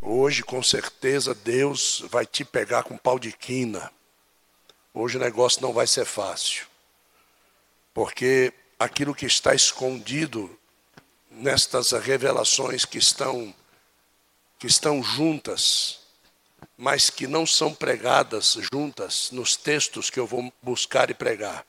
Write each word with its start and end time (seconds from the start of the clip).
Hoje, 0.00 0.42
com 0.44 0.62
certeza, 0.62 1.34
Deus 1.34 2.04
vai 2.08 2.24
te 2.24 2.44
pegar 2.44 2.84
com 2.84 2.96
pau 2.96 3.18
de 3.18 3.32
quina. 3.32 3.90
Hoje 4.94 5.16
o 5.16 5.20
negócio 5.20 5.60
não 5.60 5.72
vai 5.72 5.86
ser 5.86 6.04
fácil. 6.04 6.66
Porque 7.92 8.52
aquilo 8.78 9.14
que 9.14 9.26
está 9.26 9.54
escondido 9.54 10.56
nestas 11.30 11.92
revelações 11.92 12.84
que 12.84 12.98
estão 12.98 13.54
que 14.58 14.66
estão 14.66 15.00
juntas, 15.04 16.00
mas 16.76 17.10
que 17.10 17.28
não 17.28 17.46
são 17.46 17.72
pregadas 17.72 18.58
juntas 18.72 19.30
nos 19.30 19.54
textos 19.54 20.10
que 20.10 20.18
eu 20.18 20.26
vou 20.26 20.52
buscar 20.60 21.10
e 21.10 21.14
pregar. 21.14 21.64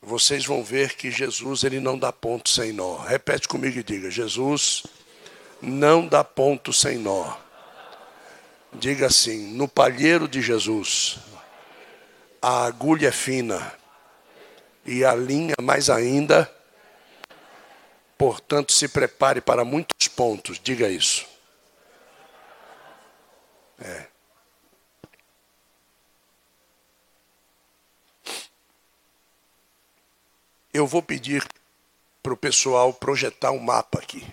Vocês 0.00 0.46
vão 0.46 0.64
ver 0.64 0.94
que 0.94 1.10
Jesus 1.10 1.62
ele 1.62 1.80
não 1.80 1.98
dá 1.98 2.10
ponto 2.10 2.48
sem 2.48 2.72
nó. 2.72 2.98
Repete 2.98 3.48
comigo 3.48 3.78
e 3.78 3.82
diga: 3.82 4.10
Jesus 4.10 4.82
não 5.64 6.06
dá 6.06 6.22
ponto 6.22 6.72
sem 6.72 6.98
nó. 6.98 7.36
Diga 8.72 9.06
assim: 9.06 9.52
no 9.54 9.68
palheiro 9.68 10.28
de 10.28 10.42
Jesus, 10.42 11.18
a 12.42 12.64
agulha 12.64 13.08
é 13.08 13.12
fina 13.12 13.72
e 14.84 15.04
a 15.04 15.14
linha 15.14 15.54
mais 15.62 15.88
ainda. 15.88 16.50
Portanto, 18.18 18.72
se 18.72 18.88
prepare 18.88 19.40
para 19.40 19.64
muitos 19.64 20.08
pontos. 20.08 20.60
Diga 20.62 20.88
isso. 20.88 21.26
É. 23.78 24.06
Eu 30.72 30.86
vou 30.86 31.02
pedir 31.02 31.46
para 32.22 32.32
o 32.32 32.36
pessoal 32.36 32.92
projetar 32.92 33.50
um 33.50 33.60
mapa 33.60 33.98
aqui. 33.98 34.26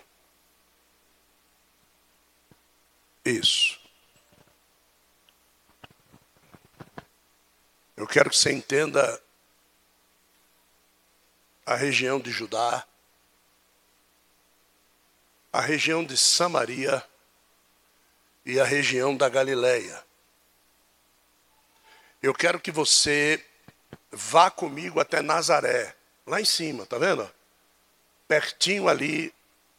Isso. 3.24 3.80
Eu 7.96 8.06
quero 8.06 8.30
que 8.30 8.36
você 8.36 8.52
entenda 8.52 9.22
a 11.64 11.76
região 11.76 12.18
de 12.18 12.30
Judá, 12.30 12.84
a 15.52 15.60
região 15.60 16.04
de 16.04 16.16
Samaria 16.16 17.04
e 18.44 18.58
a 18.58 18.64
região 18.64 19.16
da 19.16 19.28
Galileia. 19.28 20.04
Eu 22.20 22.34
quero 22.34 22.58
que 22.58 22.72
você 22.72 23.44
vá 24.10 24.50
comigo 24.50 24.98
até 24.98 25.22
Nazaré, 25.22 25.94
lá 26.26 26.40
em 26.40 26.44
cima, 26.44 26.86
tá 26.86 26.98
vendo? 26.98 27.30
Pertinho 28.26 28.88
ali 28.88 29.32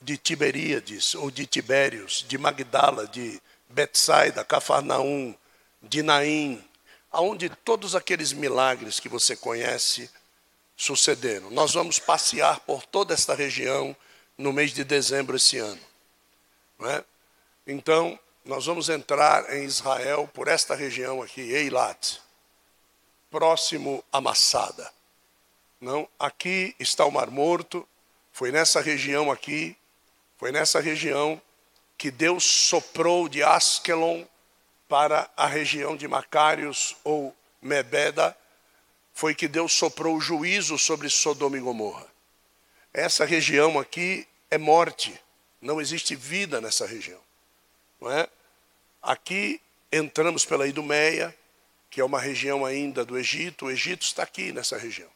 de 0.03 0.17
Tiberíades 0.17 1.15
ou 1.15 1.31
de 1.31 1.45
Tibérios, 1.45 2.25
de 2.27 2.37
Magdala, 2.37 3.07
de 3.07 3.41
Betsaida, 3.69 4.43
Cafarnaum, 4.43 5.33
de 5.81 6.03
Naim, 6.03 6.63
aonde 7.09 7.49
todos 7.49 7.95
aqueles 7.95 8.33
milagres 8.33 8.99
que 8.99 9.07
você 9.07 9.35
conhece 9.35 10.09
sucederam. 10.75 11.49
Nós 11.51 11.73
vamos 11.73 11.99
passear 11.99 12.59
por 12.61 12.85
toda 12.85 13.13
esta 13.13 13.33
região 13.33 13.95
no 14.37 14.51
mês 14.51 14.73
de 14.73 14.83
dezembro 14.83 15.37
esse 15.37 15.57
ano. 15.57 15.81
É? 16.81 17.03
Então, 17.65 18.19
nós 18.43 18.65
vamos 18.65 18.89
entrar 18.89 19.55
em 19.55 19.63
Israel 19.63 20.29
por 20.33 20.49
esta 20.49 20.75
região 20.75 21.21
aqui, 21.21 21.39
Eilat, 21.39 22.19
próximo 23.31 24.03
a 24.11 24.19
Massada. 24.19 24.91
Não, 25.79 26.09
aqui 26.19 26.75
está 26.77 27.05
o 27.05 27.11
Mar 27.11 27.31
Morto, 27.31 27.87
foi 28.33 28.51
nessa 28.51 28.81
região 28.81 29.31
aqui 29.31 29.77
foi 30.43 30.51
nessa 30.51 30.81
região 30.81 31.41
que 31.97 32.11
Deus 32.11 32.43
soprou 32.43 33.29
de 33.29 33.41
Askelon 33.41 34.25
para 34.89 35.31
a 35.37 35.47
região 35.47 35.95
de 35.95 36.05
Macários 36.05 36.97
ou 37.01 37.33
Mebeda, 37.61 38.37
foi 39.13 39.33
que 39.33 39.47
Deus 39.47 39.71
soprou 39.71 40.17
o 40.17 40.19
juízo 40.19 40.77
sobre 40.77 41.09
Sodoma 41.09 41.55
e 41.55 41.61
Gomorra. 41.61 42.05
Essa 42.93 43.23
região 43.23 43.79
aqui 43.79 44.27
é 44.51 44.57
morte, 44.57 45.17
não 45.61 45.79
existe 45.79 46.13
vida 46.13 46.59
nessa 46.59 46.85
região. 46.85 47.21
Não 48.01 48.11
é? 48.11 48.27
Aqui 49.01 49.61
entramos 49.93 50.43
pela 50.43 50.67
Idumeia, 50.67 51.33
que 51.89 52.01
é 52.01 52.03
uma 52.03 52.19
região 52.19 52.65
ainda 52.65 53.05
do 53.05 53.17
Egito, 53.17 53.67
o 53.67 53.71
Egito 53.71 54.01
está 54.01 54.23
aqui 54.23 54.51
nessa 54.51 54.77
região. 54.77 55.09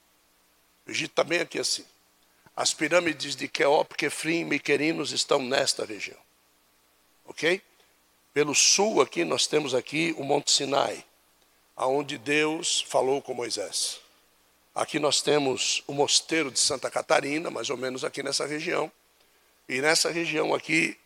O 0.88 0.92
Egito 0.92 1.12
está 1.12 1.26
bem 1.26 1.42
aqui 1.42 1.60
assim. 1.60 1.86
As 2.58 2.74
pirâmides 2.74 3.36
de 3.36 3.48
Keop, 3.48 3.94
Kefrim 3.94 4.40
e 4.40 4.44
Miquerinos 4.44 5.12
estão 5.12 5.38
nesta 5.38 5.86
região. 5.86 6.18
Ok? 7.24 7.62
Pelo 8.34 8.56
sul 8.56 9.00
aqui 9.00 9.24
nós 9.24 9.46
temos 9.46 9.76
aqui 9.76 10.16
o 10.18 10.24
Monte 10.24 10.50
Sinai, 10.50 11.06
aonde 11.76 12.18
Deus 12.18 12.82
falou 12.82 13.22
com 13.22 13.36
Moisés. 13.36 14.00
Aqui 14.74 14.98
nós 14.98 15.22
temos 15.22 15.84
o 15.86 15.94
mosteiro 15.94 16.50
de 16.50 16.60
Santa 16.60 16.90
Catarina, 16.90 17.52
mais 17.52 17.70
ou 17.70 17.78
menos 17.78 18.04
aqui 18.04 18.24
nessa 18.24 18.48
região. 18.48 18.92
E 19.70 19.80
nessa 19.80 20.10
região 20.10 20.52
aqui, 20.52 20.98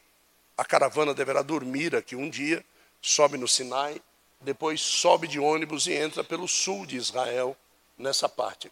a 0.57 0.63
caravana 0.63 1.13
deverá 1.13 1.41
dormir 1.41 1.97
aqui 1.97 2.15
um 2.15 2.29
dia, 2.29 2.63
sobe 3.01 3.37
no 3.37 3.47
Sinai, 3.47 4.01
depois 4.39 4.79
sobe 4.79 5.27
de 5.27 5.37
ônibus 5.37 5.85
e 5.85 5.91
entra 5.91 6.23
pelo 6.23 6.47
sul 6.47 6.85
de 6.85 6.95
Israel, 6.95 7.57
nessa 7.97 8.29
parte. 8.29 8.71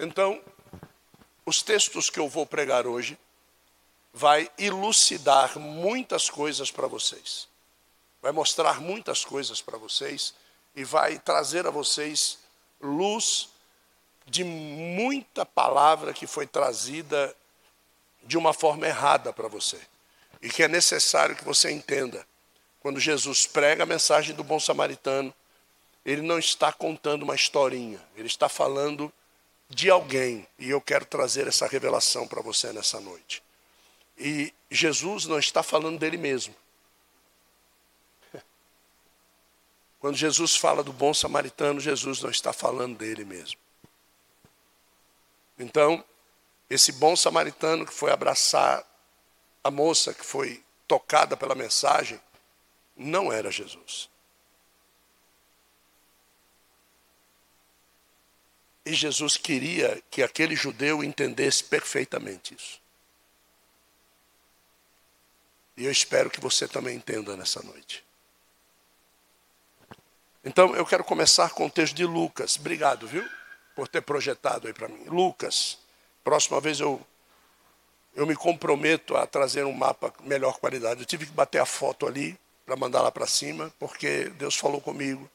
Então, 0.00 0.42
os 1.46 1.62
textos 1.62 2.10
que 2.10 2.18
eu 2.18 2.28
vou 2.28 2.44
pregar 2.44 2.86
hoje 2.86 3.16
vai 4.12 4.50
elucidar 4.58 5.58
muitas 5.58 6.28
coisas 6.28 6.72
para 6.72 6.88
vocês. 6.88 7.48
Vai 8.20 8.32
mostrar 8.32 8.80
muitas 8.80 9.24
coisas 9.24 9.62
para 9.62 9.78
vocês 9.78 10.34
e 10.74 10.82
vai 10.82 11.18
trazer 11.20 11.64
a 11.64 11.70
vocês 11.70 12.38
luz 12.80 13.48
de 14.26 14.42
muita 14.42 15.46
palavra 15.46 16.12
que 16.12 16.26
foi 16.26 16.46
trazida 16.46 17.34
de 18.24 18.36
uma 18.36 18.52
forma 18.52 18.86
errada 18.86 19.32
para 19.32 19.46
você. 19.46 19.80
E 20.42 20.48
que 20.50 20.64
é 20.64 20.68
necessário 20.68 21.36
que 21.36 21.44
você 21.44 21.70
entenda. 21.70 22.26
Quando 22.80 22.98
Jesus 22.98 23.46
prega 23.46 23.84
a 23.84 23.86
mensagem 23.86 24.34
do 24.34 24.42
bom 24.42 24.58
samaritano, 24.58 25.32
ele 26.04 26.22
não 26.22 26.38
está 26.38 26.72
contando 26.72 27.22
uma 27.22 27.34
historinha, 27.34 28.00
ele 28.16 28.26
está 28.26 28.48
falando 28.48 29.12
de 29.68 29.90
alguém, 29.90 30.46
e 30.58 30.70
eu 30.70 30.80
quero 30.80 31.04
trazer 31.04 31.46
essa 31.46 31.66
revelação 31.66 32.26
para 32.26 32.40
você 32.40 32.72
nessa 32.72 33.00
noite. 33.00 33.42
E 34.16 34.52
Jesus 34.70 35.26
não 35.26 35.38
está 35.38 35.62
falando 35.62 35.98
dele 35.98 36.16
mesmo. 36.16 36.54
Quando 39.98 40.16
Jesus 40.16 40.56
fala 40.56 40.82
do 40.82 40.92
bom 40.92 41.12
samaritano, 41.12 41.80
Jesus 41.80 42.22
não 42.22 42.30
está 42.30 42.52
falando 42.52 42.96
dele 42.96 43.24
mesmo. 43.24 43.58
Então, 45.58 46.04
esse 46.68 46.92
bom 46.92 47.16
samaritano 47.16 47.86
que 47.86 47.92
foi 47.92 48.10
abraçar 48.10 48.84
a 49.62 49.70
moça 49.70 50.14
que 50.14 50.24
foi 50.24 50.62
tocada 50.86 51.36
pela 51.36 51.54
mensagem, 51.54 52.20
não 52.96 53.32
era 53.32 53.50
Jesus. 53.50 54.08
E 58.86 58.94
Jesus 58.94 59.36
queria 59.36 60.00
que 60.08 60.22
aquele 60.22 60.54
judeu 60.54 61.02
entendesse 61.02 61.64
perfeitamente 61.64 62.54
isso. 62.54 62.80
E 65.76 65.84
eu 65.84 65.90
espero 65.90 66.30
que 66.30 66.40
você 66.40 66.68
também 66.68 66.96
entenda 66.96 67.36
nessa 67.36 67.60
noite. 67.64 68.04
Então, 70.44 70.72
eu 70.76 70.86
quero 70.86 71.02
começar 71.02 71.50
com 71.50 71.66
o 71.66 71.70
texto 71.70 71.96
de 71.96 72.06
Lucas. 72.06 72.56
Obrigado, 72.56 73.08
viu? 73.08 73.28
Por 73.74 73.88
ter 73.88 74.02
projetado 74.02 74.68
aí 74.68 74.72
para 74.72 74.86
mim. 74.86 75.02
Lucas. 75.06 75.78
Próxima 76.22 76.60
vez 76.60 76.78
eu, 76.78 77.04
eu 78.14 78.24
me 78.24 78.36
comprometo 78.36 79.16
a 79.16 79.26
trazer 79.26 79.64
um 79.64 79.72
mapa 79.72 80.14
melhor 80.22 80.58
qualidade. 80.58 81.00
Eu 81.00 81.06
tive 81.06 81.26
que 81.26 81.32
bater 81.32 81.58
a 81.58 81.66
foto 81.66 82.06
ali 82.06 82.38
para 82.64 82.76
mandar 82.76 83.02
lá 83.02 83.10
para 83.10 83.26
cima, 83.26 83.72
porque 83.80 84.28
Deus 84.38 84.54
falou 84.54 84.80
comigo 84.80 85.28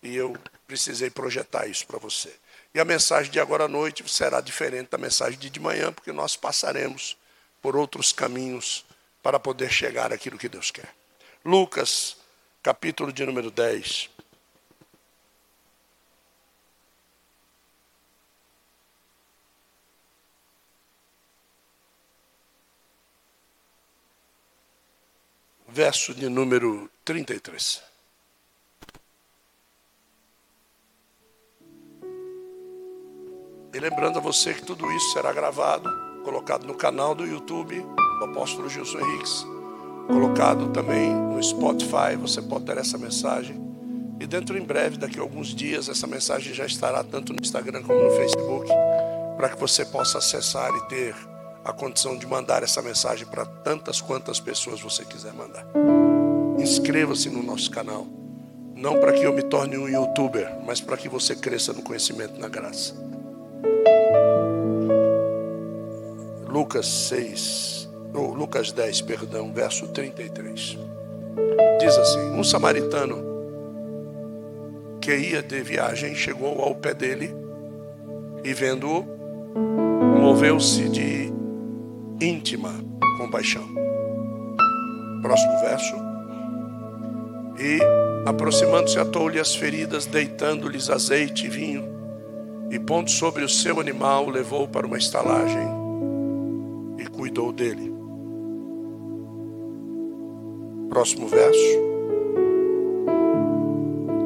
e 0.00 0.14
eu 0.14 0.36
precisei 0.66 1.10
projetar 1.10 1.66
isso 1.66 1.84
para 1.88 1.98
você. 1.98 2.32
E 2.74 2.80
a 2.80 2.84
mensagem 2.84 3.30
de 3.30 3.38
agora 3.38 3.66
à 3.66 3.68
noite 3.68 4.02
será 4.10 4.40
diferente 4.40 4.90
da 4.90 4.98
mensagem 4.98 5.38
de 5.38 5.48
de 5.48 5.60
manhã, 5.60 5.92
porque 5.92 6.10
nós 6.10 6.36
passaremos 6.36 7.16
por 7.62 7.76
outros 7.76 8.12
caminhos 8.12 8.84
para 9.22 9.38
poder 9.38 9.70
chegar 9.70 10.12
àquilo 10.12 10.36
que 10.36 10.48
Deus 10.48 10.72
quer. 10.72 10.92
Lucas, 11.44 12.16
capítulo 12.64 13.12
de 13.12 13.24
número 13.24 13.48
10. 13.48 14.10
Verso 25.68 26.12
de 26.12 26.28
número 26.28 26.90
33. 27.04 27.93
E 33.74 33.80
lembrando 33.80 34.18
a 34.18 34.22
você 34.22 34.54
que 34.54 34.62
tudo 34.62 34.88
isso 34.92 35.12
será 35.12 35.32
gravado, 35.32 35.90
colocado 36.22 36.64
no 36.64 36.74
canal 36.74 37.12
do 37.12 37.26
YouTube 37.26 37.84
do 38.20 38.24
apóstolo 38.26 38.70
Gilson 38.70 39.00
Henriques, 39.00 39.44
colocado 40.06 40.68
também 40.68 41.12
no 41.12 41.42
Spotify. 41.42 42.14
Você 42.20 42.40
pode 42.40 42.66
ter 42.66 42.78
essa 42.78 42.96
mensagem. 42.96 43.60
E 44.20 44.28
dentro 44.28 44.56
em 44.56 44.62
breve, 44.62 44.96
daqui 44.96 45.18
a 45.18 45.22
alguns 45.22 45.48
dias, 45.48 45.88
essa 45.88 46.06
mensagem 46.06 46.54
já 46.54 46.64
estará 46.64 47.02
tanto 47.02 47.32
no 47.32 47.40
Instagram 47.42 47.82
como 47.82 48.00
no 48.00 48.10
Facebook, 48.12 48.70
para 49.36 49.48
que 49.48 49.58
você 49.58 49.84
possa 49.84 50.18
acessar 50.18 50.70
e 50.72 50.88
ter 50.88 51.16
a 51.64 51.72
condição 51.72 52.16
de 52.16 52.28
mandar 52.28 52.62
essa 52.62 52.80
mensagem 52.80 53.26
para 53.26 53.44
tantas 53.44 54.00
quantas 54.00 54.38
pessoas 54.38 54.80
você 54.80 55.04
quiser 55.04 55.32
mandar. 55.32 55.66
Inscreva-se 56.60 57.28
no 57.28 57.42
nosso 57.42 57.72
canal. 57.72 58.06
Não 58.76 59.00
para 59.00 59.12
que 59.14 59.24
eu 59.24 59.32
me 59.32 59.42
torne 59.42 59.76
um 59.76 59.88
youtuber, 59.88 60.60
mas 60.64 60.80
para 60.80 60.96
que 60.96 61.08
você 61.08 61.34
cresça 61.34 61.72
no 61.72 61.82
conhecimento 61.82 62.36
e 62.36 62.40
na 62.40 62.48
graça. 62.48 63.13
Lucas 66.54 66.86
6, 66.86 67.90
ou 68.14 68.32
Lucas 68.32 68.70
10, 68.70 69.00
perdão, 69.00 69.52
verso 69.52 69.88
33. 69.88 70.78
Diz 71.80 71.98
assim: 71.98 72.30
Um 72.30 72.44
samaritano 72.44 73.16
que 75.00 75.16
ia 75.16 75.42
de 75.42 75.60
viagem 75.62 76.14
chegou 76.14 76.62
ao 76.62 76.76
pé 76.76 76.94
dele 76.94 77.34
e 78.44 78.54
vendo-o, 78.54 79.04
moveu-se 80.20 80.88
de 80.90 81.32
íntima 82.20 82.70
compaixão. 83.18 83.66
Próximo 85.22 85.58
verso. 85.58 85.96
E 87.58 87.80
aproximando-se, 88.28 88.96
atou-lhe 89.00 89.40
as 89.40 89.56
feridas, 89.56 90.06
deitando-lhes 90.06 90.88
azeite 90.88 91.46
e 91.46 91.50
vinho, 91.50 91.84
e 92.70 92.78
pondo 92.78 93.10
sobre 93.10 93.42
o 93.42 93.48
seu 93.48 93.80
animal, 93.80 94.28
levou 94.30 94.68
para 94.68 94.86
uma 94.86 94.98
estalagem 94.98 95.83
cuidou 97.34 97.52
dele. 97.52 97.92
Próximo 100.88 101.26
verso. 101.26 101.58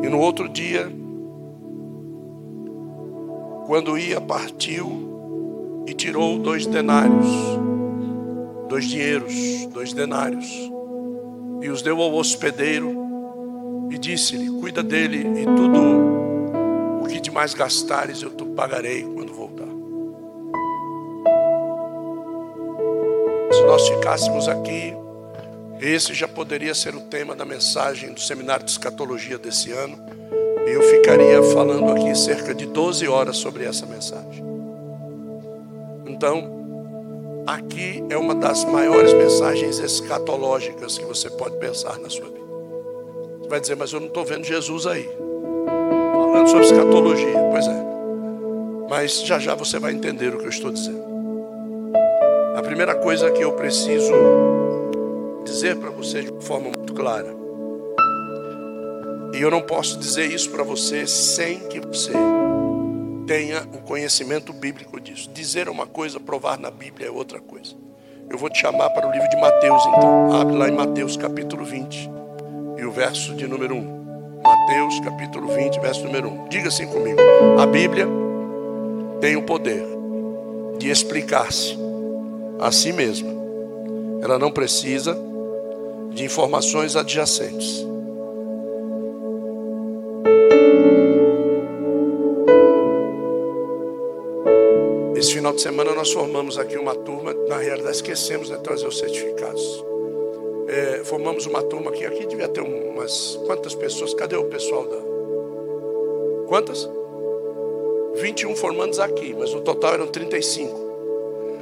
E 0.02 0.08
no 0.08 0.20
outro 0.20 0.48
dia, 0.48 0.92
quando 3.66 3.96
ia, 3.96 4.20
partiu 4.20 5.84
e 5.86 5.94
tirou 5.94 6.38
dois 6.38 6.66
denários, 6.66 7.26
dois 8.68 8.84
dinheiros, 8.84 9.66
dois 9.72 9.94
denários, 9.94 10.46
e 11.62 11.68
os 11.70 11.80
deu 11.80 12.00
ao 12.02 12.14
hospedeiro 12.14 12.94
e 13.90 13.98
disse-lhe: 13.98 14.50
Cuida 14.60 14.82
dele 14.82 15.40
e 15.40 15.46
tudo 15.46 15.80
o 17.02 17.06
que 17.08 17.20
de 17.20 17.30
mais 17.30 17.54
gastares 17.54 18.22
eu 18.22 18.30
te 18.30 18.44
pagarei 18.44 19.02
quando 19.02 19.32
voltar. 19.32 19.67
Nós 23.68 23.86
ficássemos 23.86 24.48
aqui, 24.48 24.96
esse 25.78 26.14
já 26.14 26.26
poderia 26.26 26.74
ser 26.74 26.94
o 26.94 27.02
tema 27.02 27.36
da 27.36 27.44
mensagem 27.44 28.14
do 28.14 28.20
seminário 28.20 28.64
de 28.64 28.70
escatologia 28.70 29.36
desse 29.36 29.70
ano. 29.72 29.98
E 30.66 30.70
eu 30.70 30.80
ficaria 30.82 31.42
falando 31.52 31.92
aqui 31.92 32.16
cerca 32.16 32.54
de 32.54 32.64
12 32.64 33.06
horas 33.06 33.36
sobre 33.36 33.64
essa 33.64 33.84
mensagem. 33.84 34.42
Então, 36.06 37.44
aqui 37.46 38.02
é 38.08 38.16
uma 38.16 38.34
das 38.34 38.64
maiores 38.64 39.12
mensagens 39.12 39.78
escatológicas 39.78 40.96
que 40.96 41.04
você 41.04 41.28
pode 41.28 41.58
pensar 41.58 41.98
na 41.98 42.08
sua 42.08 42.24
vida. 42.24 42.38
Você 43.42 43.48
vai 43.50 43.60
dizer, 43.60 43.76
mas 43.76 43.92
eu 43.92 44.00
não 44.00 44.08
estou 44.08 44.24
vendo 44.24 44.44
Jesus 44.44 44.86
aí. 44.86 45.06
Falando 46.14 46.48
sobre 46.48 46.64
escatologia. 46.64 47.38
Pois 47.50 47.66
é. 47.66 47.84
Mas 48.88 49.22
já 49.26 49.38
já 49.38 49.54
você 49.54 49.78
vai 49.78 49.92
entender 49.92 50.34
o 50.34 50.38
que 50.38 50.46
eu 50.46 50.50
estou 50.50 50.72
dizendo. 50.72 51.07
A 52.58 52.60
primeira 52.60 52.96
coisa 52.96 53.30
que 53.30 53.40
eu 53.40 53.52
preciso 53.52 54.12
dizer 55.44 55.76
para 55.76 55.90
você 55.90 56.22
de 56.22 56.44
forma 56.44 56.72
muito 56.76 56.92
clara, 56.92 57.32
e 59.32 59.40
eu 59.40 59.48
não 59.48 59.62
posso 59.62 59.96
dizer 59.96 60.26
isso 60.26 60.50
para 60.50 60.64
você 60.64 61.06
sem 61.06 61.60
que 61.68 61.78
você 61.78 62.10
tenha 63.28 63.60
o 63.72 63.78
conhecimento 63.82 64.52
bíblico 64.52 65.00
disso. 65.00 65.30
Dizer 65.32 65.68
uma 65.68 65.86
coisa, 65.86 66.18
provar 66.18 66.58
na 66.58 66.68
Bíblia 66.68 67.06
é 67.06 67.10
outra 67.12 67.38
coisa. 67.38 67.76
Eu 68.28 68.36
vou 68.36 68.50
te 68.50 68.58
chamar 68.58 68.90
para 68.90 69.06
o 69.08 69.12
livro 69.12 69.28
de 69.28 69.36
Mateus, 69.36 69.86
então. 69.86 70.40
Abre 70.40 70.56
lá 70.56 70.68
em 70.68 70.74
Mateus 70.74 71.16
capítulo 71.16 71.64
20 71.64 72.10
e 72.76 72.84
o 72.84 72.90
verso 72.90 73.36
de 73.36 73.46
número 73.46 73.76
1. 73.76 74.40
Mateus 74.42 74.98
capítulo 74.98 75.46
20, 75.46 75.78
verso 75.78 76.02
número 76.02 76.28
1. 76.28 76.48
Diga 76.48 76.66
assim 76.66 76.88
comigo: 76.88 77.20
A 77.56 77.66
Bíblia 77.66 78.08
tem 79.20 79.36
o 79.36 79.42
poder 79.42 79.86
de 80.76 80.90
explicar-se 80.90 81.86
a 82.58 82.72
si 82.72 82.92
mesma. 82.92 83.30
Ela 84.22 84.38
não 84.38 84.50
precisa 84.50 85.16
de 86.10 86.24
informações 86.24 86.96
adjacentes. 86.96 87.86
Esse 95.16 95.34
final 95.34 95.52
de 95.52 95.60
semana 95.60 95.94
nós 95.94 96.12
formamos 96.12 96.58
aqui 96.58 96.76
uma 96.76 96.94
turma, 96.94 97.34
na 97.48 97.58
realidade 97.58 97.96
esquecemos 97.96 98.48
de 98.48 98.58
trazer 98.58 98.86
os 98.86 98.98
certificados. 98.98 99.84
É, 100.68 101.02
formamos 101.04 101.46
uma 101.46 101.62
turma 101.62 101.90
aqui, 101.90 102.04
aqui 102.04 102.26
devia 102.26 102.48
ter 102.48 102.60
umas 102.60 103.38
quantas 103.46 103.74
pessoas? 103.74 104.14
Cadê 104.14 104.36
o 104.36 104.44
pessoal 104.44 104.86
da? 104.86 104.98
Quantas? 106.46 106.88
21 108.16 108.54
formandos 108.56 108.98
aqui, 108.98 109.34
mas 109.38 109.52
no 109.52 109.60
total 109.60 109.94
eram 109.94 110.06
35 110.06 110.87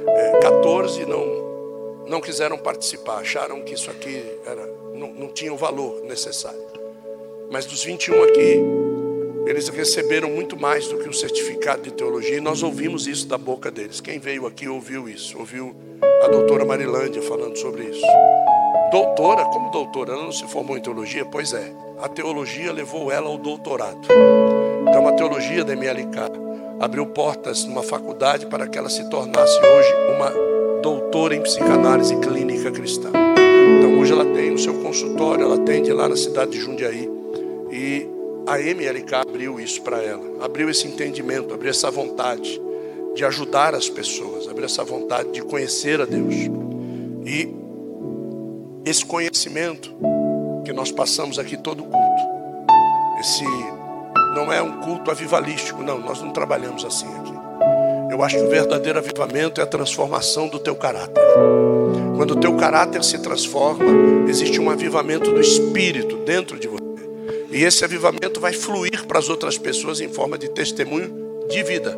é, 0.07 0.39
14 0.39 1.05
não, 1.05 2.05
não 2.07 2.21
quiseram 2.21 2.57
participar, 2.57 3.19
acharam 3.19 3.61
que 3.61 3.73
isso 3.73 3.89
aqui 3.89 4.23
era, 4.45 4.65
não, 4.93 5.13
não 5.13 5.27
tinha 5.29 5.53
o 5.53 5.57
valor 5.57 6.01
necessário. 6.03 6.65
Mas 7.51 7.65
dos 7.65 7.83
21 7.83 8.23
aqui, 8.23 8.61
eles 9.45 9.69
receberam 9.69 10.29
muito 10.29 10.59
mais 10.59 10.87
do 10.87 10.97
que 10.97 11.07
um 11.07 11.13
certificado 11.13 11.81
de 11.83 11.91
teologia 11.91 12.37
e 12.37 12.41
nós 12.41 12.63
ouvimos 12.63 13.07
isso 13.07 13.27
da 13.27 13.37
boca 13.37 13.71
deles. 13.71 14.01
Quem 14.01 14.19
veio 14.19 14.45
aqui 14.45 14.67
ouviu 14.67 15.07
isso, 15.07 15.37
ouviu 15.39 15.75
a 16.23 16.27
doutora 16.27 16.65
Marilândia 16.65 17.21
falando 17.21 17.57
sobre 17.57 17.83
isso. 17.83 18.05
Doutora, 18.91 19.45
como 19.45 19.71
doutora, 19.71 20.13
ela 20.13 20.23
não 20.23 20.31
se 20.31 20.47
formou 20.47 20.77
em 20.77 20.81
teologia? 20.81 21.25
Pois 21.25 21.53
é, 21.53 21.73
a 21.99 22.07
teologia 22.07 22.71
levou 22.71 23.11
ela 23.11 23.27
ao 23.27 23.37
doutorado. 23.37 24.07
Então, 24.87 25.07
a 25.07 25.11
teologia 25.11 25.63
da 25.63 25.73
MLK 25.73 26.36
abriu 26.79 27.05
portas 27.07 27.65
numa 27.65 27.83
faculdade 27.83 28.45
para 28.45 28.67
que 28.67 28.77
ela 28.77 28.89
se 28.89 29.09
tornasse 29.09 29.59
hoje 29.59 29.93
uma 30.15 30.31
doutora 30.81 31.35
em 31.35 31.41
psicanálise 31.41 32.15
clínica 32.17 32.71
cristã. 32.71 33.09
Então 33.77 33.99
hoje 33.99 34.13
ela 34.13 34.25
tem 34.25 34.51
no 34.51 34.59
seu 34.59 34.73
consultório, 34.81 35.43
ela 35.43 35.55
atende 35.55 35.91
lá 35.91 36.07
na 36.07 36.15
cidade 36.15 36.51
de 36.51 36.59
Jundiaí 36.59 37.09
e 37.71 38.07
a 38.47 38.59
MLK 38.59 39.15
abriu 39.15 39.59
isso 39.59 39.81
para 39.81 40.01
ela, 40.01 40.23
abriu 40.41 40.69
esse 40.69 40.87
entendimento, 40.87 41.53
abriu 41.53 41.69
essa 41.69 41.91
vontade 41.91 42.61
de 43.13 43.25
ajudar 43.25 43.75
as 43.75 43.89
pessoas, 43.89 44.47
abriu 44.47 44.65
essa 44.65 44.83
vontade 44.83 45.31
de 45.31 45.41
conhecer 45.41 45.99
a 45.99 46.05
Deus. 46.05 46.33
E 47.25 47.49
esse 48.85 49.05
conhecimento 49.05 49.93
que 50.63 50.71
nós 50.71 50.91
passamos 50.91 51.37
aqui 51.39 51.57
todo 51.57 51.83
culto, 51.83 52.23
esse 53.19 53.43
não 54.37 54.53
é 54.53 54.61
um 54.61 54.79
culto 54.81 55.09
avivalístico, 55.09 55.81
não, 55.81 55.99
nós 55.99 56.21
não 56.21 56.29
trabalhamos 56.29 56.85
assim 56.85 57.07
aqui. 57.15 57.33
Eu 58.11 58.23
acho 58.23 58.37
que 58.37 58.43
o 58.43 58.49
verdadeiro 58.49 58.99
avivamento 58.99 59.59
é 59.59 59.63
a 59.63 59.67
transformação 59.67 60.47
do 60.47 60.59
teu 60.59 60.75
caráter. 60.75 61.23
Quando 62.15 62.31
o 62.31 62.35
teu 62.35 62.55
caráter 62.55 63.03
se 63.03 63.17
transforma, 63.17 63.85
existe 64.29 64.61
um 64.61 64.69
avivamento 64.69 65.31
do 65.31 65.41
espírito 65.41 66.17
dentro 66.17 66.59
de 66.59 66.67
você. 66.67 66.77
E 67.49 67.63
esse 67.63 67.83
avivamento 67.83 68.39
vai 68.39 68.53
fluir 68.53 69.07
para 69.07 69.17
as 69.17 69.27
outras 69.27 69.57
pessoas 69.57 69.99
em 70.01 70.09
forma 70.09 70.37
de 70.37 70.49
testemunho 70.49 71.11
de 71.49 71.63
vida. 71.63 71.97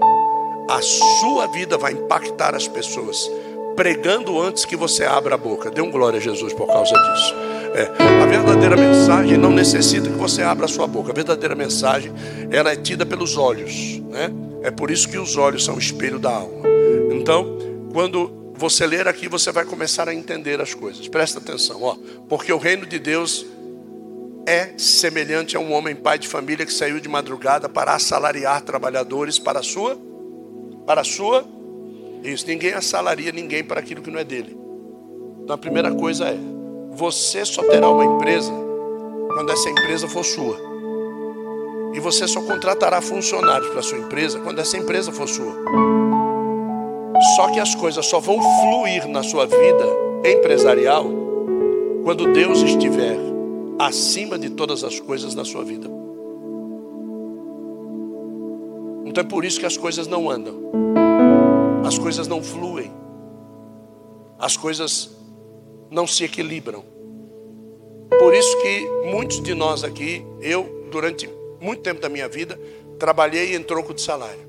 A 0.69 0.81
sua 0.81 1.45
vida 1.47 1.77
vai 1.77 1.91
impactar 1.91 2.55
as 2.55 2.69
pessoas, 2.69 3.29
pregando 3.75 4.41
antes 4.41 4.63
que 4.63 4.77
você 4.77 5.03
abra 5.03 5.35
a 5.35 5.37
boca. 5.37 5.69
Dê 5.69 5.81
um 5.81 5.91
glória 5.91 6.19
a 6.19 6.21
Jesus 6.21 6.53
por 6.53 6.67
causa 6.67 6.93
disso. 6.93 7.35
É, 7.73 8.23
a 8.23 8.25
verdadeira 8.25 8.75
mensagem 8.75 9.37
não 9.37 9.51
necessita 9.51 10.09
que 10.09 10.17
você 10.17 10.41
abra 10.41 10.65
a 10.65 10.67
sua 10.67 10.87
boca. 10.87 11.11
A 11.11 11.13
verdadeira 11.13 11.55
mensagem, 11.55 12.11
ela 12.51 12.71
é 12.71 12.75
tida 12.75 13.05
pelos 13.05 13.37
olhos, 13.37 13.99
né? 14.09 14.31
É 14.61 14.71
por 14.71 14.91
isso 14.91 15.07
que 15.07 15.17
os 15.17 15.37
olhos 15.37 15.63
são 15.63 15.75
o 15.75 15.79
espelho 15.79 16.19
da 16.19 16.31
alma. 16.31 16.67
Então, 17.11 17.57
quando 17.93 18.31
você 18.55 18.85
ler 18.85 19.07
aqui, 19.07 19.29
você 19.29 19.51
vai 19.51 19.63
começar 19.63 20.09
a 20.09 20.13
entender 20.13 20.59
as 20.59 20.73
coisas. 20.73 21.07
Presta 21.07 21.39
atenção, 21.39 21.81
ó, 21.81 21.95
porque 22.27 22.51
o 22.51 22.57
reino 22.57 22.85
de 22.85 22.99
Deus 22.99 23.45
é 24.45 24.73
semelhante 24.77 25.55
a 25.55 25.59
um 25.59 25.71
homem 25.71 25.95
pai 25.95 26.17
de 26.19 26.27
família 26.27 26.65
que 26.65 26.73
saiu 26.73 26.99
de 26.99 27.07
madrugada 27.07 27.69
para 27.69 27.93
assalariar 27.93 28.61
trabalhadores 28.61 29.37
para 29.37 29.59
a 29.59 29.63
sua 29.63 29.97
para 30.85 31.01
a 31.01 31.03
sua 31.03 31.45
isso, 32.23 32.47
ninguém 32.47 32.73
assalaria 32.73 33.31
ninguém 33.31 33.63
para 33.63 33.79
aquilo 33.79 34.01
que 34.01 34.09
não 34.09 34.19
é 34.19 34.23
dele. 34.23 34.57
Então 35.43 35.53
a 35.53 35.57
primeira 35.57 35.93
coisa 35.93 36.25
é 36.25 36.37
você 36.99 37.45
só 37.45 37.63
terá 37.63 37.89
uma 37.89 38.03
empresa 38.03 38.51
quando 39.33 39.53
essa 39.53 39.69
empresa 39.69 40.05
for 40.05 40.25
sua. 40.25 40.57
E 41.93 41.99
você 42.01 42.27
só 42.27 42.41
contratará 42.41 42.99
funcionários 43.01 43.69
para 43.69 43.81
sua 43.81 43.97
empresa 43.97 44.37
quando 44.41 44.59
essa 44.59 44.77
empresa 44.77 45.09
for 45.09 45.27
sua. 45.27 45.55
Só 47.37 47.47
que 47.51 47.59
as 47.59 47.73
coisas 47.73 48.05
só 48.05 48.19
vão 48.19 48.37
fluir 48.41 49.07
na 49.07 49.23
sua 49.23 49.45
vida 49.45 49.85
empresarial 50.25 51.05
quando 52.03 52.33
Deus 52.33 52.61
estiver 52.63 53.17
acima 53.79 54.37
de 54.37 54.49
todas 54.49 54.83
as 54.83 54.99
coisas 54.99 55.33
na 55.33 55.45
sua 55.45 55.63
vida. 55.63 55.89
Então 59.05 59.23
é 59.23 59.25
por 59.25 59.45
isso 59.45 59.57
que 59.57 59.65
as 59.65 59.77
coisas 59.77 60.05
não 60.05 60.29
andam, 60.29 60.55
as 61.85 61.97
coisas 61.97 62.27
não 62.27 62.43
fluem, 62.43 62.91
as 64.37 64.57
coisas 64.57 65.18
não 65.89 66.07
se 66.07 66.23
equilibram. 66.23 66.83
Por 68.17 68.33
isso 68.33 68.61
que 68.61 68.87
muitos 69.05 69.41
de 69.41 69.53
nós 69.53 69.83
aqui, 69.83 70.25
eu, 70.41 70.87
durante 70.91 71.29
muito 71.59 71.81
tempo 71.81 72.01
da 72.01 72.09
minha 72.09 72.27
vida, 72.27 72.59
trabalhei 72.97 73.55
em 73.55 73.63
troco 73.63 73.93
de 73.93 74.01
salário. 74.01 74.47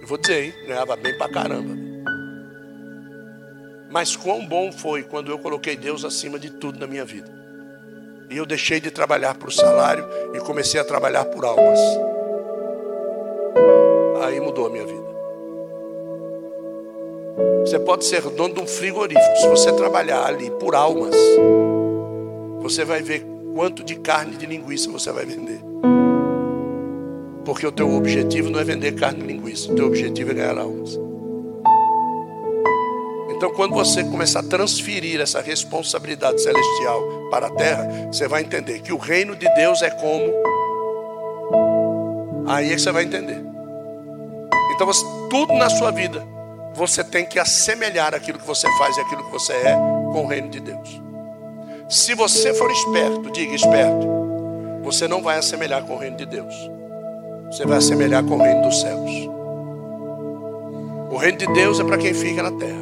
Eu 0.00 0.06
vou 0.06 0.18
dizer, 0.18 0.44
hein? 0.44 0.54
ganhava 0.66 0.96
bem 0.96 1.16
pra 1.16 1.30
caramba. 1.30 1.76
Mas 3.90 4.16
quão 4.16 4.46
bom 4.46 4.72
foi 4.72 5.02
quando 5.02 5.30
eu 5.30 5.38
coloquei 5.38 5.76
Deus 5.76 6.04
acima 6.04 6.38
de 6.38 6.50
tudo 6.50 6.78
na 6.78 6.86
minha 6.86 7.04
vida. 7.04 7.30
E 8.30 8.36
eu 8.36 8.46
deixei 8.46 8.80
de 8.80 8.90
trabalhar 8.90 9.36
por 9.36 9.52
salário 9.52 10.06
e 10.34 10.38
comecei 10.40 10.80
a 10.80 10.84
trabalhar 10.84 11.24
por 11.24 11.44
almas 11.44 11.80
aí 14.30 14.40
mudou 14.40 14.66
a 14.66 14.70
minha 14.70 14.86
vida. 14.86 15.19
Você 17.64 17.78
pode 17.78 18.04
ser 18.04 18.22
dono 18.22 18.54
de 18.54 18.60
um 18.60 18.66
frigorífico. 18.66 19.36
Se 19.36 19.48
você 19.48 19.72
trabalhar 19.72 20.24
ali 20.26 20.50
por 20.52 20.74
almas, 20.74 21.14
você 22.60 22.84
vai 22.84 23.02
ver 23.02 23.24
quanto 23.54 23.84
de 23.84 23.96
carne 23.96 24.36
de 24.36 24.46
linguiça 24.46 24.90
você 24.90 25.12
vai 25.12 25.24
vender. 25.24 25.60
Porque 27.44 27.66
o 27.66 27.72
teu 27.72 27.92
objetivo 27.94 28.50
não 28.50 28.60
é 28.60 28.64
vender 28.64 28.92
carne 28.94 29.20
de 29.20 29.26
linguiça, 29.26 29.72
o 29.72 29.74
teu 29.74 29.86
objetivo 29.86 30.30
é 30.30 30.34
ganhar 30.34 30.58
almas. 30.58 30.98
Então, 33.40 33.50
quando 33.54 33.72
você 33.72 34.04
começar 34.04 34.40
a 34.40 34.42
transferir 34.42 35.18
essa 35.18 35.40
responsabilidade 35.40 36.42
celestial 36.42 37.02
para 37.30 37.46
a 37.46 37.50
terra, 37.50 37.88
você 38.12 38.28
vai 38.28 38.42
entender 38.42 38.80
que 38.80 38.92
o 38.92 38.98
reino 38.98 39.34
de 39.34 39.48
Deus 39.54 39.80
é 39.80 39.88
como. 39.88 40.24
Aí 42.46 42.70
é 42.70 42.74
que 42.74 42.80
você 42.82 42.92
vai 42.92 43.04
entender. 43.04 43.42
Então, 44.74 44.86
você, 44.86 45.04
tudo 45.30 45.54
na 45.54 45.70
sua 45.70 45.90
vida, 45.90 46.22
você 46.74 47.02
tem 47.02 47.26
que 47.26 47.38
assemelhar 47.38 48.14
aquilo 48.14 48.38
que 48.38 48.46
você 48.46 48.68
faz 48.78 48.96
e 48.96 49.00
aquilo 49.00 49.24
que 49.24 49.30
você 49.30 49.52
é 49.52 49.74
com 50.12 50.24
o 50.24 50.26
reino 50.26 50.48
de 50.48 50.60
Deus. 50.60 51.00
Se 51.88 52.14
você 52.14 52.54
for 52.54 52.70
esperto, 52.70 53.30
diga 53.30 53.54
esperto, 53.54 54.06
você 54.82 55.08
não 55.08 55.22
vai 55.22 55.38
assemelhar 55.38 55.84
com 55.84 55.94
o 55.94 55.98
reino 55.98 56.16
de 56.16 56.26
Deus. 56.26 56.54
Você 57.50 57.66
vai 57.66 57.78
assemelhar 57.78 58.24
com 58.24 58.36
o 58.36 58.42
reino 58.42 58.62
dos 58.62 58.80
céus. 58.80 59.10
O 61.10 61.16
reino 61.16 61.38
de 61.38 61.46
Deus 61.52 61.80
é 61.80 61.84
para 61.84 61.98
quem 61.98 62.14
fica 62.14 62.42
na 62.42 62.52
terra. 62.52 62.80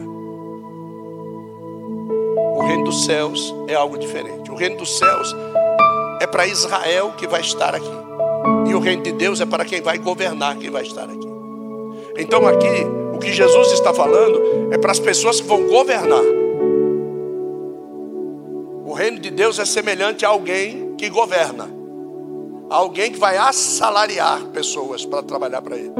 O 2.54 2.62
reino 2.66 2.84
dos 2.84 3.06
céus 3.06 3.54
é 3.66 3.74
algo 3.74 3.96
diferente. 3.96 4.50
O 4.50 4.54
reino 4.54 4.76
dos 4.76 4.98
céus 4.98 5.34
é 6.20 6.26
para 6.26 6.46
Israel 6.46 7.12
que 7.16 7.26
vai 7.26 7.40
estar 7.40 7.74
aqui. 7.74 7.90
E 8.68 8.74
o 8.74 8.78
reino 8.80 9.02
de 9.02 9.12
Deus 9.12 9.40
é 9.40 9.46
para 9.46 9.64
quem 9.64 9.80
vai 9.80 9.96
governar, 9.96 10.56
que 10.56 10.70
vai 10.70 10.82
estar 10.82 11.04
aqui. 11.04 11.28
Então 12.18 12.46
aqui, 12.46 12.86
o 13.18 13.20
que 13.20 13.32
Jesus 13.32 13.72
está 13.72 13.92
falando 13.92 14.72
é 14.72 14.78
para 14.78 14.92
as 14.92 15.00
pessoas 15.00 15.40
que 15.40 15.46
vão 15.48 15.66
governar. 15.66 16.22
O 18.86 18.92
reino 18.92 19.18
de 19.18 19.28
Deus 19.28 19.58
é 19.58 19.64
semelhante 19.64 20.24
a 20.24 20.28
alguém 20.28 20.94
que 20.96 21.10
governa. 21.10 21.68
Alguém 22.70 23.10
que 23.10 23.18
vai 23.18 23.36
assalariar 23.36 24.44
pessoas 24.52 25.04
para 25.04 25.20
trabalhar 25.24 25.60
para 25.60 25.76
ele. 25.76 25.92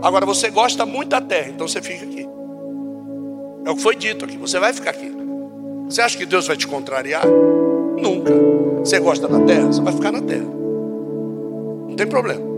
Agora 0.00 0.24
você 0.24 0.48
gosta 0.48 0.86
muito 0.86 1.10
da 1.10 1.20
terra, 1.20 1.50
então 1.50 1.68
você 1.68 1.82
fica 1.82 2.06
aqui. 2.06 2.26
É 3.66 3.70
o 3.70 3.76
que 3.76 3.82
foi 3.82 3.94
dito 3.94 4.24
aqui, 4.24 4.38
você 4.38 4.58
vai 4.58 4.72
ficar 4.72 4.90
aqui. 4.90 5.12
Você 5.90 6.00
acha 6.00 6.16
que 6.16 6.24
Deus 6.24 6.46
vai 6.46 6.56
te 6.56 6.66
contrariar? 6.66 7.26
Nunca. 7.26 8.32
Você 8.78 8.98
gosta 8.98 9.28
da 9.28 9.40
terra? 9.40 9.66
Você 9.66 9.82
vai 9.82 9.92
ficar 9.92 10.10
na 10.10 10.22
terra. 10.22 10.48
Não 11.86 11.94
tem 11.94 12.06
problema. 12.06 12.51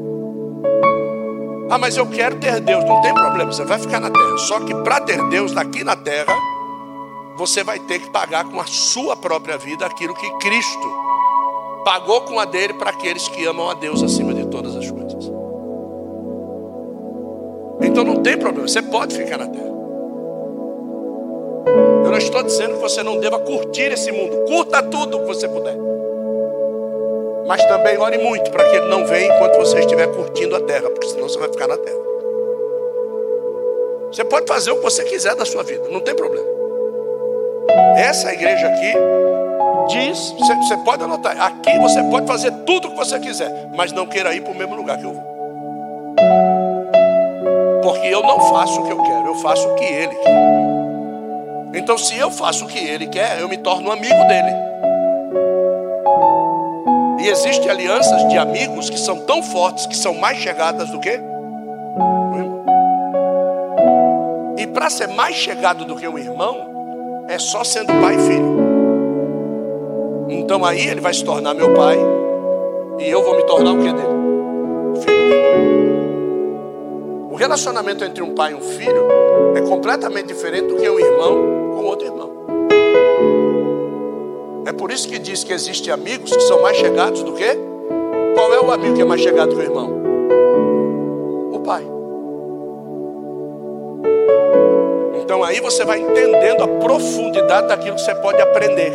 Ah, 1.70 1.78
mas 1.78 1.96
eu 1.96 2.06
quero 2.06 2.36
ter 2.36 2.60
Deus. 2.60 2.84
Não 2.84 3.00
tem 3.00 3.14
problema, 3.14 3.52
você 3.52 3.64
vai 3.64 3.78
ficar 3.78 4.00
na 4.00 4.10
terra. 4.10 4.38
Só 4.38 4.60
que 4.60 4.74
para 4.82 5.00
ter 5.00 5.22
Deus 5.28 5.56
aqui 5.56 5.82
na 5.82 5.96
terra, 5.96 6.34
você 7.36 7.64
vai 7.64 7.78
ter 7.80 8.00
que 8.00 8.10
pagar 8.10 8.44
com 8.44 8.60
a 8.60 8.66
sua 8.66 9.16
própria 9.16 9.58
vida 9.58 9.84
aquilo 9.84 10.14
que 10.14 10.30
Cristo 10.38 11.04
pagou 11.84 12.22
com 12.22 12.38
a 12.40 12.44
dele 12.44 12.74
para 12.74 12.90
aqueles 12.90 13.28
que 13.28 13.44
amam 13.44 13.68
a 13.68 13.74
Deus 13.74 14.02
acima 14.02 14.32
de 14.32 14.46
todas 14.46 14.74
as 14.74 14.90
coisas. 14.90 15.30
Então 17.82 18.04
não 18.04 18.22
tem 18.22 18.38
problema, 18.38 18.66
você 18.66 18.80
pode 18.80 19.14
ficar 19.16 19.38
na 19.38 19.46
terra. 19.46 19.74
Eu 22.04 22.10
não 22.10 22.18
estou 22.18 22.42
dizendo 22.42 22.74
que 22.74 22.80
você 22.80 23.02
não 23.02 23.18
deva 23.18 23.38
curtir 23.38 23.92
esse 23.92 24.12
mundo. 24.12 24.44
Curta 24.46 24.82
tudo 24.82 25.20
que 25.20 25.26
você 25.26 25.48
puder. 25.48 25.76
Mas 27.46 27.64
também 27.66 27.98
ore 27.98 28.18
muito 28.18 28.50
para 28.50 28.64
que 28.64 28.76
ele 28.76 28.88
não 28.88 29.06
venha 29.06 29.34
enquanto 29.34 29.56
você 29.56 29.80
estiver 29.80 30.06
curtindo 30.08 30.56
a 30.56 30.60
terra, 30.60 30.88
porque 30.90 31.08
senão 31.08 31.28
você 31.28 31.38
vai 31.38 31.48
ficar 31.48 31.68
na 31.68 31.76
terra. 31.76 31.98
Você 34.10 34.24
pode 34.24 34.46
fazer 34.46 34.70
o 34.70 34.76
que 34.76 34.82
você 34.82 35.04
quiser 35.04 35.34
da 35.34 35.44
sua 35.44 35.62
vida, 35.62 35.88
não 35.88 36.00
tem 36.00 36.14
problema. 36.14 36.46
Essa 37.96 38.32
igreja 38.32 38.66
aqui 38.66 38.92
diz, 39.88 40.34
você, 40.38 40.76
pode 40.78 41.02
anotar, 41.02 41.40
aqui 41.40 41.78
você 41.78 42.02
pode 42.04 42.26
fazer 42.26 42.50
tudo 42.64 42.88
o 42.88 42.90
que 42.92 42.96
você 42.96 43.18
quiser, 43.18 43.68
mas 43.74 43.92
não 43.92 44.06
queira 44.06 44.34
ir 44.34 44.40
para 44.40 44.52
o 44.52 44.56
mesmo 44.56 44.76
lugar 44.76 44.98
que 44.98 45.04
eu 45.04 45.12
vou. 45.12 45.34
Porque 47.82 48.06
eu 48.06 48.22
não 48.22 48.40
faço 48.48 48.80
o 48.80 48.86
que 48.86 48.92
eu 48.92 49.02
quero, 49.02 49.26
eu 49.26 49.34
faço 49.36 49.68
o 49.68 49.74
que 49.74 49.84
ele 49.84 50.14
quer. 50.14 50.64
Então, 51.74 51.98
se 51.98 52.16
eu 52.16 52.30
faço 52.30 52.64
o 52.64 52.68
que 52.68 52.78
ele 52.78 53.08
quer, 53.08 53.40
eu 53.40 53.48
me 53.48 53.58
torno 53.58 53.90
amigo 53.90 54.24
dele. 54.24 54.73
E 57.24 57.28
existem 57.30 57.70
alianças 57.70 58.28
de 58.28 58.36
amigos 58.36 58.90
que 58.90 58.98
são 58.98 59.16
tão 59.16 59.42
fortes, 59.42 59.86
que 59.86 59.96
são 59.96 60.12
mais 60.12 60.36
chegadas 60.36 60.90
do 60.90 61.00
que 61.00 61.08
o 61.08 62.36
irmão. 62.36 62.64
E 64.58 64.66
para 64.66 64.90
ser 64.90 65.08
mais 65.08 65.34
chegado 65.34 65.86
do 65.86 65.96
que 65.96 66.06
o 66.06 66.18
irmão, 66.18 67.24
é 67.26 67.38
só 67.38 67.64
sendo 67.64 67.86
pai 67.94 68.16
e 68.16 68.18
filho. 68.18 68.58
Então 70.28 70.62
aí 70.66 70.86
ele 70.86 71.00
vai 71.00 71.14
se 71.14 71.24
tornar 71.24 71.54
meu 71.54 71.72
pai, 71.72 71.96
e 72.98 73.08
eu 73.08 73.24
vou 73.24 73.34
me 73.36 73.42
tornar 73.44 73.72
o 73.72 73.78
que 73.78 73.90
dele? 73.90 75.00
Filho 75.00 75.28
dele. 75.30 75.44
O 77.30 77.36
relacionamento 77.36 78.04
entre 78.04 78.22
um 78.22 78.34
pai 78.34 78.52
e 78.52 78.54
um 78.54 78.60
filho 78.60 79.08
é 79.56 79.62
completamente 79.62 80.26
diferente 80.26 80.66
do 80.66 80.76
que 80.76 80.90
um 80.90 81.00
irmão 81.00 81.72
com 81.74 81.84
outro 81.84 82.06
irmão. 82.06 82.33
Por 84.78 84.90
isso 84.90 85.08
que 85.08 85.18
diz 85.18 85.44
que 85.44 85.52
existem 85.52 85.92
amigos 85.92 86.34
que 86.34 86.42
são 86.42 86.60
mais 86.62 86.76
chegados 86.76 87.22
do 87.22 87.32
que? 87.32 87.58
Qual 88.34 88.52
é 88.52 88.60
o 88.60 88.70
amigo 88.70 88.94
que 88.94 89.02
é 89.02 89.04
mais 89.04 89.20
chegado 89.20 89.54
que 89.54 89.60
o 89.60 89.62
irmão? 89.62 89.90
O 91.52 91.60
pai. 91.60 91.84
Então 95.22 95.42
aí 95.42 95.60
você 95.60 95.84
vai 95.84 96.00
entendendo 96.00 96.62
a 96.62 96.68
profundidade 96.68 97.68
daquilo 97.68 97.96
que 97.96 98.02
você 98.02 98.14
pode 98.16 98.40
aprender. 98.42 98.92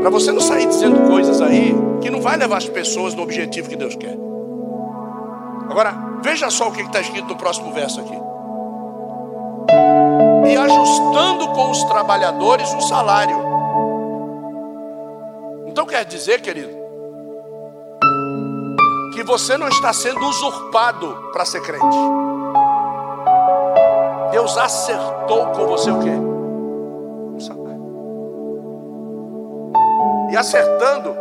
Para 0.00 0.10
você 0.10 0.32
não 0.32 0.40
sair 0.40 0.66
dizendo 0.66 1.08
coisas 1.08 1.40
aí 1.40 1.74
que 2.00 2.10
não 2.10 2.20
vai 2.20 2.36
levar 2.36 2.58
as 2.58 2.68
pessoas 2.68 3.14
no 3.14 3.22
objetivo 3.22 3.68
que 3.68 3.76
Deus 3.76 3.96
quer. 3.96 4.14
Agora, 5.70 5.94
veja 6.22 6.50
só 6.50 6.68
o 6.68 6.72
que 6.72 6.82
está 6.82 7.00
escrito 7.00 7.28
no 7.28 7.36
próximo 7.36 7.72
verso 7.72 8.00
aqui. 8.00 8.16
E 10.46 10.56
ajustando 10.56 11.48
com 11.48 11.70
os 11.70 11.82
trabalhadores 11.84 12.72
o 12.74 12.80
salário 12.82 13.54
então 15.84 15.86
quer 15.86 16.04
dizer, 16.06 16.40
querido, 16.40 16.70
que 19.12 19.22
você 19.22 19.58
não 19.58 19.68
está 19.68 19.92
sendo 19.92 20.26
usurpado 20.26 21.30
para 21.30 21.44
ser 21.44 21.60
crente. 21.60 21.96
Deus 24.30 24.56
acertou 24.56 25.46
com 25.48 25.66
você 25.66 25.90
o 25.90 26.00
quê? 26.00 26.10
E 30.30 30.36
acertando 30.36 31.14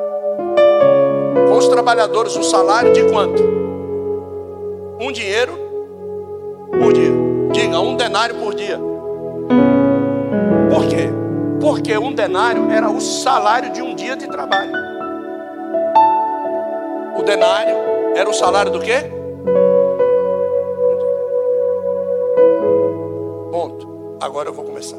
com 1.48 1.58
os 1.58 1.67
trabalhadores 1.67 2.36
o 2.36 2.41
salário 2.41 2.93
de 2.93 3.03
quanto? 3.12 3.43
Um 5.00 5.12
dinheiro 5.12 5.53
por 6.79 6.93
dia. 6.93 7.12
Diga, 7.51 7.79
um 7.79 7.96
denário 7.96 8.36
por 8.36 8.55
dia. 8.55 8.79
Por 10.72 10.88
quê? 10.88 11.23
Porque 11.63 11.98
um 11.98 12.12
denário 12.12 12.70
era 12.70 12.89
o 12.89 13.00
salário 13.00 13.72
de 13.72 13.82
um 13.82 13.96
dia 13.96 14.17
de 14.17 14.27
trabalho. 14.27 14.74
O 17.17 17.24
denário 17.24 17.77
era 18.17 18.29
o 18.29 18.34
salário 18.34 18.70
do 18.70 18.82
quê? 18.82 19.10
Ponto. 23.50 24.17
Agora 24.20 24.50
eu 24.50 24.53
vou 24.53 24.65
começar. 24.65 24.98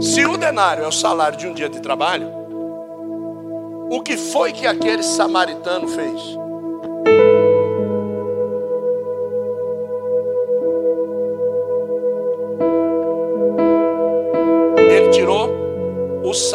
Se 0.00 0.26
o 0.26 0.36
denário 0.36 0.82
é 0.82 0.88
o 0.88 0.92
salário 0.92 1.38
de 1.38 1.46
um 1.46 1.54
dia 1.54 1.68
de 1.68 1.80
trabalho, 1.80 2.28
o 3.88 4.02
que 4.02 4.16
foi 4.16 4.52
que 4.52 4.66
aquele 4.66 5.04
samaritano 5.04 5.86
fez? 5.86 6.20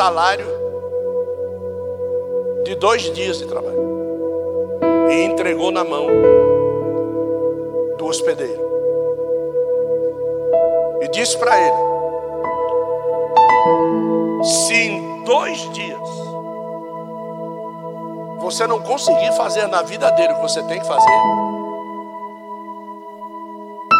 Salário 0.02 0.48
de 2.64 2.74
dois 2.74 3.04
dias 3.14 3.38
de 3.38 3.46
trabalho 3.46 3.78
e 5.12 5.22
entregou 5.26 5.70
na 5.70 5.84
mão 5.84 6.08
do 8.00 8.08
hospedeiro. 8.08 8.60
E 11.04 11.08
disse 11.10 11.38
para 11.38 11.56
ele: 11.56 11.78
Se 14.44 14.74
em 14.74 15.24
dois 15.24 15.70
dias 15.70 16.10
você 18.40 18.66
não 18.66 18.82
conseguir 18.82 19.32
fazer 19.34 19.68
na 19.68 19.84
vida 19.84 20.10
dele 20.14 20.34
o 20.34 20.38
que 20.38 20.42
você 20.42 20.64
tem 20.64 20.80
que 20.80 20.88
fazer, 20.88 21.22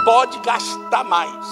pode 0.04 0.40
gastar 0.40 1.04
mais. 1.04 1.46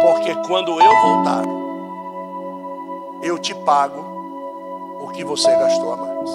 Porque 0.00 0.34
quando 0.46 0.80
eu 0.80 0.96
voltar, 1.02 1.59
eu 3.22 3.38
te 3.38 3.54
pago 3.54 4.00
o 5.02 5.08
que 5.08 5.24
você 5.24 5.50
gastou 5.50 5.92
a 5.92 5.96
mais. 5.96 6.30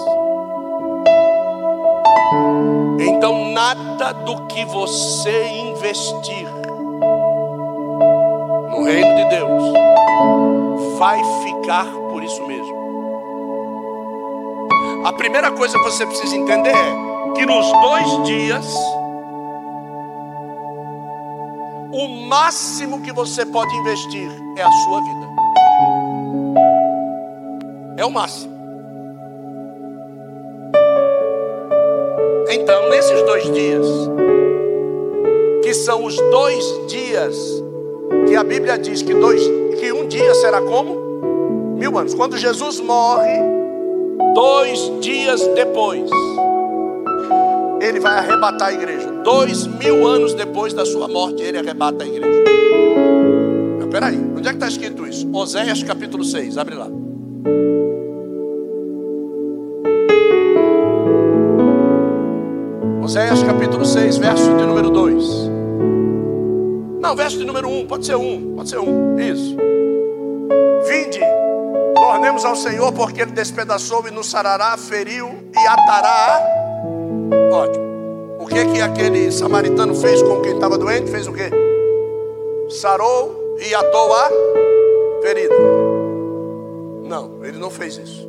Então, 3.00 3.50
nada 3.50 4.12
do 4.12 4.46
que 4.46 4.64
você 4.64 5.48
investir 5.48 6.48
no 8.70 8.82
reino 8.82 9.16
de 9.16 9.24
Deus 9.30 9.72
vai 10.98 11.22
ficar 11.42 11.86
por 12.10 12.22
isso 12.22 12.46
mesmo. 12.46 12.76
A 15.04 15.12
primeira 15.12 15.50
coisa 15.52 15.78
que 15.78 15.84
você 15.84 16.06
precisa 16.06 16.36
entender 16.36 16.74
é 16.74 17.32
que 17.34 17.46
nos 17.46 17.70
dois 17.80 18.24
dias, 18.24 18.66
o 21.92 22.08
máximo 22.28 23.00
que 23.02 23.12
você 23.12 23.44
pode 23.46 23.74
investir 23.76 24.30
é 24.56 24.62
a 24.62 24.70
sua 24.70 25.00
vida. 25.00 25.45
O 28.06 28.10
máximo. 28.10 28.54
Então, 32.50 32.88
nesses 32.88 33.22
dois 33.22 33.52
dias, 33.52 33.86
que 35.62 35.74
são 35.74 36.04
os 36.04 36.16
dois 36.16 36.86
dias 36.86 37.36
que 38.28 38.36
a 38.36 38.44
Bíblia 38.44 38.78
diz 38.78 39.02
que, 39.02 39.12
dois, 39.12 39.42
que 39.78 39.92
um 39.92 40.06
dia 40.06 40.34
será 40.36 40.60
como? 40.62 41.74
Mil 41.76 41.98
anos. 41.98 42.14
Quando 42.14 42.36
Jesus 42.36 42.80
morre, 42.80 43.56
Dois 44.36 44.92
dias 45.00 45.40
depois, 45.54 46.10
ele 47.80 47.98
vai 47.98 48.18
arrebatar 48.18 48.68
a 48.68 48.72
igreja. 48.74 49.10
Dois 49.24 49.66
mil 49.66 50.06
anos 50.06 50.34
depois 50.34 50.74
da 50.74 50.84
sua 50.84 51.08
morte, 51.08 51.42
ele 51.42 51.56
arrebata 51.56 52.04
a 52.04 52.06
igreja. 52.06 52.44
Mas 53.78 53.88
peraí, 53.88 54.18
onde 54.36 54.46
é 54.46 54.50
que 54.50 54.56
está 54.56 54.68
escrito 54.68 55.06
isso? 55.06 55.26
Oséias 55.32 55.82
capítulo 55.82 56.22
6, 56.22 56.58
abre 56.58 56.74
lá. 56.74 56.88
Oséias 63.16 63.42
capítulo 63.44 63.82
6, 63.82 64.18
verso 64.18 64.44
de 64.44 64.66
número 64.66 64.90
2. 64.90 65.24
Não, 67.00 67.16
verso 67.16 67.38
de 67.38 67.46
número 67.46 67.66
1, 67.66 67.86
pode 67.86 68.04
ser 68.04 68.14
1, 68.14 68.54
pode 68.54 68.68
ser 68.68 68.78
1, 68.78 69.18
isso. 69.18 69.56
Vinde, 70.86 71.20
Tornemos 71.94 72.44
ao 72.44 72.54
Senhor, 72.54 72.92
porque 72.92 73.22
Ele 73.22 73.30
despedaçou 73.30 74.06
e 74.06 74.10
nos 74.10 74.28
sarará, 74.28 74.76
feriu 74.76 75.30
e 75.50 75.66
atará. 75.66 76.42
Ótimo. 77.52 77.86
O 78.38 78.44
que 78.44 78.66
que 78.66 78.82
aquele 78.82 79.32
samaritano 79.32 79.94
fez 79.94 80.22
com 80.22 80.42
quem 80.42 80.52
estava 80.52 80.76
doente? 80.76 81.10
Fez 81.10 81.26
o 81.26 81.32
quê? 81.32 81.48
Sarou 82.68 83.56
e 83.66 83.74
atou 83.74 84.12
a 84.12 84.30
ferida. 85.22 85.54
Não, 87.08 87.42
ele 87.42 87.56
não 87.56 87.70
fez 87.70 87.96
isso. 87.96 88.28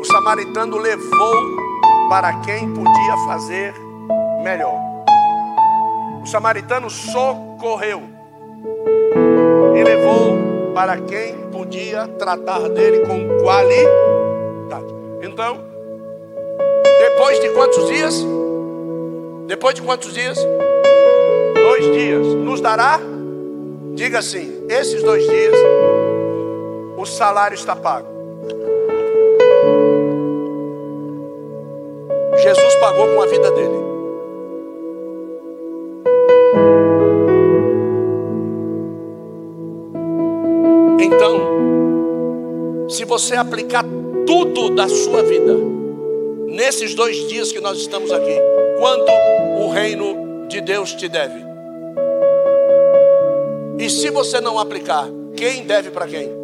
O 0.00 0.04
samaritano 0.04 0.76
levou 0.76 1.67
para 2.08 2.32
quem 2.40 2.72
podia 2.72 3.16
fazer 3.26 3.74
melhor. 4.42 4.78
O 6.22 6.26
samaritano 6.26 6.88
socorreu 6.88 8.02
e 9.76 9.84
levou 9.84 10.72
para 10.74 10.96
quem 10.96 11.34
podia 11.52 12.08
tratar 12.08 12.68
dele 12.70 13.06
com 13.06 13.38
qualidade. 13.42 14.94
Então, 15.22 15.58
depois 16.98 17.40
de 17.40 17.50
quantos 17.50 17.86
dias? 17.88 18.24
Depois 19.46 19.74
de 19.74 19.82
quantos 19.82 20.14
dias? 20.14 20.38
Dois 21.54 21.84
dias. 21.92 22.26
Nos 22.26 22.60
dará? 22.60 22.98
Diga 23.94 24.20
assim: 24.20 24.66
esses 24.68 25.02
dois 25.02 25.28
dias, 25.28 25.54
o 26.96 27.04
salário 27.04 27.54
está 27.54 27.76
pago. 27.76 28.17
Jesus 32.42 32.74
pagou 32.76 33.14
com 33.14 33.22
a 33.22 33.26
vida 33.26 33.50
dele. 33.50 33.88
se 42.98 43.04
você 43.04 43.36
aplicar 43.36 43.84
tudo 44.26 44.74
da 44.74 44.88
sua 44.88 45.22
vida 45.22 45.54
nesses 46.48 46.96
dois 46.96 47.28
dias 47.28 47.52
que 47.52 47.60
nós 47.60 47.78
estamos 47.78 48.10
aqui, 48.10 48.34
quanto 48.76 49.12
o 49.60 49.70
reino 49.70 50.48
de 50.48 50.60
Deus 50.60 50.94
te 50.94 51.08
deve? 51.08 51.40
E 53.78 53.88
se 53.88 54.10
você 54.10 54.40
não 54.40 54.58
aplicar, 54.58 55.06
quem 55.36 55.62
deve 55.62 55.90
para 55.92 56.08
quem? 56.08 56.37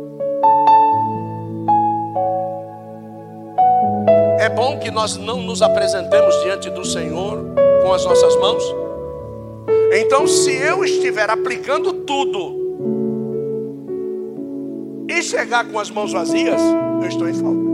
É 4.45 4.49
bom 4.51 4.79
que 4.79 4.91
nós 4.91 5.17
não 5.17 5.41
nos 5.41 5.63
apresentemos 5.63 6.39
diante 6.43 6.69
do 6.69 6.85
Senhor 6.85 7.47
com 7.83 7.95
as 7.95 8.05
nossas 8.05 8.37
mãos. 8.37 8.63
Então, 9.91 10.27
se 10.27 10.53
eu 10.53 10.85
estiver 10.85 11.31
aplicando 11.31 11.95
tudo 11.95 12.55
e 15.09 15.23
chegar 15.23 15.65
com 15.65 15.79
as 15.79 15.91
mãos 15.91 16.13
vazias, 16.13 16.61
eu 17.01 17.09
estou 17.09 17.27
em 17.27 17.33
falta. 17.33 17.65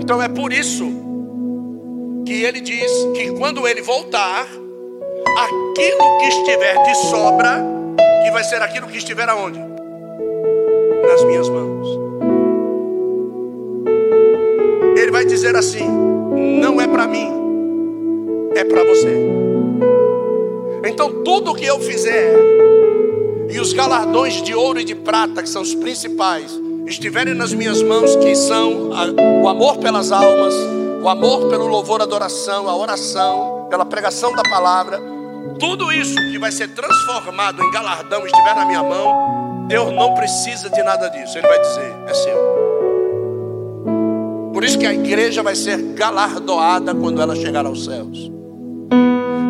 Então 0.00 0.22
é 0.22 0.28
por 0.28 0.50
isso 0.50 0.86
que 2.24 2.42
ele 2.42 2.62
diz 2.62 2.90
que 3.14 3.32
quando 3.32 3.68
ele 3.68 3.82
voltar, 3.82 4.46
aquilo 4.46 6.18
que 6.20 6.28
estiver 6.28 6.82
de 6.84 6.94
sobra, 7.10 7.62
que 8.24 8.30
vai 8.30 8.44
ser 8.44 8.62
aquilo 8.62 8.86
que 8.86 8.96
estiver 8.96 9.28
aonde? 9.28 9.58
Nas 11.06 11.22
minhas 11.24 11.50
mãos. 11.50 12.33
Dizer 15.44 15.56
assim: 15.56 15.86
não 16.60 16.80
é 16.80 16.88
para 16.88 17.06
mim, 17.06 17.30
é 18.54 18.64
para 18.64 18.82
você. 18.82 19.14
Então 20.86 21.22
tudo 21.22 21.54
que 21.54 21.66
eu 21.66 21.78
fizer 21.80 22.34
e 23.50 23.60
os 23.60 23.74
galardões 23.74 24.42
de 24.42 24.54
ouro 24.54 24.80
e 24.80 24.84
de 24.84 24.94
prata, 24.94 25.42
que 25.42 25.48
são 25.48 25.60
os 25.60 25.74
principais, 25.74 26.58
estiverem 26.86 27.34
nas 27.34 27.52
minhas 27.52 27.82
mãos, 27.82 28.16
que 28.16 28.34
são 28.34 28.90
o 29.42 29.48
amor 29.48 29.76
pelas 29.78 30.10
almas, 30.10 30.54
o 31.02 31.08
amor 31.08 31.48
pelo 31.50 31.66
louvor, 31.66 32.00
adoração, 32.00 32.66
a 32.68 32.76
oração, 32.76 33.66
pela 33.68 33.84
pregação 33.84 34.34
da 34.34 34.42
palavra, 34.42 34.98
tudo 35.58 35.92
isso 35.92 36.14
que 36.14 36.38
vai 36.38 36.52
ser 36.52 36.68
transformado 36.68 37.62
em 37.62 37.70
galardão 37.70 38.24
estiver 38.24 38.54
na 38.54 38.64
minha 38.64 38.82
mão, 38.82 39.66
Deus 39.68 39.92
não 39.92 40.14
precisa 40.14 40.70
de 40.70 40.82
nada 40.82 41.08
disso. 41.08 41.36
Ele 41.36 41.46
vai 41.46 41.60
dizer: 41.60 41.94
é 42.06 42.14
seu. 42.14 42.63
Por 44.64 44.68
isso 44.68 44.78
que 44.78 44.86
a 44.86 44.94
igreja 44.94 45.42
vai 45.42 45.54
ser 45.54 45.76
galardoada 45.92 46.94
quando 46.94 47.20
ela 47.20 47.36
chegar 47.36 47.66
aos 47.66 47.84
céus. 47.84 48.32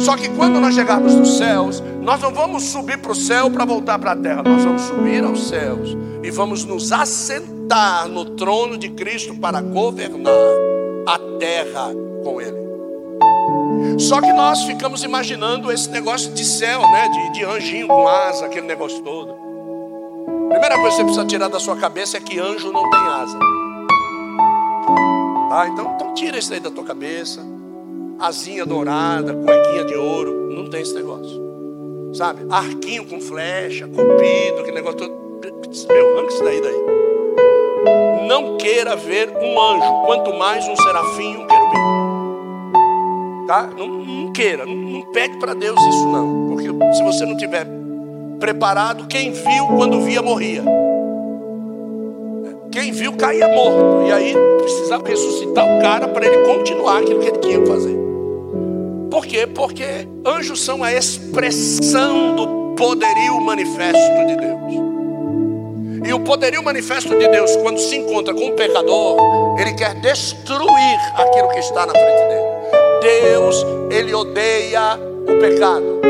Só 0.00 0.16
que 0.16 0.28
quando 0.30 0.58
nós 0.58 0.74
chegarmos 0.74 1.14
nos 1.14 1.38
céus, 1.38 1.80
nós 2.02 2.20
não 2.20 2.34
vamos 2.34 2.64
subir 2.64 2.98
para 2.98 3.12
o 3.12 3.14
céu 3.14 3.48
para 3.48 3.64
voltar 3.64 3.96
para 3.96 4.10
a 4.10 4.16
terra, 4.16 4.42
nós 4.42 4.64
vamos 4.64 4.82
subir 4.82 5.22
aos 5.22 5.46
céus 5.46 5.96
e 6.20 6.32
vamos 6.32 6.64
nos 6.64 6.90
assentar 6.90 8.08
no 8.08 8.24
trono 8.24 8.76
de 8.76 8.88
Cristo 8.88 9.36
para 9.36 9.60
governar 9.60 10.34
a 11.06 11.16
terra 11.38 11.92
com 12.24 12.40
Ele. 12.40 14.00
Só 14.00 14.20
que 14.20 14.32
nós 14.32 14.64
ficamos 14.64 15.04
imaginando 15.04 15.70
esse 15.70 15.88
negócio 15.90 16.32
de 16.32 16.44
céu, 16.44 16.80
né? 16.80 17.08
De, 17.08 17.38
de 17.38 17.44
anjinho 17.44 17.86
com 17.86 18.08
asa, 18.08 18.46
aquele 18.46 18.66
negócio 18.66 19.00
todo. 19.00 19.32
Primeira 20.50 20.76
coisa 20.76 20.90
que 20.90 20.96
você 20.96 21.04
precisa 21.04 21.24
tirar 21.24 21.46
da 21.46 21.60
sua 21.60 21.76
cabeça 21.76 22.16
é 22.16 22.20
que 22.20 22.40
anjo 22.40 22.72
não 22.72 22.90
tem 22.90 23.00
asa. 23.00 23.53
Tá? 25.54 25.68
Então, 25.68 25.92
então 25.94 26.12
tira 26.14 26.36
isso 26.36 26.52
aí 26.52 26.58
da 26.58 26.68
tua 26.68 26.82
cabeça 26.82 27.40
asinha 28.18 28.66
dourada, 28.66 29.32
cuequinha 29.34 29.84
de 29.84 29.94
ouro. 29.94 30.50
Não 30.50 30.68
tem 30.68 30.82
esse 30.82 30.92
negócio. 30.92 32.12
Sabe? 32.12 32.44
Arquinho 32.50 33.06
com 33.06 33.20
flecha, 33.20 33.86
cupido, 33.86 34.58
aquele 34.58 34.74
negócio 34.74 34.98
todo. 34.98 35.14
Meu, 35.92 36.18
arranca 36.18 36.32
isso 36.34 36.42
daí 36.42 36.60
daí. 36.60 38.26
Não 38.26 38.56
queira 38.56 38.96
ver 38.96 39.30
um 39.30 39.60
anjo, 39.60 40.02
quanto 40.06 40.34
mais 40.34 40.66
um 40.66 40.74
serafim 40.74 41.36
um 41.36 41.46
querubim. 41.46 41.78
Tá? 43.46 43.70
Não, 43.78 43.86
não 43.86 44.32
queira, 44.32 44.66
não, 44.66 44.74
não 44.74 45.02
pede 45.12 45.38
para 45.38 45.54
Deus 45.54 45.80
isso 45.80 46.08
não. 46.08 46.48
Porque 46.48 46.68
se 46.96 47.02
você 47.04 47.24
não 47.24 47.36
tiver 47.36 47.64
preparado, 48.40 49.06
quem 49.06 49.30
viu 49.30 49.68
quando 49.76 50.00
via 50.00 50.20
morria. 50.20 50.64
Quem 52.74 52.90
viu 52.90 53.12
caía 53.12 53.46
morto. 53.46 54.08
E 54.08 54.12
aí 54.12 54.34
precisava 54.58 55.06
ressuscitar 55.06 55.64
o 55.64 55.80
cara 55.80 56.08
para 56.08 56.26
ele 56.26 56.38
continuar 56.38 56.98
aquilo 56.98 57.20
que 57.20 57.28
ele 57.28 57.38
tinha 57.38 57.64
fazer. 57.64 57.96
Por 59.08 59.24
quê? 59.24 59.46
Porque 59.46 60.08
anjos 60.26 60.60
são 60.60 60.82
a 60.82 60.92
expressão 60.92 62.34
do 62.34 62.74
poderio 62.74 63.40
manifesto 63.40 64.26
de 64.26 64.36
Deus. 64.36 66.08
E 66.08 66.12
o 66.12 66.18
poderio 66.18 66.64
manifesto 66.64 67.16
de 67.16 67.28
Deus, 67.28 67.54
quando 67.58 67.78
se 67.78 67.94
encontra 67.94 68.34
com 68.34 68.46
um 68.46 68.56
pecador, 68.56 69.18
ele 69.60 69.72
quer 69.74 69.94
destruir 70.00 70.98
aquilo 71.14 71.50
que 71.50 71.60
está 71.60 71.86
na 71.86 71.92
frente 71.92 72.22
dele. 72.28 73.22
Deus, 73.22 73.64
ele 73.88 74.12
odeia 74.12 74.98
o 75.22 75.38
pecado. 75.38 76.00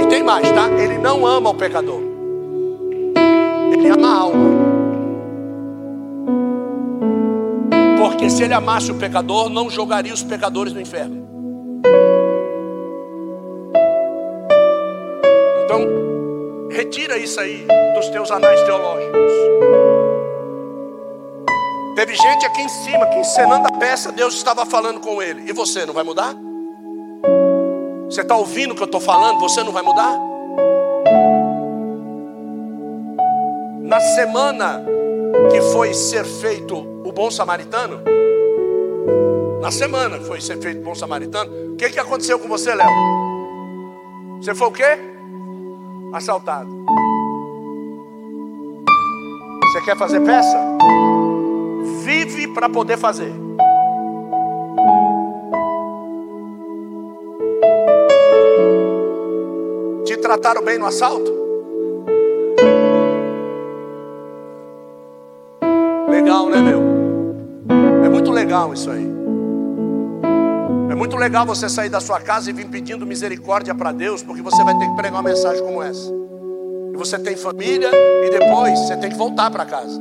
E 0.00 0.06
tem 0.06 0.22
mais, 0.22 0.48
tá? 0.52 0.68
Ele 0.80 0.98
não 0.98 1.26
ama 1.26 1.50
o 1.50 1.54
pecador. 1.54 2.00
Ele 3.72 3.88
ama 3.88 4.08
a 4.08 4.20
alma. 4.20 4.49
Porque 8.20 8.32
se 8.32 8.42
ele 8.42 8.52
amasse 8.52 8.92
o 8.92 8.96
pecador, 8.96 9.48
não 9.48 9.70
jogaria 9.70 10.12
os 10.12 10.22
pecadores 10.22 10.74
no 10.74 10.80
inferno. 10.82 11.26
Então, 15.64 16.68
retira 16.70 17.16
isso 17.16 17.40
aí 17.40 17.66
dos 17.94 18.10
teus 18.10 18.30
anais 18.30 18.62
teológicos. 18.64 19.32
Teve 21.96 22.14
gente 22.14 22.44
aqui 22.44 22.60
em 22.60 22.68
cima 22.68 23.06
que 23.06 23.20
encenando 23.20 23.66
a 23.68 23.78
peça, 23.78 24.12
Deus 24.12 24.34
estava 24.34 24.66
falando 24.66 25.00
com 25.00 25.22
ele. 25.22 25.48
E 25.48 25.52
você 25.54 25.86
não 25.86 25.94
vai 25.94 26.04
mudar? 26.04 26.36
Você 28.04 28.20
está 28.20 28.36
ouvindo 28.36 28.72
o 28.72 28.74
que 28.74 28.82
eu 28.82 28.84
estou 28.84 29.00
falando? 29.00 29.40
Você 29.40 29.62
não 29.62 29.72
vai 29.72 29.82
mudar? 29.82 30.14
Na 33.80 33.98
semana 33.98 34.84
que 35.50 35.62
foi 35.72 35.94
ser 35.94 36.26
feito 36.26 36.89
o 37.10 37.12
bom 37.12 37.28
samaritano, 37.28 38.00
na 39.60 39.72
semana 39.72 40.20
foi 40.20 40.40
ser 40.40 40.58
feito 40.58 40.80
bom 40.80 40.94
samaritano, 40.94 41.72
o 41.72 41.76
que, 41.76 41.90
que 41.90 41.98
aconteceu 41.98 42.38
com 42.38 42.46
você, 42.46 42.72
Léo? 42.72 42.88
Você 44.40 44.54
foi 44.54 44.68
o 44.68 44.70
quê? 44.70 44.96
Assaltado. 46.14 46.70
Você 49.64 49.80
quer 49.82 49.96
fazer 49.96 50.20
peça? 50.20 50.56
Vive 52.04 52.46
para 52.54 52.68
poder 52.68 52.96
fazer. 52.96 53.32
Te 60.04 60.16
trataram 60.16 60.62
bem 60.62 60.78
no 60.78 60.86
assalto? 60.86 61.39
Legal 68.70 68.74
isso 68.74 68.90
aí. 68.90 69.06
É 70.90 70.94
muito 70.94 71.16
legal 71.16 71.46
você 71.46 71.68
sair 71.68 71.88
da 71.88 72.00
sua 72.00 72.20
casa 72.20 72.50
e 72.50 72.52
vir 72.52 72.66
pedindo 72.66 73.06
misericórdia 73.06 73.74
para 73.74 73.92
Deus, 73.92 74.22
porque 74.22 74.42
você 74.42 74.62
vai 74.64 74.76
ter 74.76 74.86
que 74.86 74.96
pregar 74.96 75.12
uma 75.20 75.22
mensagem 75.22 75.62
como 75.62 75.82
essa. 75.82 76.10
E 76.92 76.96
você 76.96 77.18
tem 77.18 77.36
família 77.36 77.90
e 77.92 78.30
depois 78.30 78.78
você 78.78 78.96
tem 78.96 79.10
que 79.10 79.16
voltar 79.16 79.50
para 79.50 79.64
casa. 79.64 80.00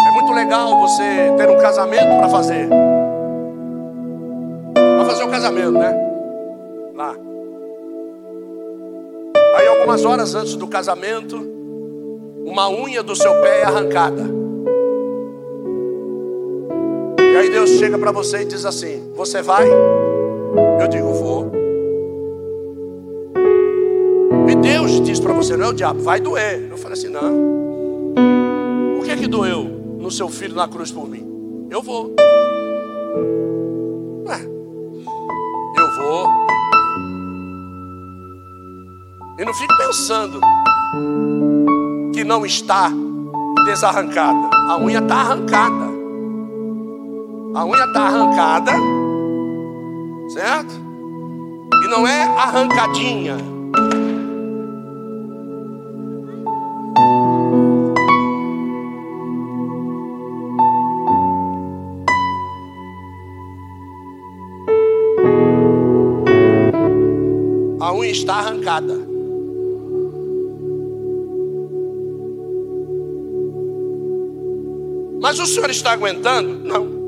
É 0.00 0.10
muito 0.12 0.32
legal 0.32 0.80
você 0.80 1.32
ter 1.36 1.48
um 1.48 1.58
casamento 1.58 2.16
para 2.18 2.28
fazer. 2.28 2.68
Para 4.74 5.04
fazer 5.06 5.24
o 5.24 5.30
casamento, 5.30 5.72
né? 5.72 5.94
Lá. 6.94 7.14
Aí 9.56 9.68
algumas 9.68 10.04
horas 10.04 10.34
antes 10.34 10.56
do 10.56 10.66
casamento, 10.66 11.36
uma 12.44 12.68
unha 12.68 13.02
do 13.02 13.14
seu 13.14 13.32
pé 13.40 13.60
é 13.60 13.64
arrancada. 13.64 14.43
E 17.34 17.36
aí 17.36 17.50
Deus 17.50 17.68
chega 17.70 17.98
para 17.98 18.12
você 18.12 18.42
e 18.42 18.44
diz 18.44 18.64
assim: 18.64 19.10
Você 19.16 19.42
vai? 19.42 19.68
Eu 19.68 20.86
digo: 20.88 21.12
Vou. 21.12 21.50
E 24.48 24.54
Deus 24.54 25.00
diz 25.00 25.18
para 25.18 25.32
você: 25.32 25.56
Não 25.56 25.66
é 25.66 25.68
o 25.70 25.72
diabo, 25.72 26.00
vai 26.00 26.20
doer. 26.20 26.68
Eu 26.70 26.76
falei 26.76 26.96
assim: 26.96 27.08
Não. 27.08 28.14
Por 28.96 29.04
que 29.04 29.16
que 29.16 29.26
doeu 29.26 29.64
no 29.98 30.12
seu 30.12 30.28
filho 30.28 30.54
na 30.54 30.68
cruz 30.68 30.92
por 30.92 31.08
mim? 31.08 31.66
Eu 31.72 31.82
vou. 31.82 32.14
Eu 35.76 35.96
vou. 35.96 36.28
E 39.40 39.44
não 39.44 39.52
fique 39.52 39.76
pensando 39.76 40.40
que 42.14 42.22
não 42.22 42.46
está 42.46 42.92
desarrancada. 43.66 44.50
A 44.68 44.78
unha 44.78 45.00
está 45.00 45.16
arrancada. 45.16 45.93
A 47.54 47.64
unha 47.64 47.84
está 47.84 48.00
arrancada, 48.00 48.72
certo? 50.28 50.74
E 51.84 51.88
não 51.88 52.04
é 52.04 52.22
arrancadinha. 52.36 53.36
A 67.78 67.92
unha 67.92 68.10
está 68.10 68.34
arrancada. 68.34 68.94
Mas 75.22 75.38
o 75.38 75.46
senhor 75.46 75.70
está 75.70 75.92
aguentando? 75.92 76.58
Não. 76.64 77.03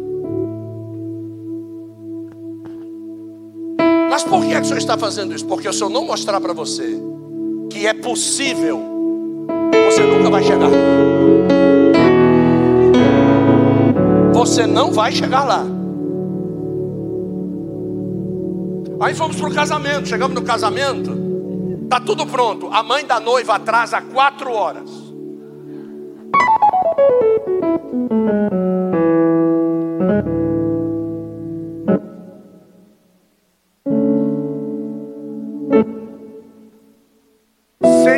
Por 4.37 4.45
que, 4.45 4.53
é 4.53 4.57
que 4.57 4.63
o 4.63 4.65
senhor 4.67 4.79
está 4.79 4.99
fazendo 4.99 5.35
isso? 5.35 5.47
Porque 5.47 5.73
se 5.73 5.83
eu 5.83 5.89
não 5.89 6.05
mostrar 6.05 6.39
para 6.43 6.53
você 6.53 7.01
que 7.71 7.87
é 7.87 7.95
possível, 7.95 8.79
você 9.91 10.03
nunca 10.03 10.29
vai 10.29 10.43
chegar. 10.43 10.69
Você 14.35 14.67
não 14.67 14.93
vai 14.93 15.11
chegar 15.11 15.45
lá. 15.45 15.65
Aí 19.01 19.15
fomos 19.15 19.37
para 19.37 19.49
o 19.49 19.55
casamento. 19.55 20.07
Chegamos 20.07 20.35
no 20.35 20.43
casamento. 20.43 21.17
Tá 21.89 21.99
tudo 21.99 22.27
pronto. 22.27 22.69
A 22.71 22.83
mãe 22.83 23.07
da 23.07 23.19
noiva 23.19 23.55
atrasa 23.55 24.03
quatro 24.03 24.53
horas. 24.53 24.91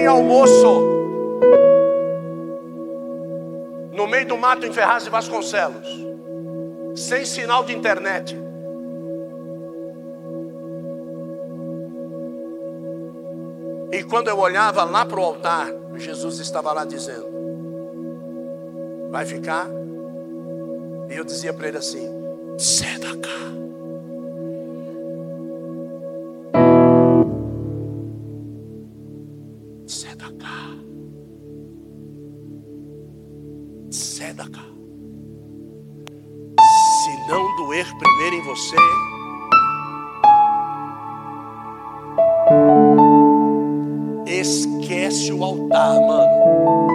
Almoço 0.09 0.99
no 3.93 4.07
meio 4.07 4.27
do 4.27 4.37
mato 4.37 4.67
em 4.67 4.73
Ferraz 4.73 5.05
de 5.05 5.11
Vasconcelos, 5.11 5.89
sem 6.95 7.25
sinal 7.25 7.65
de 7.65 7.75
internet. 7.75 8.37
E 13.91 14.03
quando 14.05 14.29
eu 14.29 14.39
olhava 14.39 14.85
lá 14.85 15.05
para 15.05 15.19
o 15.19 15.25
altar, 15.25 15.69
Jesus 15.97 16.39
estava 16.39 16.73
lá 16.73 16.85
dizendo: 16.85 17.27
Vai 19.11 19.27
ficar? 19.27 19.67
E 21.11 21.17
eu 21.17 21.25
dizia 21.25 21.53
para 21.53 21.69
ele 21.69 21.79
assim: 21.79 22.09
cá. 23.21 23.58
Você. 38.59 38.77
Esquece 44.27 45.33
o 45.33 45.45
altar, 45.45 46.01
mano. 46.01 46.89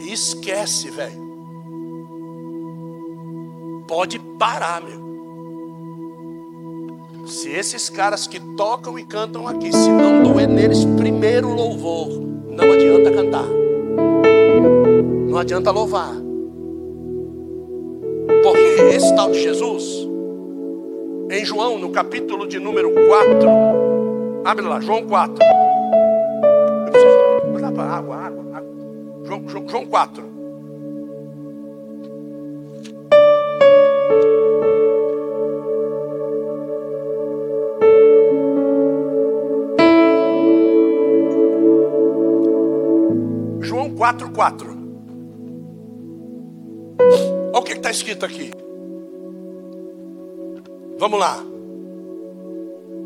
Esquece, 0.00 0.90
velho. 0.90 1.24
Pode 3.86 4.18
parar, 4.38 4.82
meu. 4.82 5.04
Se 7.26 7.50
esses 7.50 7.88
caras 7.90 8.26
que 8.26 8.40
tocam 8.56 8.98
e 8.98 9.04
cantam 9.04 9.46
aqui, 9.46 9.72
se 9.72 9.90
não 9.90 10.22
doer 10.22 10.48
neles 10.48 10.84
primeiro 10.96 11.52
louvor, 11.52 12.08
não 12.48 12.72
adianta 12.72 13.10
cantar. 13.10 13.48
Não 15.28 15.38
adianta 15.38 15.70
louvar. 15.70 16.23
Esse 18.94 19.12
tal 19.16 19.28
de 19.32 19.42
Jesus, 19.42 20.08
em 21.28 21.44
João, 21.44 21.80
no 21.80 21.90
capítulo 21.90 22.46
de 22.46 22.60
número 22.60 22.92
4, 22.92 23.48
abre 24.44 24.64
lá, 24.64 24.80
João 24.80 25.04
4. 25.04 25.34
Eu 26.86 26.92
preciso, 26.92 27.66
água, 27.66 27.84
água, 27.84 28.16
água. 28.16 28.64
João, 29.24 29.48
João, 29.48 29.68
João 29.68 29.86
4. 29.86 30.34
João 43.60 43.90
4, 43.96 44.30
4. 44.30 44.78
Olha 47.00 47.58
o 47.58 47.62
que 47.62 47.72
está 47.72 47.90
escrito 47.90 48.24
aqui. 48.24 48.63
Vamos 51.04 51.20
lá. 51.20 51.36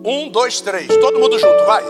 Um, 0.05 0.29
dois, 0.29 0.61
três. 0.61 0.87
Todo 0.87 1.19
mundo 1.19 1.37
junto, 1.37 1.65
vai. 1.65 1.83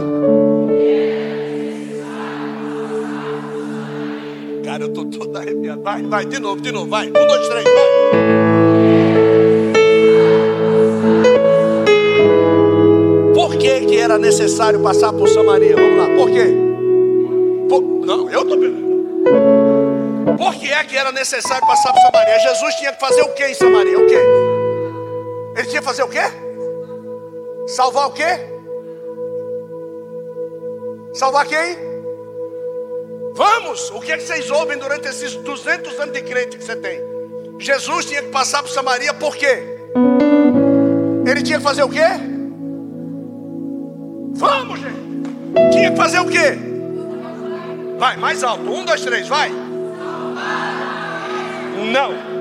Cara, 4.65 4.85
eu 4.85 4.89
tô 4.89 5.05
todo 5.05 5.37
arrepiado. 5.37 5.83
Vai, 5.83 6.03
vai, 6.05 6.25
de 6.25 6.39
novo, 6.39 6.63
de 6.63 6.73
novo, 6.73 6.89
vai. 6.89 7.09
Um, 7.09 7.13
dois, 7.13 7.49
três, 7.49 7.65
vai. 7.65 7.85
Por 13.35 13.59
que, 13.59 13.81
que 13.81 13.99
era 13.99 14.17
necessário 14.17 14.81
passar 14.81 15.13
por 15.13 15.29
Samaria? 15.29 15.77
Vamos 15.77 15.99
lá, 15.99 16.07
por 16.17 16.31
quê? 16.31 16.47
Por... 17.69 17.83
Não, 17.83 18.31
eu 18.31 18.41
estou 18.45 18.59
perguntando. 18.59 20.39
Por 20.39 20.55
que 20.55 20.73
é 20.73 20.83
que 20.85 20.97
era 20.97 21.13
necessário 21.13 21.67
passar 21.67 21.93
por 21.93 22.01
Samaria? 22.01 22.39
Jesus 22.39 22.75
tinha 22.77 22.95
que 22.95 22.99
fazer 22.99 23.21
o 23.21 23.35
que 23.35 23.47
em 23.47 23.53
Samaria? 23.53 23.99
O 23.99 24.07
que? 24.07 24.38
Tinha 25.69 25.81
que 25.81 25.87
fazer 25.87 26.03
o 26.03 26.09
quê? 26.09 26.23
Salvar 27.67 28.09
o 28.09 28.13
quê? 28.13 28.59
Salvar 31.13 31.47
quem? 31.47 31.77
Vamos! 33.35 33.91
O 33.91 34.01
que 34.01 34.13
é 34.13 34.17
que 34.17 34.23
vocês 34.23 34.51
ouvem 34.51 34.79
durante 34.79 35.09
esses 35.09 35.35
200 35.37 36.01
anos 36.01 36.13
de 36.15 36.23
crente 36.23 36.57
que 36.57 36.65
você 36.65 36.77
tem? 36.77 37.01
Jesus 37.59 38.07
tinha 38.07 38.23
que 38.23 38.29
passar 38.29 38.63
por 38.63 38.71
Samaria 38.71 39.13
por 39.15 39.37
quê? 39.37 39.63
Ele 41.27 41.43
tinha 41.43 41.59
que 41.59 41.65
fazer 41.65 41.83
o 41.83 41.89
quê? 41.89 42.07
Vamos, 44.35 44.81
gente! 44.81 45.73
Tinha 45.73 45.91
que 45.91 45.97
fazer 45.97 46.21
o 46.21 46.27
quê? 46.27 46.57
Vai, 47.99 48.17
mais 48.17 48.45
alto. 48.45 48.63
Um, 48.63 48.85
dois, 48.85 49.01
três, 49.01 49.29
vai. 49.29 49.51
Não. 51.93 52.38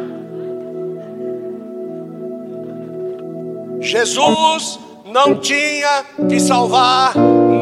Jesus 3.88 4.80
não 5.06 5.40
tinha 5.40 6.04
que 6.28 6.40
salvar 6.42 7.14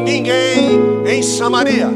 ninguém 0.04 1.06
em 1.06 1.22
Samaria. 1.22 1.88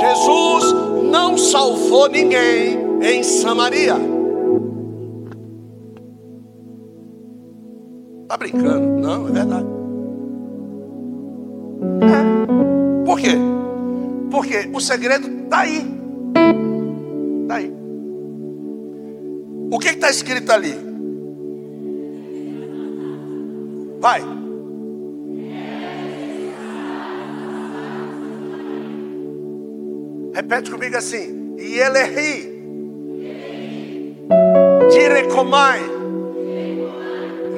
Jesus 0.00 0.74
não 1.04 1.38
salvou 1.38 2.08
ninguém 2.08 2.76
em 3.00 3.22
Samaria. 3.22 3.94
Tá 8.26 8.36
brincando? 8.36 9.00
Não, 9.00 9.28
é 9.28 9.30
verdade. 9.30 9.66
É. 12.02 13.04
Por 13.06 13.20
quê? 13.20 13.36
Porque 14.32 14.68
o 14.72 14.80
segredo 14.80 15.28
está 15.44 15.60
aí. 15.60 15.86
Está 17.42 17.54
aí. 17.54 17.72
O 19.70 19.78
que 19.78 19.90
está 19.90 20.10
escrito 20.10 20.50
ali? 20.50 20.93
Vai. 24.04 24.20
Repete 30.34 30.70
comigo 30.70 30.94
assim. 30.94 31.56
E 31.58 31.78
ele 31.78 32.02
ri. 32.02 32.54
Tirecomai. 34.90 35.80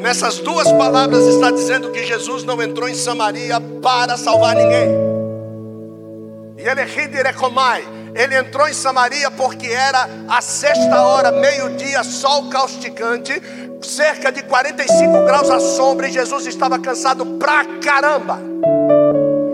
Nessas 0.00 0.38
duas 0.38 0.70
palavras 0.70 1.24
está 1.24 1.50
dizendo 1.50 1.90
que 1.90 2.06
Jesus 2.06 2.44
não 2.44 2.62
entrou 2.62 2.88
em 2.88 2.94
Samaria 2.94 3.60
para 3.82 4.16
salvar 4.16 4.54
ninguém. 4.54 4.90
E 6.58 6.62
ele 6.62 6.84
ri 6.84 7.08
direcomai. 7.08 7.84
Ele 8.14 8.36
entrou 8.36 8.68
em 8.68 8.72
Samaria 8.72 9.32
porque 9.32 9.66
era 9.66 10.08
a 10.28 10.40
sexta 10.40 11.02
hora, 11.02 11.32
meio-dia, 11.32 12.04
sol 12.04 12.48
causticante 12.50 13.32
cerca 13.82 14.30
de 14.32 14.42
45 14.42 15.24
graus 15.24 15.50
à 15.50 15.60
sombra 15.60 16.08
e 16.08 16.12
Jesus 16.12 16.46
estava 16.46 16.78
cansado 16.78 17.24
pra 17.38 17.64
caramba. 17.82 18.38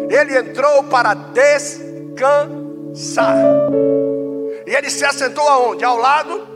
Ele 0.08 0.38
entrou 0.38 0.84
para 0.84 1.14
descansar. 1.14 2.42
E 4.66 4.74
ele 4.74 4.90
se 4.90 5.04
assentou 5.04 5.46
aonde? 5.48 5.84
Ao 5.84 5.96
lado 5.96 6.46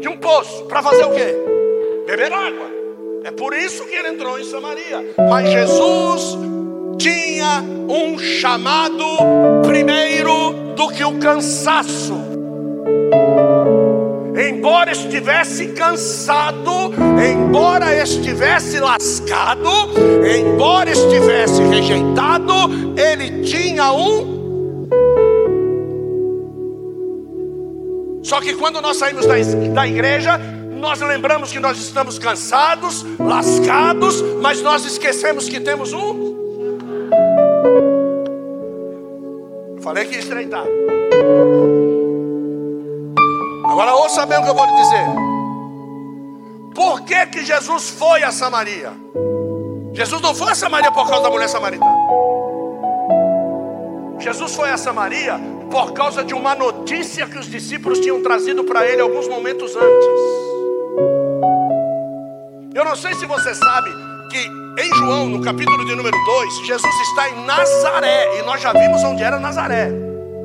de 0.00 0.08
um 0.08 0.16
poço. 0.16 0.64
Para 0.64 0.82
fazer 0.82 1.04
o 1.04 1.10
quê? 1.12 1.34
Beber 2.06 2.32
água. 2.32 2.66
É 3.24 3.30
por 3.30 3.54
isso 3.54 3.84
que 3.86 3.94
ele 3.94 4.08
entrou 4.08 4.38
em 4.38 4.44
Samaria. 4.44 5.14
Mas 5.28 5.50
Jesus 5.50 6.38
tinha 6.98 7.62
um 7.88 8.18
chamado 8.18 9.04
primeiro 9.66 10.74
do 10.76 10.88
que 10.88 11.04
o 11.04 11.18
cansaço 11.18 12.35
embora 14.36 14.92
estivesse 14.92 15.68
cansado, 15.68 16.92
embora 17.24 17.94
estivesse 18.02 18.78
lascado, 18.78 19.70
embora 20.24 20.90
estivesse 20.90 21.62
rejeitado, 21.62 22.52
ele 22.96 23.42
tinha 23.42 23.92
um. 23.92 24.36
Só 28.22 28.40
que 28.40 28.54
quando 28.54 28.80
nós 28.80 28.96
saímos 28.96 29.24
da, 29.24 29.34
da 29.72 29.86
igreja, 29.86 30.38
nós 30.76 31.00
lembramos 31.00 31.50
que 31.52 31.60
nós 31.60 31.78
estamos 31.78 32.18
cansados, 32.18 33.04
lascados, 33.18 34.20
mas 34.42 34.60
nós 34.60 34.84
esquecemos 34.84 35.48
que 35.48 35.60
temos 35.60 35.92
um. 35.92 36.36
Falei 39.80 40.04
que 40.04 40.14
ia 40.14 40.20
estreitar. 40.20 40.64
Agora 43.76 43.94
ouça 43.94 44.24
bem 44.24 44.38
o 44.38 44.42
que 44.42 44.48
eu 44.48 44.54
vou 44.54 44.64
lhe 44.64 44.72
dizer. 44.72 45.06
Por 46.74 47.02
que, 47.02 47.26
que 47.26 47.44
Jesus 47.44 47.90
foi 47.90 48.22
a 48.22 48.32
Samaria? 48.32 48.90
Jesus 49.92 50.22
não 50.22 50.34
foi 50.34 50.52
a 50.52 50.54
Samaria 50.54 50.90
por 50.90 51.06
causa 51.06 51.24
da 51.24 51.30
mulher 51.30 51.46
samaritana. 51.46 51.94
Jesus 54.18 54.56
foi 54.56 54.70
a 54.70 54.78
Samaria 54.78 55.38
por 55.70 55.92
causa 55.92 56.24
de 56.24 56.32
uma 56.32 56.54
notícia 56.54 57.26
que 57.26 57.38
os 57.38 57.50
discípulos 57.50 58.00
tinham 58.00 58.22
trazido 58.22 58.64
para 58.64 58.86
ele 58.86 59.02
alguns 59.02 59.28
momentos 59.28 59.76
antes. 59.76 60.20
Eu 62.74 62.82
não 62.82 62.96
sei 62.96 63.12
se 63.12 63.26
você 63.26 63.54
sabe 63.54 63.90
que 64.30 64.38
em 64.82 64.94
João, 64.94 65.26
no 65.26 65.42
capítulo 65.42 65.84
de 65.84 65.94
número 65.94 66.16
2, 66.24 66.66
Jesus 66.66 66.94
está 67.10 67.28
em 67.28 67.44
Nazaré, 67.44 68.38
e 68.38 68.42
nós 68.42 68.58
já 68.58 68.72
vimos 68.72 69.04
onde 69.04 69.22
era 69.22 69.38
Nazaré. 69.38 69.90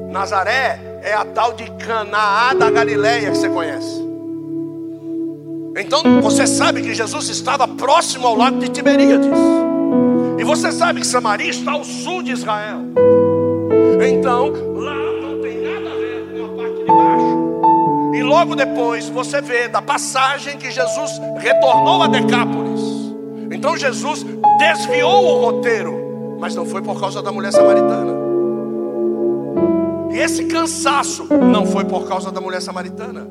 Nazaré 0.10 0.91
é 1.02 1.14
a 1.14 1.26
tal 1.26 1.54
de 1.54 1.70
Canaã 1.72 2.56
da 2.56 2.70
Galileia 2.70 3.32
que 3.32 3.38
você 3.38 3.50
conhece. 3.50 4.02
Então 5.78 6.22
você 6.22 6.46
sabe 6.46 6.82
que 6.82 6.94
Jesus 6.94 7.30
estava 7.30 7.68
próximo 7.68 8.28
ao 8.28 8.36
lago 8.36 8.60
de 8.60 8.70
Tiberíades. 8.70 9.28
E 10.38 10.44
você 10.44 10.72
sabe 10.72 11.02
que 11.02 11.08
Samaria 11.08 11.50
está 11.50 11.72
ao 11.72 11.84
sul 11.84 12.22
de 12.22 12.32
Israel. 12.32 12.80
Então, 14.08 14.52
lá 14.76 14.96
não 14.96 15.40
tem 15.42 15.62
nada 15.62 15.90
a 15.90 15.98
ver 15.98 16.26
com 16.34 16.46
a 16.46 16.64
parte 16.64 16.80
de 16.80 16.86
baixo. 16.86 18.16
E 18.16 18.24
logo 18.24 18.56
depois 18.56 19.08
você 19.10 19.42
vê 19.42 19.68
da 19.68 19.82
passagem 19.82 20.58
que 20.58 20.72
Jesus 20.72 21.12
retornou 21.38 22.04
a 22.04 22.08
Decápolis. 22.08 22.82
Então 23.52 23.78
Jesus 23.78 24.26
desviou 24.58 25.26
o 25.26 25.46
roteiro, 25.46 26.38
mas 26.40 26.56
não 26.56 26.66
foi 26.66 26.82
por 26.82 27.00
causa 27.00 27.22
da 27.22 27.32
mulher 27.32 27.52
samaritana. 27.52 28.21
Esse 30.13 30.45
cansaço 30.45 31.26
não 31.26 31.65
foi 31.65 31.86
por 31.86 32.08
causa 32.08 32.32
da 32.32 32.41
mulher 32.41 32.62
samaritana. 32.62 33.28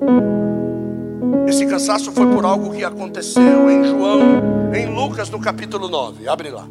Esse 1.47 1.67
cansaço 1.67 2.11
foi 2.13 2.27
por 2.27 2.45
algo 2.45 2.71
que 2.71 2.85
aconteceu 2.85 3.71
em 3.71 3.85
João, 3.85 4.21
em 4.75 4.87
Lucas, 4.87 5.29
no 5.31 5.41
capítulo 5.41 5.89
9. 5.89 6.29
Abre 6.29 6.51
lá. 6.51 6.69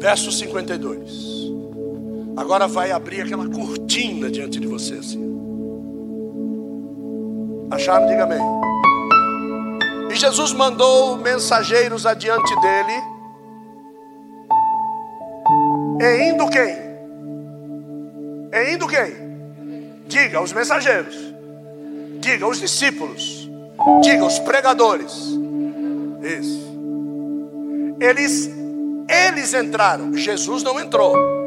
Verso 0.00 0.32
52 0.32 1.29
agora 2.40 2.66
vai 2.66 2.90
abrir 2.90 3.20
aquela 3.20 3.46
cortina 3.48 4.30
diante 4.30 4.58
de 4.58 4.66
você 4.66 4.94
assim. 4.94 5.20
Acharam? 7.70 8.06
Diga 8.06 8.24
amém. 8.24 8.40
E 10.10 10.16
Jesus 10.16 10.52
mandou 10.54 11.18
mensageiros 11.18 12.06
adiante 12.06 12.54
dele. 12.60 13.02
E 16.00 16.30
indo 16.30 16.48
quem? 16.48 16.76
E 18.52 18.74
indo 18.74 18.88
quem? 18.88 20.00
Diga 20.06 20.40
os 20.40 20.52
mensageiros. 20.52 21.14
Diga 22.20 22.46
os 22.46 22.58
discípulos. 22.58 23.50
Diga 24.02 24.24
os 24.24 24.38
pregadores. 24.38 25.12
Isso. 26.22 26.70
Eles 28.00 28.50
eles 29.08 29.52
entraram. 29.52 30.16
Jesus 30.16 30.62
não 30.62 30.80
entrou. 30.80 31.39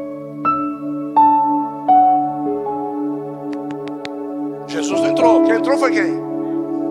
Jesus 4.74 5.00
não 5.00 5.10
entrou. 5.10 5.44
Quem 5.44 5.54
entrou 5.54 5.78
foi 5.78 5.92
quem? 5.92 6.20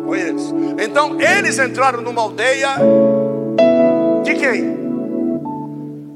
Foi 0.05 0.19
eles. 0.21 0.53
Então 0.79 1.19
eles 1.19 1.59
entraram 1.59 2.01
numa 2.01 2.21
aldeia 2.21 2.77
de 4.23 4.33
quem? 4.35 4.77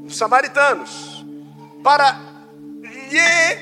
Os 0.06 0.16
samaritanos. 0.16 1.26
Para 1.84 2.18
lhe 2.82 3.58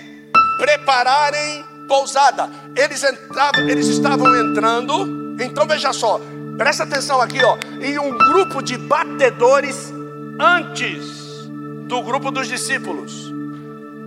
prepararem 0.58 1.64
pousada. 1.88 2.48
Eles 2.76 3.02
entravam, 3.02 3.68
eles 3.68 3.88
estavam 3.88 4.36
entrando. 4.36 5.36
Então 5.42 5.66
veja 5.66 5.92
só, 5.92 6.20
presta 6.56 6.84
atenção 6.84 7.20
aqui, 7.20 7.42
ó. 7.42 7.58
Em 7.82 7.98
um 7.98 8.16
grupo 8.16 8.62
de 8.62 8.78
batedores 8.78 9.92
antes 10.38 11.48
do 11.88 12.02
grupo 12.02 12.30
dos 12.30 12.46
discípulos 12.46 13.32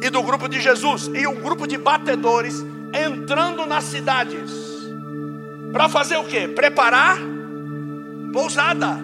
e 0.01 0.09
do 0.09 0.23
grupo 0.23 0.47
de 0.47 0.62
Jesus 0.62 1.09
e 1.13 1.27
um 1.27 1.35
grupo 1.35 1.67
de 1.67 1.77
batedores 1.77 2.63
entrando 2.93 3.65
nas 3.65 3.84
cidades 3.86 4.52
para 5.71 5.88
fazer 5.88 6.17
o 6.17 6.23
que? 6.23 6.47
Preparar 6.47 7.17
pousada, 8.34 8.99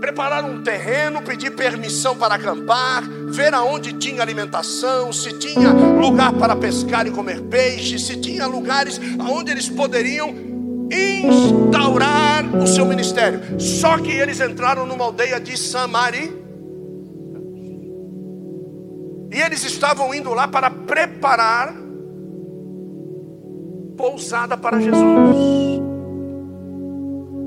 preparar 0.00 0.44
um 0.44 0.62
terreno, 0.62 1.22
pedir 1.22 1.50
permissão 1.52 2.16
para 2.16 2.34
acampar, 2.34 3.02
ver 3.28 3.54
aonde 3.54 3.92
tinha 3.94 4.22
alimentação, 4.22 5.12
se 5.12 5.32
tinha 5.38 5.70
lugar 5.70 6.32
para 6.32 6.56
pescar 6.56 7.06
e 7.06 7.10
comer 7.10 7.42
peixe, 7.42 7.98
se 7.98 8.20
tinha 8.20 8.46
lugares 8.46 9.00
aonde 9.18 9.50
eles 9.50 9.68
poderiam 9.68 10.34
instaurar 10.90 12.44
o 12.56 12.66
seu 12.66 12.86
ministério. 12.86 13.60
Só 13.60 13.98
que 13.98 14.10
eles 14.10 14.40
entraram 14.40 14.86
numa 14.86 15.04
aldeia 15.04 15.40
de 15.40 15.56
Samari 15.56 16.32
e 19.30 19.40
eles 19.40 19.62
estavam 19.64 20.14
indo 20.14 20.32
lá 20.32 20.48
para 20.48 20.70
preparar 20.70 21.74
pousada 23.98 24.56
para 24.56 24.80
Jesus. 24.80 25.82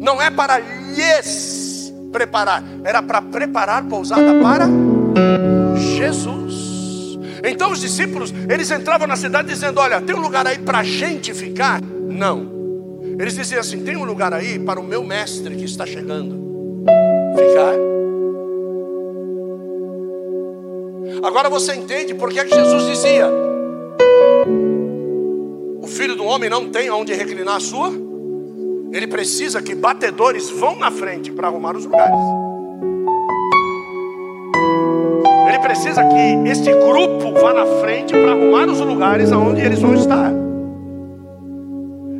Não 0.01 0.21
é 0.21 0.29
para 0.29 0.59
lhes 0.59 1.93
preparar, 2.11 2.61
era 2.83 3.01
para 3.01 3.21
preparar 3.21 3.83
pousada 3.85 4.35
para 4.41 4.67
Jesus. 5.77 7.17
Então 7.43 7.71
os 7.71 7.79
discípulos, 7.79 8.33
eles 8.49 8.69
entravam 8.69 9.07
na 9.07 9.15
cidade 9.15 9.47
dizendo: 9.47 9.79
Olha, 9.79 10.01
tem 10.01 10.13
um 10.15 10.19
lugar 10.19 10.45
aí 10.45 10.59
para 10.59 10.79
a 10.79 10.83
gente 10.83 11.33
ficar? 11.33 11.81
Não. 11.81 12.51
Eles 13.17 13.33
diziam 13.33 13.61
assim: 13.61 13.83
Tem 13.83 13.95
um 13.95 14.03
lugar 14.03 14.33
aí 14.33 14.59
para 14.59 14.79
o 14.79 14.83
meu 14.83 15.03
mestre 15.03 15.55
que 15.55 15.63
está 15.63 15.85
chegando 15.85 16.41
ficar. 17.35 17.73
Agora 21.23 21.49
você 21.49 21.75
entende 21.75 22.13
por 22.13 22.29
que 22.31 22.39
é 22.39 22.47
Jesus 22.47 22.83
dizia: 22.85 23.27
filho 26.01 26.15
do 26.15 26.25
homem 26.25 26.49
não 26.49 26.67
tem 26.67 26.89
onde 26.89 27.13
reclinar 27.13 27.57
a 27.57 27.59
sua. 27.59 27.91
Ele 28.91 29.05
precisa 29.05 29.61
que 29.61 29.75
batedores 29.75 30.49
vão 30.49 30.75
na 30.75 30.89
frente 30.89 31.31
para 31.31 31.47
arrumar 31.47 31.77
os 31.77 31.85
lugares. 31.85 32.17
Ele 35.47 35.59
precisa 35.59 36.03
que 36.03 36.49
este 36.49 36.73
grupo 36.73 37.33
vá 37.39 37.53
na 37.53 37.67
frente 37.79 38.13
para 38.13 38.31
arrumar 38.31 38.67
os 38.67 38.79
lugares 38.79 39.31
aonde 39.31 39.61
eles 39.61 39.79
vão 39.79 39.93
estar. 39.93 40.31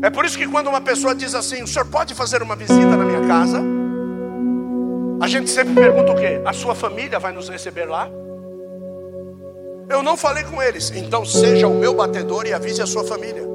É 0.04 0.12
por 0.12 0.26
isso 0.26 0.38
que 0.38 0.48
quando 0.48 0.68
uma 0.68 0.82
pessoa 0.82 1.16
diz 1.16 1.34
assim: 1.34 1.64
O 1.64 1.68
senhor 1.68 1.86
pode 1.88 2.14
fazer 2.14 2.44
uma 2.44 2.56
visita 2.56 2.96
na 2.96 3.04
minha 3.04 3.28
casa? 3.28 3.64
A 5.20 5.28
gente 5.28 5.50
sempre 5.50 5.74
pergunta 5.74 6.12
o 6.12 6.16
quê? 6.16 6.40
A 6.46 6.54
sua 6.54 6.76
família 6.76 7.18
vai 7.18 7.34
nos 7.34 7.50
receber 7.50 7.86
lá? 7.86 8.08
Eu 9.90 10.04
não 10.04 10.16
falei 10.16 10.44
com 10.44 10.62
eles. 10.62 10.92
Então 10.92 11.26
seja 11.26 11.68
o 11.68 11.74
meu 11.74 11.96
batedor 11.96 12.46
e 12.46 12.54
avise 12.54 12.80
a 12.80 12.86
sua 12.86 13.04
família. 13.04 13.50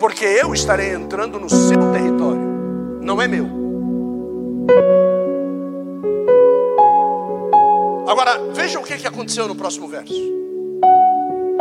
Porque 0.00 0.24
eu 0.24 0.54
estarei 0.54 0.94
entrando 0.94 1.38
no 1.38 1.50
seu 1.50 1.92
território, 1.92 3.00
não 3.02 3.20
é 3.20 3.28
meu. 3.28 3.46
Agora, 8.08 8.40
veja 8.54 8.80
o 8.80 8.82
que 8.82 9.06
aconteceu 9.06 9.46
no 9.46 9.54
próximo 9.54 9.86
verso. 9.86 10.14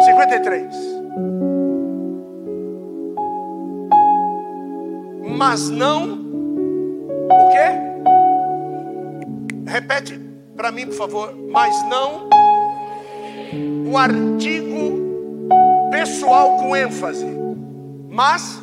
53. 0.06 0.74
Mas 5.38 5.70
não 5.70 6.14
o 7.30 7.50
quê? 7.52 7.78
Repete 9.70 10.18
para 10.56 10.72
mim, 10.72 10.86
por 10.88 10.96
favor. 10.96 11.36
Mas 11.52 11.76
não 11.90 12.30
o 13.92 13.98
artigo 13.98 15.90
pessoal 15.92 16.56
com 16.56 16.74
ênfase. 16.74 17.39
Mas 18.20 18.62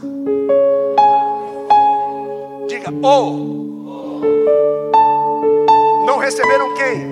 diga 2.69 2.90
o. 2.90 4.21
Não 6.05 6.19
receberam 6.19 6.75
quem? 6.75 7.09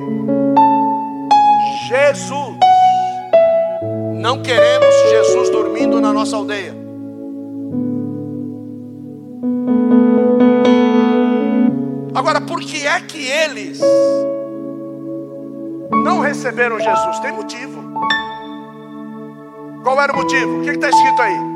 Jesus. 1.88 2.58
Não 4.20 4.42
queremos 4.42 4.94
Jesus 5.08 5.48
dormindo 5.48 6.02
na 6.02 6.12
nossa 6.12 6.36
aldeia. 6.36 6.74
Agora, 12.14 12.42
por 12.42 12.60
que 12.60 12.86
é 12.86 13.00
que 13.00 13.26
eles 13.26 13.80
não 15.90 16.20
receberam 16.20 16.78
Jesus? 16.78 17.18
Tem 17.20 17.32
motivo. 17.32 17.82
Qual 19.82 19.98
era 19.98 20.12
o 20.12 20.16
motivo? 20.16 20.60
O 20.60 20.62
que 20.62 20.72
está 20.72 20.90
escrito 20.90 21.22
aí? 21.22 21.53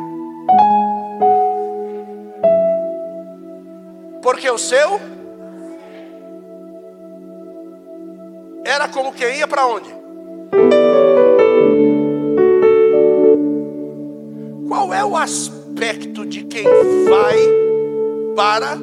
Porque 4.28 4.50
o 4.50 4.58
seu 4.58 5.00
era 8.62 8.86
como 8.86 9.10
quem 9.10 9.38
ia 9.38 9.48
para 9.48 9.66
onde? 9.66 9.88
Qual 14.68 14.92
é 14.92 15.02
o 15.02 15.16
aspecto 15.16 16.26
de 16.26 16.44
quem 16.44 16.62
vai 17.08 17.38
para 18.36 18.76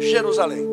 Jerusalém. 0.00 0.68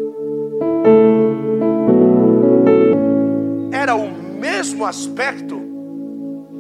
Era 3.71 3.93
o 3.93 4.09
mesmo 4.09 4.83
aspecto 4.83 5.55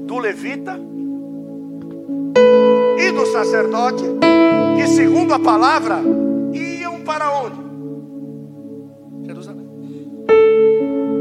do 0.05 0.19
levita 0.19 0.79
e 2.99 3.11
do 3.11 3.25
sacerdote, 3.25 4.03
que 4.75 4.87
segundo 4.89 5.33
a 5.33 5.39
palavra 5.39 6.26
para 7.07 7.31
onde? 7.31 7.57
Jerusalém. 9.25 9.67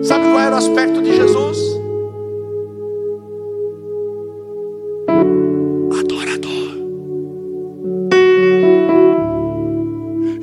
Sabe 0.02 0.24
qual 0.26 0.40
era 0.40 0.54
o 0.54 0.58
aspecto 0.58 1.00
de 1.00 1.14
Jesus? 1.14 1.76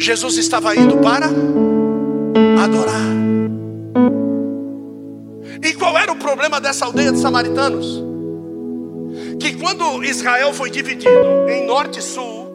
Jesus 0.03 0.35
estava 0.35 0.75
indo 0.75 0.97
para 0.97 1.27
adorar. 2.61 3.07
E 5.63 5.73
qual 5.75 5.97
era 5.97 6.11
o 6.11 6.17
problema 6.17 6.59
dessa 6.59 6.83
aldeia 6.83 7.09
de 7.09 7.19
samaritanos? 7.19 8.03
Que 9.39 9.55
quando 9.55 10.03
Israel 10.03 10.53
foi 10.53 10.69
dividido 10.69 11.47
em 11.47 11.65
norte 11.65 11.99
e 11.99 12.01
sul, 12.01 12.51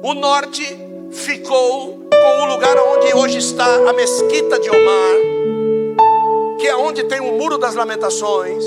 o 0.00 0.14
norte 0.14 0.62
ficou 1.10 2.08
com 2.10 2.42
o 2.42 2.46
lugar 2.46 2.76
onde 2.78 3.14
hoje 3.14 3.38
está 3.38 3.66
a 3.88 3.92
mesquita 3.92 4.58
de 4.58 4.70
Omar, 4.70 5.16
que 6.58 6.66
é 6.66 6.76
onde 6.76 7.04
tem 7.04 7.20
o 7.20 7.38
muro 7.38 7.58
das 7.58 7.74
lamentações, 7.74 8.64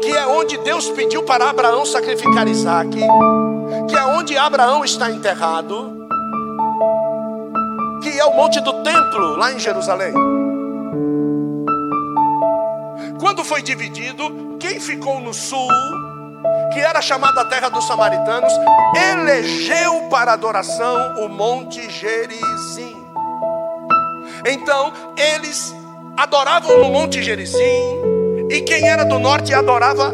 que 0.00 0.10
é 0.10 0.26
onde 0.26 0.56
Deus 0.58 0.88
pediu 0.90 1.22
para 1.22 1.50
Abraão 1.50 1.84
sacrificar 1.84 2.48
Isaac, 2.48 2.90
que 2.90 3.96
é 3.96 4.04
onde 4.04 4.36
Abraão 4.36 4.84
está 4.84 5.10
enterrado 5.10 5.96
que 8.00 8.18
é 8.18 8.24
o 8.24 8.32
monte 8.34 8.60
do 8.60 8.72
templo, 8.82 9.36
lá 9.36 9.52
em 9.52 9.58
Jerusalém. 9.58 10.14
quando 13.18 13.44
foi 13.44 13.62
dividido, 13.62 14.56
quem 14.58 14.80
ficou 14.80 15.20
no 15.20 15.34
sul, 15.34 15.68
que 16.72 16.80
era 16.80 17.00
chamada 17.00 17.40
a 17.40 17.44
terra 17.44 17.68
dos 17.68 17.86
samaritanos, 17.86 18.52
elegeu 19.12 20.08
para 20.10 20.32
adoração 20.32 21.24
o 21.24 21.28
monte 21.28 21.90
Gerizim. 21.90 22.96
Então, 24.46 24.92
eles 25.16 25.74
adoravam 26.16 26.78
no 26.78 26.90
monte 26.90 27.22
Gerizim, 27.22 27.58
e 28.50 28.60
quem 28.62 28.88
era 28.88 29.04
do 29.04 29.18
norte 29.18 29.52
adorava 29.52 30.10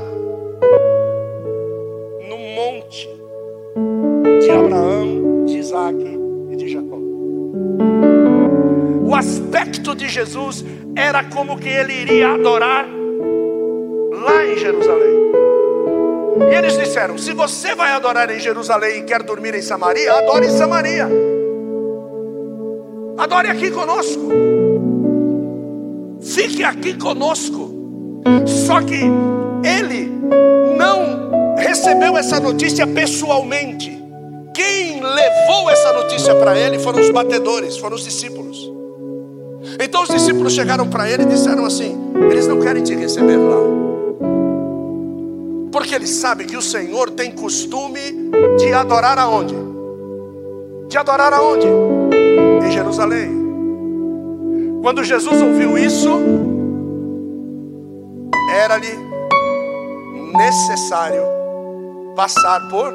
no 2.29 2.39
monte 2.55 3.09
de 4.41 4.51
Abraão, 4.51 5.45
de 5.47 5.59
Isaac 5.59 5.97
e 6.51 6.57
de 6.57 6.69
Jacó. 6.69 6.99
O 9.03 9.15
aspecto 9.15 9.95
de 9.95 10.09
Jesus 10.09 10.65
era 10.97 11.25
como 11.25 11.59
que 11.59 11.69
ele 11.69 11.93
iria 11.93 12.33
adorar 12.33 12.87
lá 14.25 14.45
em 14.47 14.59
Jerusalém. 14.59 15.44
E 16.51 16.55
eles 16.55 16.77
disseram: 16.77 17.17
se 17.17 17.33
você 17.33 17.75
vai 17.75 17.93
adorar 17.93 18.31
em 18.31 18.41
Jerusalém 18.41 19.01
e 19.01 19.03
quer 19.05 19.23
dormir 19.23 19.55
em 19.55 19.63
Samaria, 19.63 20.13
adore 20.13 20.47
em 20.47 20.51
Samaria. 20.51 21.09
Adore 23.17 23.49
aqui 23.49 23.71
conosco. 23.71 24.29
Fique 26.21 26.65
aqui 26.65 26.95
conosco. 26.95 27.73
Só 28.47 28.81
que 28.81 29.01
ele 29.65 30.11
não 30.77 31.57
recebeu 31.57 32.17
essa 32.17 32.41
notícia 32.41 32.87
pessoalmente. 32.87 34.03
Quem 34.55 35.01
levou 35.01 35.71
essa 35.71 35.93
notícia 35.93 36.35
para 36.35 36.59
ele 36.59 36.79
foram 36.79 37.01
os 37.01 37.11
batedores, 37.11 37.77
foram 37.77 37.97
os 37.97 38.05
discípulos. 38.05 38.73
Então 39.81 40.03
os 40.03 40.09
discípulos 40.09 40.53
chegaram 40.53 40.89
para 40.89 41.09
ele 41.09 41.23
e 41.23 41.27
disseram 41.27 41.65
assim: 41.65 41.97
eles 42.31 42.47
não 42.47 42.61
querem 42.61 42.83
te 42.83 42.95
receber 42.95 43.37
lá. 43.37 43.94
Porque 45.75 45.93
eles 45.93 46.11
sabem 46.11 46.47
que 46.47 46.57
o 46.57 46.63
Senhor 46.63 47.11
tem 47.11 47.33
costume 47.33 48.31
de 48.59 48.73
adorar 48.73 49.19
aonde? 49.19 49.57
De 50.87 50.97
adorar 50.97 51.33
aonde? 51.33 51.67
Em 52.65 52.71
Jerusalém. 52.71 53.29
Quando 54.81 55.03
Jesus 55.03 55.43
ouviu 55.43 55.77
isso, 55.77 56.11
era-lhe 58.57 58.97
necessário 60.37 61.25
passar 62.15 62.69
por. 62.69 62.95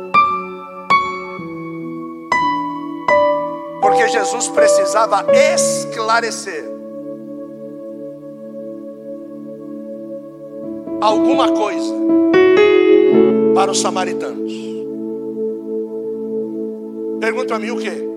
Porque 3.82 4.08
Jesus 4.08 4.48
precisava 4.48 5.26
esclarecer 5.34 6.64
alguma 11.02 11.52
coisa 11.52 11.94
para 13.60 13.72
os 13.72 13.82
samaritanos. 13.82 14.54
Pergunta 17.20 17.56
a 17.56 17.60
mim 17.60 17.72
o 17.72 17.78
que? 17.78 18.08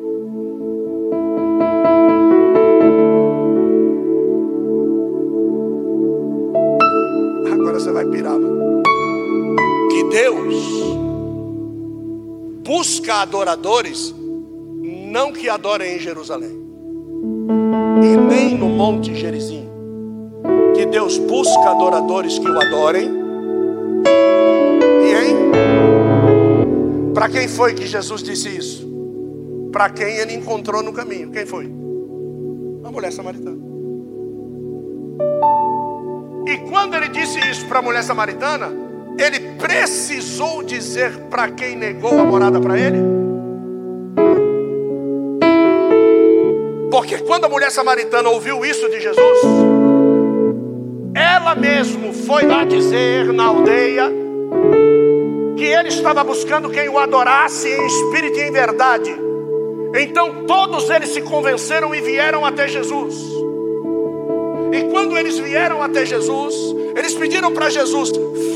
vai 7.92 8.06
pirar, 8.06 8.38
mano. 8.38 8.82
Que 9.90 10.04
Deus 10.04 10.54
busca 12.64 13.22
adoradores, 13.22 14.14
não 15.10 15.32
que 15.32 15.48
adorem 15.48 15.96
em 15.96 15.98
Jerusalém, 15.98 16.56
e 18.00 18.16
nem 18.16 18.56
no 18.56 18.68
Monte 18.68 19.12
Gerizim. 19.16 19.68
Que 20.76 20.86
Deus 20.86 21.18
busca 21.18 21.70
adoradores 21.70 22.38
que 22.38 22.48
o 22.48 22.60
adorem. 22.60 23.21
Para 27.22 27.30
quem 27.30 27.46
foi 27.46 27.72
que 27.72 27.86
Jesus 27.86 28.20
disse 28.20 28.48
isso? 28.48 28.84
Para 29.70 29.88
quem 29.90 30.16
ele 30.16 30.34
encontrou 30.34 30.82
no 30.82 30.92
caminho. 30.92 31.30
Quem 31.30 31.46
foi? 31.46 31.66
A 32.82 32.90
mulher 32.90 33.12
samaritana. 33.12 33.62
E 36.48 36.56
quando 36.68 36.94
ele 36.96 37.06
disse 37.10 37.38
isso 37.48 37.64
para 37.66 37.78
a 37.78 37.82
mulher 37.82 38.02
samaritana, 38.02 38.72
ele 39.16 39.38
precisou 39.56 40.64
dizer 40.64 41.16
para 41.30 41.48
quem 41.52 41.76
negou 41.76 42.18
a 42.18 42.24
morada 42.24 42.60
para 42.60 42.76
ele? 42.76 42.98
Porque 46.90 47.18
quando 47.18 47.44
a 47.44 47.48
mulher 47.48 47.70
samaritana 47.70 48.30
ouviu 48.30 48.64
isso 48.64 48.88
de 48.90 49.00
Jesus, 49.00 49.38
ela 51.14 51.54
mesmo 51.54 52.12
foi 52.12 52.44
lá 52.44 52.64
dizer 52.64 53.32
na 53.32 53.44
aldeia 53.44 54.21
que 55.62 55.68
ele 55.68 55.90
estava 55.90 56.24
buscando 56.24 56.68
quem 56.70 56.88
o 56.88 56.98
adorasse 56.98 57.68
em 57.68 57.86
espírito 57.86 58.36
e 58.36 58.42
em 58.42 58.50
verdade. 58.50 59.14
Então 59.94 60.44
todos 60.44 60.90
eles 60.90 61.10
se 61.10 61.22
convenceram 61.22 61.94
e 61.94 62.00
vieram 62.00 62.44
até 62.44 62.66
Jesus. 62.66 63.14
E 64.72 64.90
quando 64.90 65.16
eles 65.16 65.38
vieram 65.38 65.80
até 65.80 66.04
Jesus, 66.04 66.52
eles 66.96 67.14
pediram 67.14 67.52
para 67.52 67.70
Jesus: 67.70 68.10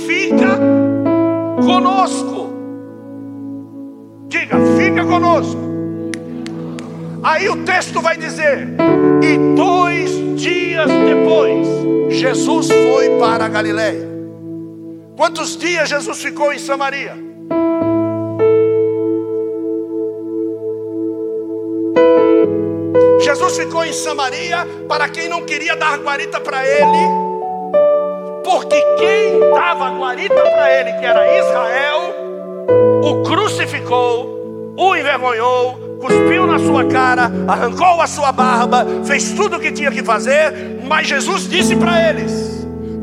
fica 0.05 0.59
conosco. 1.65 2.49
Diga, 4.27 4.57
fica 4.77 5.05
conosco. 5.05 5.61
Aí 7.23 7.49
o 7.49 7.63
texto 7.63 8.01
vai 8.01 8.17
dizer: 8.17 8.67
e 9.23 9.55
dois 9.55 10.11
dias 10.35 10.91
depois, 10.91 11.69
Jesus 12.11 12.67
foi 12.67 13.11
para 13.21 13.45
a 13.45 13.49
Galiléia. 13.49 14.16
Quantos 15.17 15.57
dias 15.57 15.89
Jesus 15.89 16.19
ficou 16.19 16.53
em 16.53 16.59
Samaria? 16.59 17.17
Jesus 23.21 23.57
ficou 23.57 23.83
em 23.83 23.95
Samaria 23.95 24.59
para 24.87 25.09
quem 25.09 25.27
não 25.27 25.43
queria 25.47 25.75
dar 25.75 25.99
guarita 26.01 26.39
para 26.39 26.67
ele, 26.67 27.09
porque 28.45 28.79
quem 28.99 29.41
dava 29.55 29.91
guarita 29.99 30.35
para 30.35 30.81
ele, 30.81 30.93
que 30.93 31.07
era 31.07 31.39
Israel, 31.39 32.15
o 33.03 33.23
crucificou, 33.23 34.75
o 34.77 34.95
envergonhou, 34.95 35.99
cuspiu 35.99 36.47
na 36.47 36.59
sua 36.59 36.85
cara, 36.85 37.33
arrancou 37.49 38.03
a 38.03 38.07
sua 38.07 38.33
barba, 38.33 38.87
fez 39.07 39.33
tudo 39.33 39.57
o 39.57 39.61
que 39.61 39.73
tinha 39.73 39.91
que 39.91 40.05
fazer, 40.05 40.79
mas 40.87 41.09
Jesus 41.09 41.49
disse 41.49 41.75
para 41.75 42.11
eles: 42.11 42.56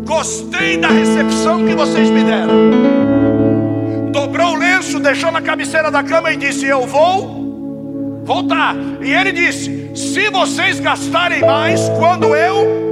Gostei 0.05 0.77
da 0.77 0.89
recepção 0.89 1.65
que 1.65 1.73
vocês 1.73 2.09
me 2.09 2.23
deram. 2.23 4.11
Dobrou 4.11 4.53
o 4.53 4.55
lenço, 4.55 4.99
deixou 4.99 5.31
na 5.31 5.41
cabeceira 5.41 5.89
da 5.89 6.03
cama 6.03 6.31
e 6.31 6.37
disse: 6.37 6.65
Eu 6.65 6.85
vou 6.85 8.21
voltar. 8.23 8.75
E 9.01 9.13
ele 9.13 9.31
disse: 9.31 9.91
se 9.95 10.29
vocês 10.29 10.79
gastarem 10.79 11.41
mais, 11.41 11.81
quando 11.99 12.35
eu 12.35 12.83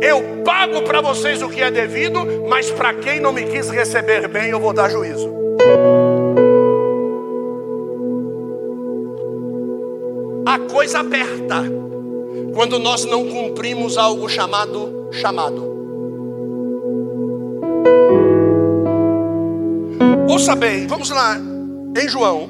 eu 0.00 0.42
pago 0.44 0.82
para 0.82 1.00
vocês 1.00 1.42
o 1.42 1.48
que 1.48 1.62
é 1.62 1.70
devido, 1.70 2.46
mas 2.48 2.70
para 2.70 2.94
quem 2.94 3.18
não 3.18 3.32
me 3.32 3.44
quis 3.44 3.70
receber 3.70 4.28
bem, 4.28 4.50
eu 4.50 4.60
vou 4.60 4.72
dar 4.72 4.90
juízo. 4.90 5.34
A 10.44 10.58
coisa 10.70 11.00
aperta 11.00 11.64
quando 12.56 12.78
nós 12.78 13.04
não 13.04 13.28
cumprimos 13.28 13.98
algo 13.98 14.26
chamado 14.30 15.10
chamado. 15.12 15.76
Ouça 20.26 20.56
bem, 20.56 20.86
vamos 20.86 21.10
lá, 21.10 21.38
em 21.94 22.08
João. 22.08 22.48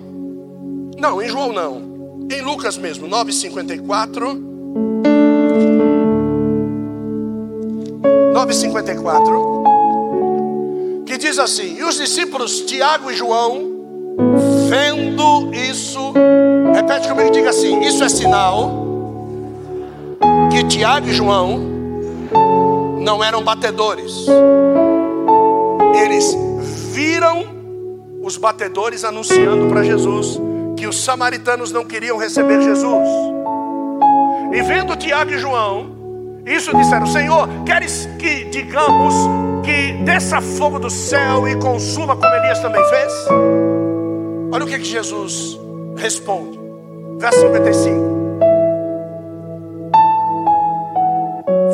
Não, 0.97 1.21
em 1.21 1.29
João 1.29 1.53
não. 1.53 1.83
Em 2.31 2.41
Lucas 2.41 2.79
mesmo, 2.79 3.09
9,54. 3.09 4.41
9,54. 8.33 11.05
Que 11.05 11.19
diz 11.19 11.41
assim: 11.41 11.79
E 11.79 11.83
os 11.83 11.97
discípulos 11.97 12.61
Tiago 12.61 13.11
e 13.11 13.17
João, 13.17 13.73
vendo 14.69 15.53
isso, 15.53 16.13
repete 16.73 17.09
comigo 17.09 17.33
diga 17.33 17.51
assim: 17.51 17.81
Isso 17.81 18.05
é 18.05 18.09
sinal 18.09 18.86
que 20.51 20.65
Tiago 20.65 21.09
e 21.09 21.13
João 21.13 21.59
não 23.01 23.23
eram 23.23 23.43
batedores. 23.43 24.27
Eles 25.95 26.37
viram 26.93 27.45
os 28.23 28.37
batedores 28.37 29.05
anunciando 29.05 29.69
para 29.69 29.83
Jesus 29.83 30.41
que 30.77 30.87
os 30.87 31.03
samaritanos 31.03 31.73
não 31.73 31.85
queriam 31.85 32.19
receber 32.19 32.61
Jesus. 32.63 33.09
E 34.53 34.63
vendo 34.63 34.97
Tiago 34.97 35.33
e 35.33 35.39
João, 35.39 35.97
isso 36.45 36.77
disseram: 36.77 37.07
Senhor, 37.07 37.49
queres 37.65 38.09
que 38.19 38.45
digamos 38.45 39.15
que 39.65 39.93
desça 40.05 40.41
fogo 40.41 40.79
do 40.79 40.91
céu 40.91 41.49
e 41.49 41.57
consuma 41.57 42.17
como 42.17 42.35
Elias 42.35 42.61
também 42.61 42.83
fez? 42.89 43.13
Olha 44.53 44.65
o 44.65 44.67
que, 44.67 44.79
que 44.79 44.85
Jesus 44.85 45.59
responde, 45.97 46.59
verso 47.19 47.41
55. 47.41 48.16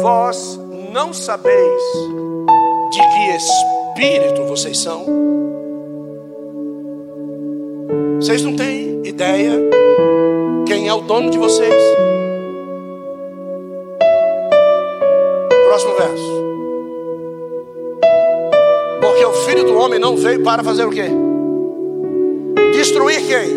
Vós 0.02 0.58
Não 0.92 1.12
sabeis 1.12 1.82
de 2.90 2.98
que 2.98 3.36
espírito 3.36 4.44
vocês 4.48 4.76
são? 4.78 5.06
Vocês 8.16 8.42
não 8.42 8.56
têm 8.56 9.00
ideia 9.04 9.52
quem 10.66 10.88
é 10.88 10.92
o 10.92 11.02
dono 11.02 11.30
de 11.30 11.38
vocês? 11.38 11.74
Próximo 15.68 15.94
verso. 15.94 16.42
Porque 19.00 19.24
o 19.24 19.32
filho 19.32 19.64
do 19.64 19.76
homem 19.76 20.00
não 20.00 20.16
veio 20.16 20.42
para 20.42 20.64
fazer 20.64 20.84
o 20.84 20.90
quê? 20.90 21.04
Destruir 22.72 23.24
quem? 23.24 23.50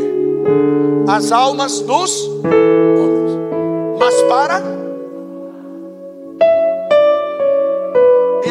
As 1.07 1.31
almas 1.31 1.81
dos 1.81 2.27
homens. 2.43 3.31
Mas 3.99 4.21
para. 4.23 4.74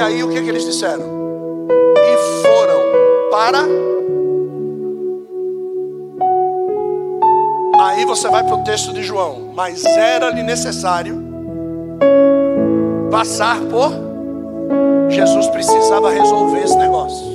Aí 0.04 0.22
o 0.22 0.28
que, 0.28 0.40
que 0.40 0.48
eles 0.48 0.64
disseram? 0.64 1.04
E 1.96 2.42
foram 2.42 2.80
para. 3.30 3.58
Aí 7.80 8.04
você 8.04 8.28
vai 8.28 8.44
para 8.44 8.54
o 8.54 8.64
texto 8.64 8.92
de 8.92 9.02
João. 9.02 9.52
Mas 9.54 9.84
era-lhe 9.84 10.42
necessário 10.42 11.22
passar 13.10 13.58
por. 13.62 13.92
Jesus 15.08 15.46
precisava 15.48 16.10
resolver 16.10 16.62
esse 16.62 16.76
negócio. 16.76 17.34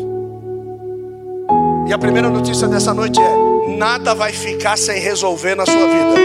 E 1.88 1.94
a 1.94 1.98
primeira 1.98 2.30
notícia 2.30 2.68
dessa 2.68 2.94
noite 2.94 3.20
é: 3.20 3.78
nada 3.78 4.14
vai 4.14 4.32
ficar 4.32 4.78
sem 4.78 5.00
resolver 5.00 5.56
na 5.56 5.66
sua 5.66 5.88
vida. 5.88 6.20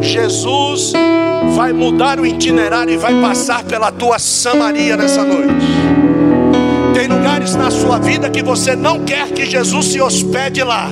Jesus 0.00 0.92
vai 1.54 1.72
mudar 1.72 2.18
o 2.18 2.26
itinerário 2.26 2.94
e 2.94 2.96
vai 2.96 3.20
passar 3.20 3.64
pela 3.64 3.90
tua 3.90 4.18
Samaria 4.18 4.96
nessa 4.96 5.22
noite. 5.22 5.66
Tem 6.94 7.06
lugares 7.08 7.54
na 7.54 7.70
sua 7.70 7.98
vida 7.98 8.30
que 8.30 8.42
você 8.42 8.76
não 8.76 9.00
quer 9.00 9.30
que 9.30 9.46
Jesus 9.46 9.86
se 9.86 10.00
hospede 10.00 10.62
lá. 10.62 10.90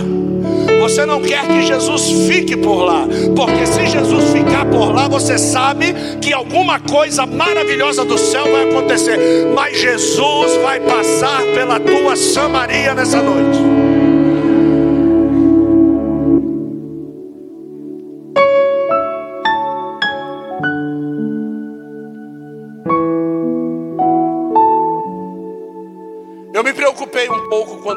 Você 0.80 1.04
não 1.04 1.20
quer 1.20 1.46
que 1.46 1.62
Jesus 1.62 2.26
fique 2.26 2.56
por 2.56 2.84
lá, 2.84 3.06
porque 3.36 3.66
se 3.66 3.86
Jesus 3.86 4.30
ficar 4.30 4.64
por 4.64 4.94
lá, 4.94 5.08
você 5.08 5.36
sabe 5.36 5.94
que 6.20 6.32
alguma 6.32 6.80
coisa 6.80 7.26
maravilhosa 7.26 8.04
do 8.04 8.16
céu 8.16 8.44
vai 8.50 8.70
acontecer. 8.70 9.18
Mas 9.54 9.78
Jesus 9.78 10.56
vai 10.62 10.80
passar 10.80 11.42
pela 11.54 11.78
tua 11.78 12.16
Samaria 12.16 12.94
nessa 12.94 13.20
noite. 13.22 13.89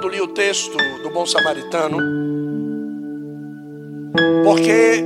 Quando 0.04 0.10
li 0.10 0.20
o 0.20 0.28
texto 0.28 0.76
do 1.02 1.10
bom 1.12 1.26
samaritano 1.26 1.98
porque 4.44 5.02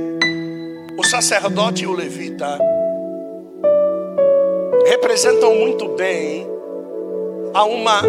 o 0.98 1.04
sacerdote 1.04 1.84
e 1.84 1.86
o 1.86 1.92
levita 1.92 2.58
representam 4.86 5.54
muito 5.54 5.90
bem 5.90 6.48
a 7.54 7.64
uma 7.64 8.02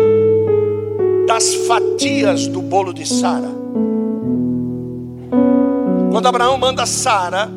das 1.28 1.54
fatias 1.54 2.48
do 2.48 2.60
bolo 2.60 2.92
de 2.92 3.06
Sara. 3.06 3.50
Quando 6.12 6.28
Abraão 6.28 6.58
manda 6.58 6.88
Sara, 6.88 7.52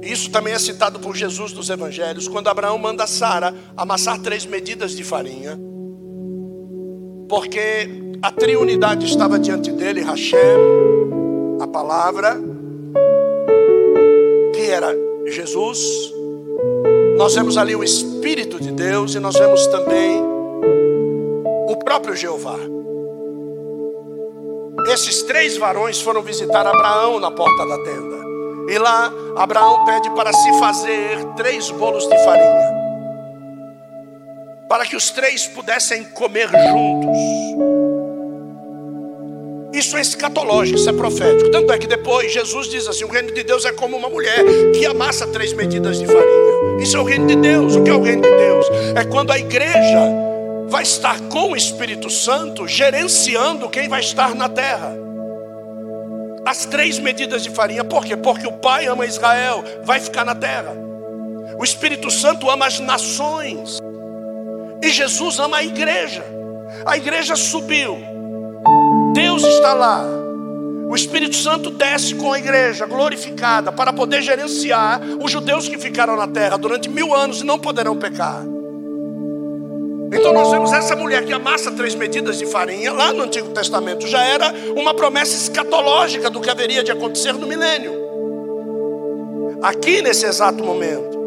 isso 0.00 0.30
também 0.30 0.54
é 0.54 0.58
citado 0.58 0.98
por 0.98 1.14
Jesus 1.14 1.52
nos 1.52 1.68
evangelhos, 1.68 2.26
quando 2.26 2.48
Abraão 2.48 2.78
manda 2.78 3.06
Sara 3.06 3.54
amassar 3.76 4.18
três 4.20 4.46
medidas 4.46 4.92
de 4.92 5.04
farinha, 5.04 5.58
porque 7.28 8.07
a 8.22 8.32
triunidade 8.32 9.06
estava 9.06 9.38
diante 9.38 9.70
dele, 9.70 10.02
Hashem, 10.02 10.38
a 11.60 11.66
palavra, 11.66 12.36
que 14.54 14.62
era 14.70 14.94
Jesus, 15.26 15.78
nós 17.16 17.34
vemos 17.34 17.56
ali 17.56 17.76
o 17.76 17.84
Espírito 17.84 18.60
de 18.60 18.72
Deus 18.72 19.14
e 19.14 19.20
nós 19.20 19.36
vemos 19.36 19.66
também 19.68 20.22
o 21.68 21.76
próprio 21.84 22.16
Jeová. 22.16 22.56
Esses 24.92 25.22
três 25.22 25.56
varões 25.56 26.00
foram 26.00 26.22
visitar 26.22 26.66
Abraão 26.66 27.20
na 27.20 27.30
porta 27.30 27.66
da 27.66 27.76
tenda. 27.84 28.18
E 28.70 28.78
lá 28.78 29.12
Abraão 29.36 29.84
pede 29.84 30.10
para 30.10 30.32
se 30.32 30.58
fazer 30.58 31.24
três 31.36 31.70
bolos 31.70 32.06
de 32.06 32.18
farinha. 32.24 32.78
Para 34.68 34.86
que 34.86 34.96
os 34.96 35.10
três 35.10 35.46
pudessem 35.46 36.04
comer 36.04 36.48
juntos. 36.48 37.77
É 39.98 40.00
escatológico, 40.00 40.78
isso 40.78 40.88
é 40.88 40.92
profético. 40.92 41.50
Tanto 41.50 41.72
é 41.72 41.76
que 41.78 41.88
depois 41.88 42.32
Jesus 42.32 42.68
diz 42.68 42.86
assim: 42.86 43.02
o 43.02 43.08
reino 43.08 43.32
de 43.32 43.42
Deus 43.42 43.64
é 43.64 43.72
como 43.72 43.96
uma 43.96 44.08
mulher 44.08 44.44
que 44.72 44.86
amassa 44.86 45.26
três 45.26 45.52
medidas 45.52 45.98
de 45.98 46.06
farinha. 46.06 46.80
Isso 46.80 46.96
é 46.96 47.00
o 47.00 47.02
reino 47.02 47.26
de 47.26 47.34
Deus. 47.34 47.74
O 47.74 47.82
que 47.82 47.90
é 47.90 47.94
o 47.94 48.00
reino 48.00 48.22
de 48.22 48.30
Deus? 48.30 48.66
É 48.94 49.04
quando 49.04 49.32
a 49.32 49.38
igreja 49.40 50.08
vai 50.68 50.84
estar 50.84 51.18
com 51.22 51.50
o 51.50 51.56
Espírito 51.56 52.08
Santo, 52.08 52.68
gerenciando 52.68 53.68
quem 53.68 53.88
vai 53.88 53.98
estar 53.98 54.36
na 54.36 54.48
terra. 54.48 54.96
As 56.46 56.64
três 56.64 57.00
medidas 57.00 57.42
de 57.42 57.50
farinha, 57.50 57.82
por 57.82 58.04
quê? 58.04 58.16
Porque 58.16 58.46
o 58.46 58.52
Pai 58.52 58.86
ama 58.86 59.04
Israel, 59.04 59.64
vai 59.82 59.98
ficar 59.98 60.24
na 60.24 60.36
terra. 60.36 60.76
O 61.58 61.64
Espírito 61.64 62.08
Santo 62.08 62.48
ama 62.48 62.68
as 62.68 62.78
nações. 62.78 63.80
E 64.80 64.90
Jesus 64.90 65.40
ama 65.40 65.56
a 65.56 65.64
igreja. 65.64 66.24
A 66.86 66.96
igreja 66.96 67.34
subiu 67.34 67.98
Deus 69.14 69.42
está 69.42 69.74
lá. 69.74 70.04
O 70.88 70.94
Espírito 70.94 71.36
Santo 71.36 71.70
desce 71.70 72.14
com 72.14 72.32
a 72.32 72.38
igreja 72.38 72.86
glorificada 72.86 73.70
para 73.70 73.92
poder 73.92 74.22
gerenciar 74.22 75.00
os 75.22 75.30
judeus 75.30 75.68
que 75.68 75.76
ficaram 75.76 76.16
na 76.16 76.26
terra 76.26 76.56
durante 76.56 76.88
mil 76.88 77.14
anos 77.14 77.40
e 77.40 77.44
não 77.44 77.58
poderão 77.58 77.96
pecar. 77.96 78.42
Então 80.10 80.32
nós 80.32 80.50
vemos 80.50 80.72
essa 80.72 80.96
mulher 80.96 81.26
que 81.26 81.32
amassa 81.32 81.70
três 81.70 81.94
medidas 81.94 82.38
de 82.38 82.46
farinha, 82.46 82.92
lá 82.92 83.12
no 83.12 83.24
Antigo 83.24 83.50
Testamento, 83.50 84.06
já 84.06 84.22
era 84.22 84.54
uma 84.74 84.94
promessa 84.94 85.34
escatológica 85.34 86.30
do 86.30 86.40
que 86.40 86.48
haveria 86.48 86.82
de 86.82 86.90
acontecer 86.90 87.34
no 87.34 87.46
milênio. 87.46 87.92
Aqui 89.60 90.00
nesse 90.00 90.24
exato 90.24 90.64
momento, 90.64 91.18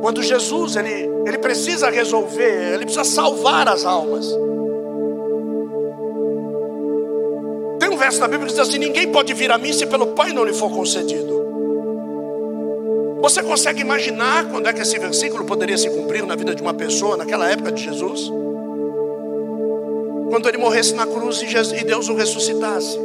quando 0.00 0.22
Jesus 0.22 0.76
ele, 0.76 1.10
ele 1.26 1.36
precisa 1.36 1.90
resolver, 1.90 2.72
ele 2.74 2.84
precisa 2.84 3.04
salvar 3.04 3.68
as 3.68 3.84
almas. 3.84 4.26
Verso 8.00 8.18
da 8.18 8.26
Bíblia 8.26 8.48
que 8.48 8.54
diz 8.54 8.60
assim: 8.60 8.78
Ninguém 8.78 9.12
pode 9.12 9.32
vir 9.34 9.52
a 9.52 9.58
mim 9.58 9.72
se 9.72 9.86
pelo 9.86 10.08
Pai 10.08 10.32
não 10.32 10.44
lhe 10.44 10.54
for 10.54 10.70
concedido. 10.70 11.38
Você 13.20 13.42
consegue 13.42 13.82
imaginar 13.82 14.46
quando 14.46 14.66
é 14.66 14.72
que 14.72 14.80
esse 14.80 14.98
versículo 14.98 15.44
poderia 15.44 15.76
se 15.76 15.90
cumprir 15.90 16.24
na 16.24 16.34
vida 16.34 16.54
de 16.54 16.62
uma 16.62 16.72
pessoa 16.72 17.18
naquela 17.18 17.48
época 17.48 17.70
de 17.70 17.84
Jesus? 17.84 18.32
Quando 20.30 20.48
ele 20.48 20.56
morresse 20.56 20.94
na 20.94 21.06
cruz 21.06 21.42
e 21.42 21.84
Deus 21.84 22.08
o 22.08 22.14
ressuscitasse. 22.14 22.98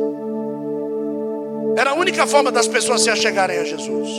Era 1.76 1.92
a 1.92 1.94
única 1.96 2.26
forma 2.26 2.50
das 2.50 2.68
pessoas 2.68 3.02
se 3.02 3.10
achegarem 3.10 3.58
a 3.58 3.64
Jesus. 3.66 4.10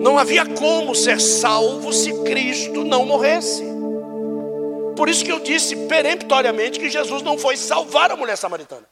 Não 0.00 0.16
havia 0.16 0.46
como 0.46 0.94
ser 0.94 1.20
salvo 1.20 1.92
se 1.92 2.12
Cristo 2.22 2.84
não 2.84 3.04
morresse. 3.04 3.71
Por 4.96 5.08
isso 5.08 5.24
que 5.24 5.32
eu 5.32 5.40
disse 5.40 5.74
peremptoriamente 5.86 6.78
que 6.78 6.90
Jesus 6.90 7.22
não 7.22 7.38
foi 7.38 7.56
salvar 7.56 8.10
a 8.10 8.16
mulher 8.16 8.36
samaritana. 8.36 8.88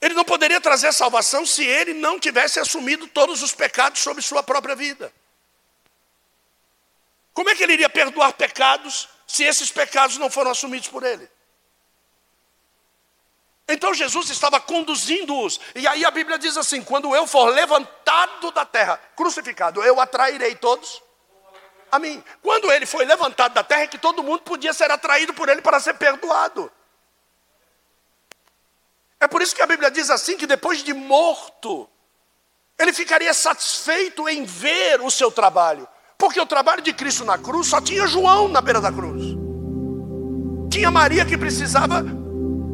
Ele 0.00 0.14
não 0.14 0.24
poderia 0.24 0.60
trazer 0.60 0.92
salvação 0.92 1.46
se 1.46 1.64
ele 1.64 1.94
não 1.94 2.18
tivesse 2.18 2.60
assumido 2.60 3.06
todos 3.08 3.42
os 3.42 3.52
pecados 3.52 4.00
sobre 4.00 4.22
sua 4.22 4.42
própria 4.42 4.74
vida. 4.74 5.12
Como 7.32 7.50
é 7.50 7.54
que 7.54 7.62
ele 7.62 7.74
iria 7.74 7.88
perdoar 7.88 8.32
pecados 8.32 9.08
se 9.26 9.44
esses 9.44 9.70
pecados 9.70 10.16
não 10.18 10.30
foram 10.30 10.50
assumidos 10.50 10.88
por 10.88 11.02
ele? 11.02 11.28
Então 13.68 13.92
Jesus 13.92 14.30
estava 14.30 14.60
conduzindo-os, 14.60 15.60
e 15.74 15.88
aí 15.88 16.04
a 16.04 16.10
Bíblia 16.10 16.38
diz 16.38 16.56
assim: 16.56 16.82
quando 16.84 17.14
eu 17.14 17.26
for 17.26 17.50
levantado 17.50 18.52
da 18.52 18.64
terra, 18.64 18.96
crucificado, 19.16 19.82
eu 19.82 20.00
atrairei 20.00 20.54
todos 20.54 21.02
a 21.90 21.98
mim. 21.98 22.22
Quando 22.42 22.70
ele 22.70 22.86
foi 22.86 23.04
levantado 23.04 23.54
da 23.54 23.64
terra, 23.64 23.82
é 23.82 23.86
que 23.86 23.98
todo 23.98 24.22
mundo 24.22 24.40
podia 24.40 24.72
ser 24.72 24.90
atraído 24.90 25.34
por 25.34 25.48
ele 25.48 25.62
para 25.62 25.80
ser 25.80 25.94
perdoado. 25.94 26.70
É 29.20 29.26
por 29.26 29.40
isso 29.42 29.54
que 29.54 29.62
a 29.62 29.66
Bíblia 29.66 29.90
diz 29.90 30.10
assim: 30.10 30.36
que 30.36 30.46
depois 30.46 30.82
de 30.82 30.92
morto, 30.92 31.88
ele 32.78 32.92
ficaria 32.92 33.32
satisfeito 33.32 34.28
em 34.28 34.44
ver 34.44 35.00
o 35.00 35.10
seu 35.10 35.30
trabalho. 35.30 35.88
Porque 36.18 36.40
o 36.40 36.46
trabalho 36.46 36.82
de 36.82 36.92
Cristo 36.92 37.24
na 37.24 37.36
cruz 37.36 37.66
só 37.66 37.80
tinha 37.80 38.06
João 38.06 38.48
na 38.48 38.60
beira 38.60 38.80
da 38.80 38.90
cruz. 38.90 39.36
Tinha 40.70 40.90
Maria 40.90 41.24
que 41.24 41.36
precisava 41.36 42.02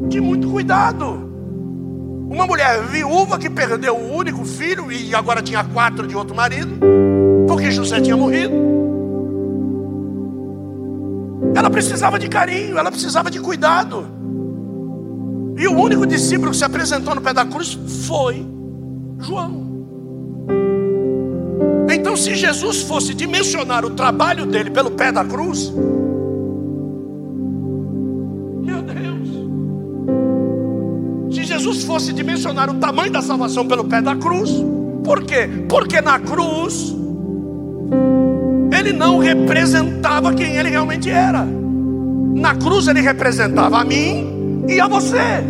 de 0.07 0.19
muito 0.21 0.49
cuidado. 0.49 1.31
Uma 2.29 2.47
mulher 2.47 2.81
viúva 2.83 3.37
que 3.37 3.49
perdeu 3.49 3.95
o 3.95 4.13
único 4.13 4.43
filho 4.43 4.91
e 4.91 5.13
agora 5.13 5.41
tinha 5.41 5.63
quatro 5.63 6.07
de 6.07 6.15
outro 6.15 6.35
marido, 6.35 6.79
porque 7.47 7.69
José 7.69 8.01
tinha 8.01 8.17
morrido. 8.17 8.82
Ela 11.55 11.69
precisava 11.69 12.17
de 12.17 12.27
carinho, 12.27 12.77
ela 12.77 12.91
precisava 12.91 13.29
de 13.29 13.39
cuidado. 13.39 14.05
E 15.57 15.67
o 15.67 15.77
único 15.77 16.05
discípulo 16.05 16.51
que 16.51 16.57
se 16.57 16.65
apresentou 16.65 17.13
no 17.13 17.21
pé 17.21 17.33
da 17.33 17.45
cruz 17.45 17.77
foi 18.07 18.45
João. 19.19 19.63
Então, 21.91 22.17
se 22.17 22.35
Jesus 22.35 22.81
fosse 22.81 23.13
dimensionar 23.13 23.85
o 23.85 23.91
trabalho 23.91 24.45
dele 24.45 24.71
pelo 24.71 24.91
pé 24.91 25.11
da 25.11 25.23
cruz, 25.23 25.71
meu 28.61 28.81
Deus, 28.81 29.29
se 31.35 31.43
Jesus 31.43 31.83
fosse 31.83 32.11
dimensionar 32.11 32.69
o 32.69 32.75
tamanho 32.75 33.11
da 33.11 33.21
salvação 33.21 33.67
pelo 33.67 33.83
pé 33.85 34.01
da 34.01 34.15
cruz, 34.15 34.49
por 35.03 35.23
quê? 35.23 35.47
Porque 35.69 36.01
na 36.01 36.19
cruz, 36.19 36.95
ele 38.83 38.93
não 38.93 39.17
representava 39.17 40.33
quem 40.33 40.57
ele 40.57 40.69
realmente 40.69 41.09
era. 41.09 41.45
Na 42.35 42.55
cruz, 42.55 42.87
ele 42.87 43.01
representava 43.01 43.79
a 43.79 43.85
mim 43.85 44.65
e 44.67 44.79
a 44.79 44.87
você. 44.87 45.43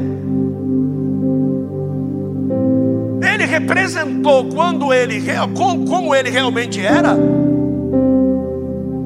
ele 3.34 3.46
representou 3.46 4.46
quando 4.46 4.94
ele 4.94 5.22
como 5.88 6.14
ele 6.14 6.30
realmente 6.30 6.80
era, 6.80 7.18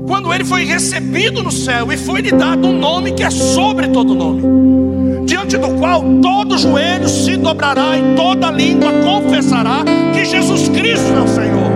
quando 0.05 0.34
ele 0.34 0.43
foi 0.43 0.65
recebido 0.65 1.41
no 1.41 1.51
céu 1.51 1.91
e 1.91 1.97
foi 1.97 2.21
lhe 2.21 2.32
dado 2.32 2.67
um 2.67 2.78
nome 2.78 3.13
que 3.13 3.23
é 3.23 3.30
sobre 3.30 3.88
todo 3.88 4.13
nome, 4.13 5.25
diante 5.25 5.57
do 5.57 5.69
qual 5.80 6.03
todo 6.21 6.57
joelho 6.57 7.07
se 7.07 7.38
dobrará 7.38 7.97
e 7.97 8.15
toda 8.15 8.51
língua 8.51 8.91
confessará 9.03 9.84
que 10.13 10.25
Jesus 10.25 10.67
Cristo 10.69 11.13
é 11.13 11.21
o 11.21 11.28
Senhor. 11.28 11.66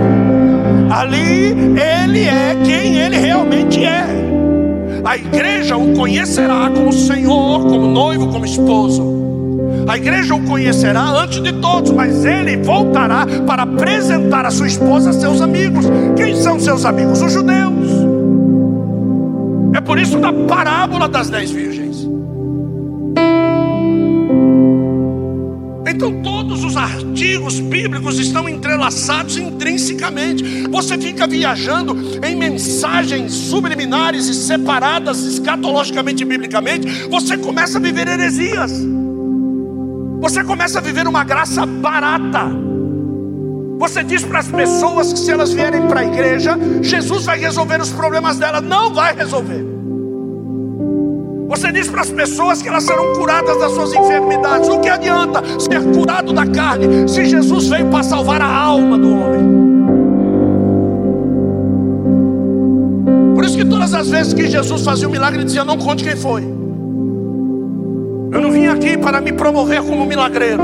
Ali 0.91 1.55
ele 1.79 2.25
é 2.25 2.53
quem 2.65 2.97
ele 2.97 3.17
realmente 3.17 3.83
é. 3.85 4.05
A 5.05 5.15
igreja 5.15 5.77
o 5.77 5.93
conhecerá 5.93 6.69
como 6.69 6.91
Senhor, 6.91 7.61
como 7.61 7.87
noivo, 7.87 8.27
como 8.27 8.45
esposo. 8.45 9.21
A 9.87 9.97
igreja 9.97 10.35
o 10.35 10.43
conhecerá 10.43 11.01
antes 11.01 11.41
de 11.41 11.53
todos, 11.53 11.91
mas 11.91 12.25
ele 12.25 12.57
voltará 12.57 13.25
para 13.47 13.63
apresentar 13.63 14.45
a 14.45 14.51
sua 14.51 14.67
esposa 14.67 15.11
a 15.11 15.13
seus 15.13 15.41
amigos. 15.41 15.85
Quem 16.17 16.35
são 16.35 16.59
seus 16.59 16.83
amigos? 16.83 17.21
Os 17.21 17.31
judeus. 17.31 17.89
É 19.73 19.79
por 19.79 19.97
isso 19.97 20.19
da 20.19 20.33
parábola 20.33 21.07
das 21.07 21.29
dez 21.29 21.51
virgens. 21.51 21.70
Artigos 26.81 27.59
bíblicos 27.59 28.17
estão 28.17 28.49
entrelaçados 28.49 29.37
intrinsecamente. 29.37 30.67
Você 30.67 30.97
fica 30.97 31.27
viajando 31.27 31.95
em 32.25 32.35
mensagens 32.35 33.31
subliminares 33.31 34.27
e 34.27 34.33
separadas 34.33 35.23
escatologicamente 35.23 36.23
e 36.23 36.25
biblicamente, 36.25 37.07
você 37.07 37.37
começa 37.37 37.77
a 37.77 37.81
viver 37.81 38.07
heresias. 38.07 38.71
Você 40.19 40.43
começa 40.43 40.79
a 40.79 40.81
viver 40.81 41.07
uma 41.07 41.23
graça 41.23 41.65
barata. 41.65 42.45
Você 43.79 44.03
diz 44.03 44.23
para 44.23 44.39
as 44.39 44.47
pessoas 44.47 45.11
que 45.13 45.19
se 45.19 45.31
elas 45.31 45.51
vierem 45.51 45.87
para 45.87 46.01
a 46.01 46.05
igreja, 46.05 46.57
Jesus 46.81 47.25
vai 47.25 47.39
resolver 47.39 47.81
os 47.81 47.89
problemas 47.89 48.37
delas. 48.37 48.61
Não 48.61 48.93
vai 48.93 49.15
resolver. 49.15 49.70
Você 51.51 51.69
diz 51.69 51.89
para 51.89 51.99
as 51.99 52.09
pessoas 52.09 52.61
que 52.61 52.69
elas 52.69 52.85
serão 52.85 53.11
curadas 53.11 53.59
das 53.59 53.73
suas 53.73 53.91
enfermidades. 53.91 54.69
O 54.69 54.79
que 54.79 54.87
adianta 54.87 55.43
ser 55.59 55.83
curado 55.91 56.31
da 56.31 56.47
carne 56.47 57.09
se 57.09 57.25
Jesus 57.25 57.67
veio 57.67 57.87
para 57.87 58.03
salvar 58.03 58.41
a 58.41 58.47
alma 58.47 58.97
do 58.97 59.09
homem? 59.09 59.41
Por 63.35 63.43
isso 63.43 63.57
que 63.57 63.65
todas 63.65 63.93
as 63.93 64.09
vezes 64.09 64.33
que 64.33 64.47
Jesus 64.47 64.81
fazia 64.81 65.09
um 65.09 65.11
milagre, 65.11 65.39
ele 65.39 65.45
dizia: 65.45 65.65
Não 65.65 65.77
conte 65.77 66.05
quem 66.05 66.15
foi. 66.15 66.41
Eu 68.31 68.39
não 68.39 68.49
vim 68.49 68.67
aqui 68.67 68.97
para 68.97 69.19
me 69.19 69.33
promover 69.33 69.81
como 69.81 70.05
milagreiro. 70.05 70.63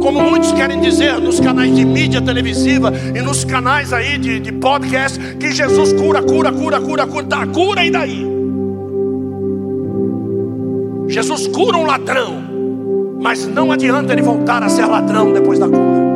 Como 0.00 0.22
muitos 0.22 0.52
querem 0.52 0.80
dizer 0.80 1.20
nos 1.20 1.38
canais 1.38 1.76
de 1.76 1.84
mídia 1.84 2.22
televisiva 2.22 2.90
e 3.14 3.20
nos 3.20 3.44
canais 3.44 3.92
aí 3.92 4.16
de, 4.16 4.40
de 4.40 4.52
podcast, 4.52 5.18
que 5.36 5.52
Jesus 5.52 5.92
cura, 5.92 6.22
cura, 6.22 6.50
cura, 6.50 6.80
cura, 6.80 7.06
cura, 7.06 7.24
tá, 7.24 7.46
cura 7.46 7.84
e 7.84 7.90
daí? 7.90 8.27
Jesus 11.08 11.48
cura 11.48 11.78
um 11.78 11.86
ladrão, 11.86 12.42
mas 13.20 13.46
não 13.46 13.72
adianta 13.72 14.12
ele 14.12 14.22
voltar 14.22 14.62
a 14.62 14.68
ser 14.68 14.84
ladrão 14.84 15.32
depois 15.32 15.58
da 15.58 15.66
cura. 15.66 16.06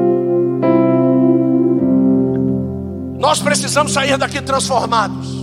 Nós 3.18 3.40
precisamos 3.40 3.92
sair 3.92 4.18
daqui 4.18 4.42
transformados. 4.42 5.40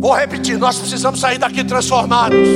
Vou 0.00 0.12
repetir, 0.14 0.58
nós 0.58 0.76
precisamos 0.78 1.20
sair 1.20 1.38
daqui 1.38 1.62
transformados. 1.62 2.48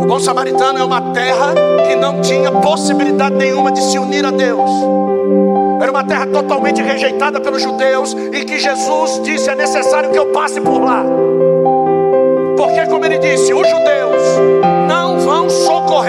O 0.00 0.06
bom 0.06 0.20
samaritano 0.20 0.78
é 0.78 0.84
uma 0.84 1.00
terra 1.12 1.54
que 1.86 1.96
não 1.96 2.20
tinha 2.20 2.52
possibilidade 2.52 3.34
nenhuma 3.34 3.72
de 3.72 3.82
se 3.82 3.98
unir 3.98 4.24
a 4.24 4.30
Deus. 4.30 4.70
Era 5.80 5.90
uma 5.90 6.04
terra 6.04 6.26
totalmente 6.26 6.80
rejeitada 6.80 7.40
pelos 7.40 7.62
judeus 7.62 8.16
e 8.32 8.44
que 8.44 8.58
Jesus 8.58 9.20
disse: 9.24 9.50
é 9.50 9.54
necessário 9.54 10.10
que 10.10 10.18
eu 10.18 10.26
passe 10.26 10.60
por 10.60 10.82
lá. 10.82 11.04
Porque, 12.56 12.86
como 12.86 13.04
ele 13.04 13.18
disse, 13.18 13.52
não 13.52 13.62
vão 13.62 13.84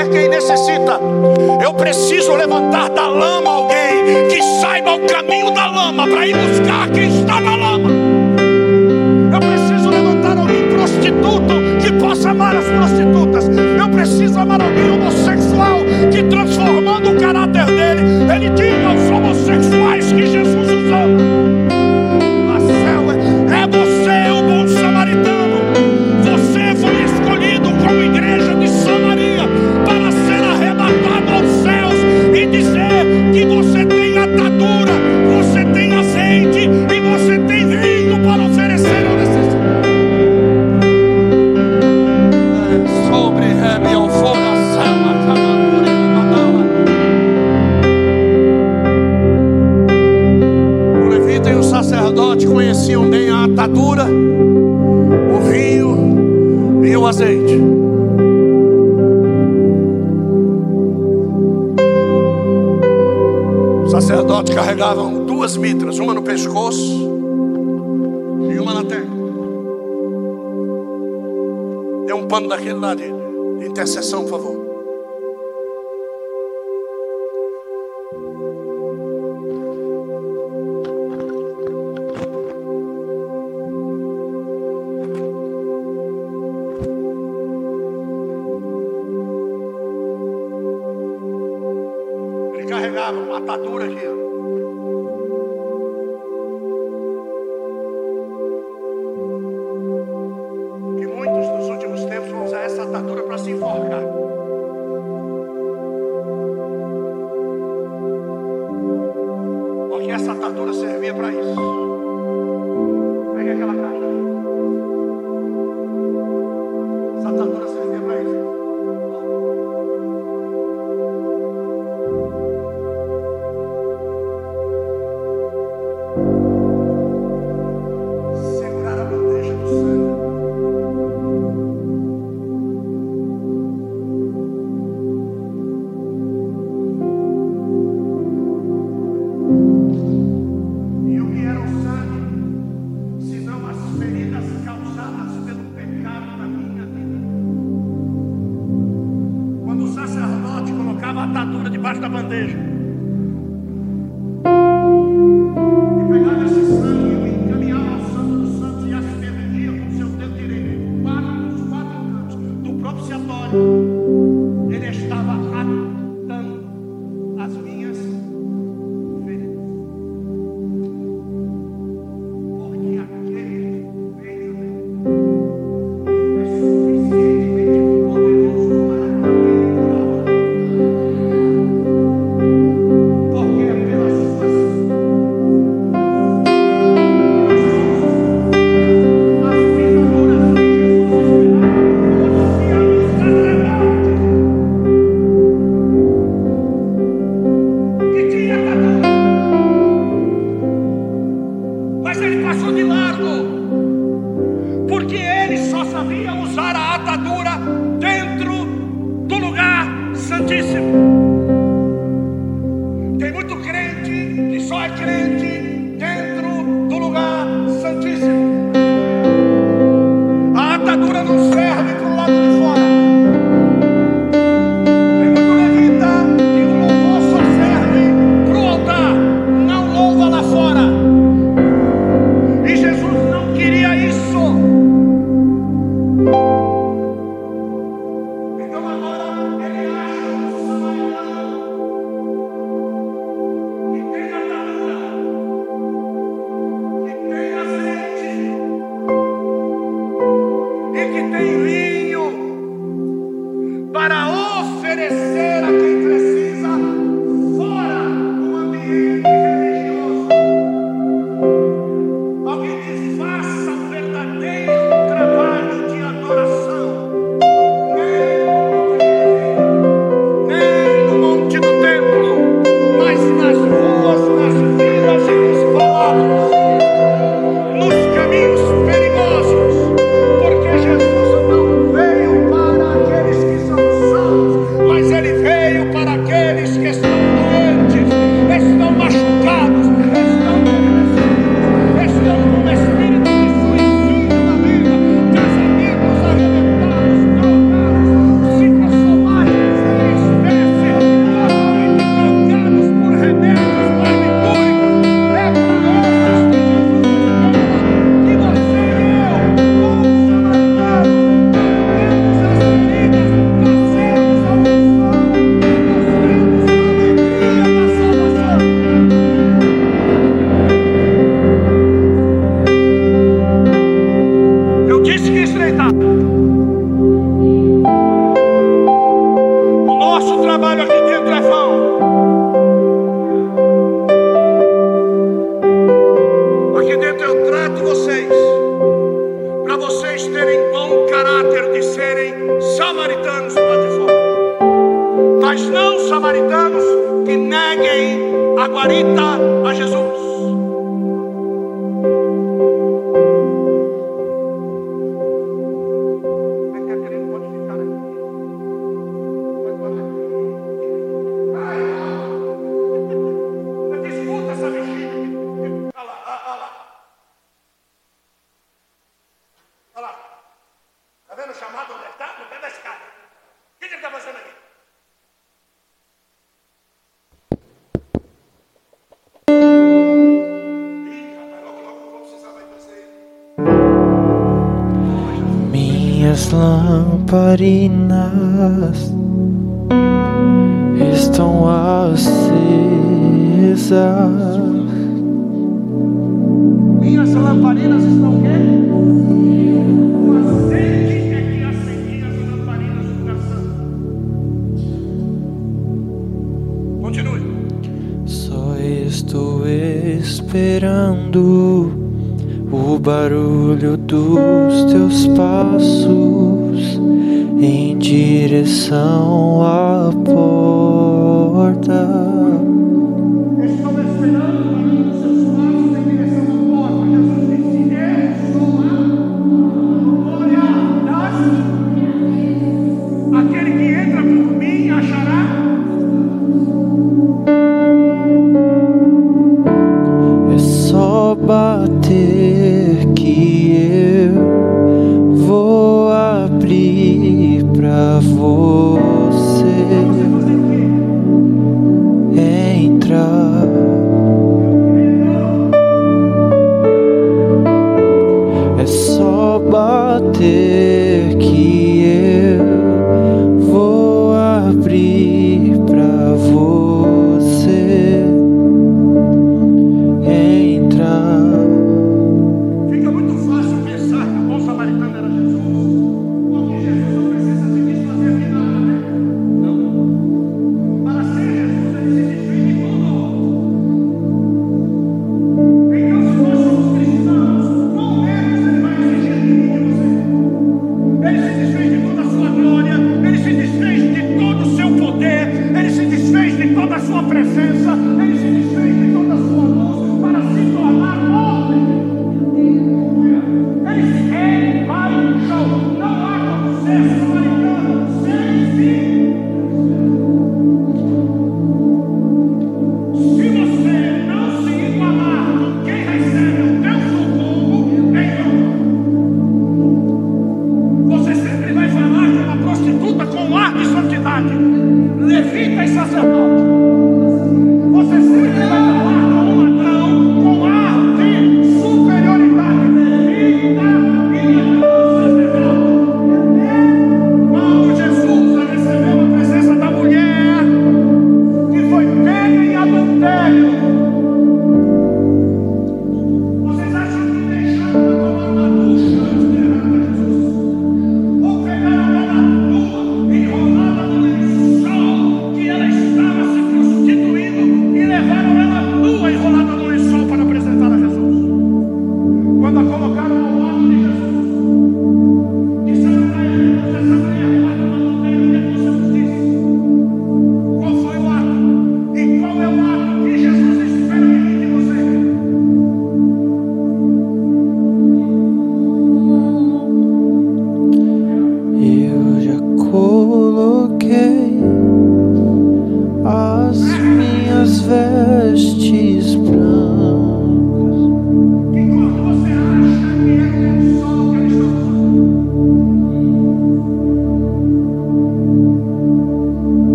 socorrer 0.00 0.08
quem 0.08 0.28
necessita. 0.28 1.00
Eu 1.62 1.74
preciso 1.74 2.34
levantar 2.34 2.88
da 2.90 3.06
lama 3.06 3.50
alguém 3.50 4.28
que 4.28 4.42
saiba 4.60 4.94
o 4.94 5.06
caminho 5.06 5.52
da 5.52 5.66
lama 5.66 6.06
para 6.06 6.26
ir 6.26 6.36
buscar 6.36 6.88
quem 6.90 7.20
está 7.20 7.40
na 7.40 7.56
lama. 7.56 7.90
Eu 9.32 9.40
preciso 9.40 9.90
levantar 9.90 10.38
alguém 10.38 10.68
prostituto 10.68 11.54
que 11.82 11.92
possa 11.92 12.30
amar 12.30 12.56
as 12.56 12.64
prostitutas 12.64 13.50
preciso 14.00 14.38
amar 14.38 14.60
alguém 14.62 14.90
homossexual 14.92 15.80
que 16.10 16.22
transformando 16.22 17.10
o 17.10 17.20
caráter 17.20 17.66
dele, 17.66 18.02
ele 18.34 18.48
diga 18.50 18.88
aos 18.88 19.10
homossexuais 19.10 20.12
que 20.12 20.26
Jesus 20.26 20.59
carregavam 64.70 65.24
duas 65.24 65.56
mitras, 65.56 65.98
uma 65.98 66.14
no 66.14 66.22
pescoço 66.22 67.18
e 68.52 68.58
uma 68.58 68.72
na 68.72 68.84
terra. 68.84 69.10
Dê 72.06 72.12
um 72.12 72.28
pano 72.28 72.48
daquele 72.48 72.74
lá 72.74 72.94
de 72.94 73.04
intercessão, 73.66 74.22
por 74.22 74.30
favor. 74.30 74.59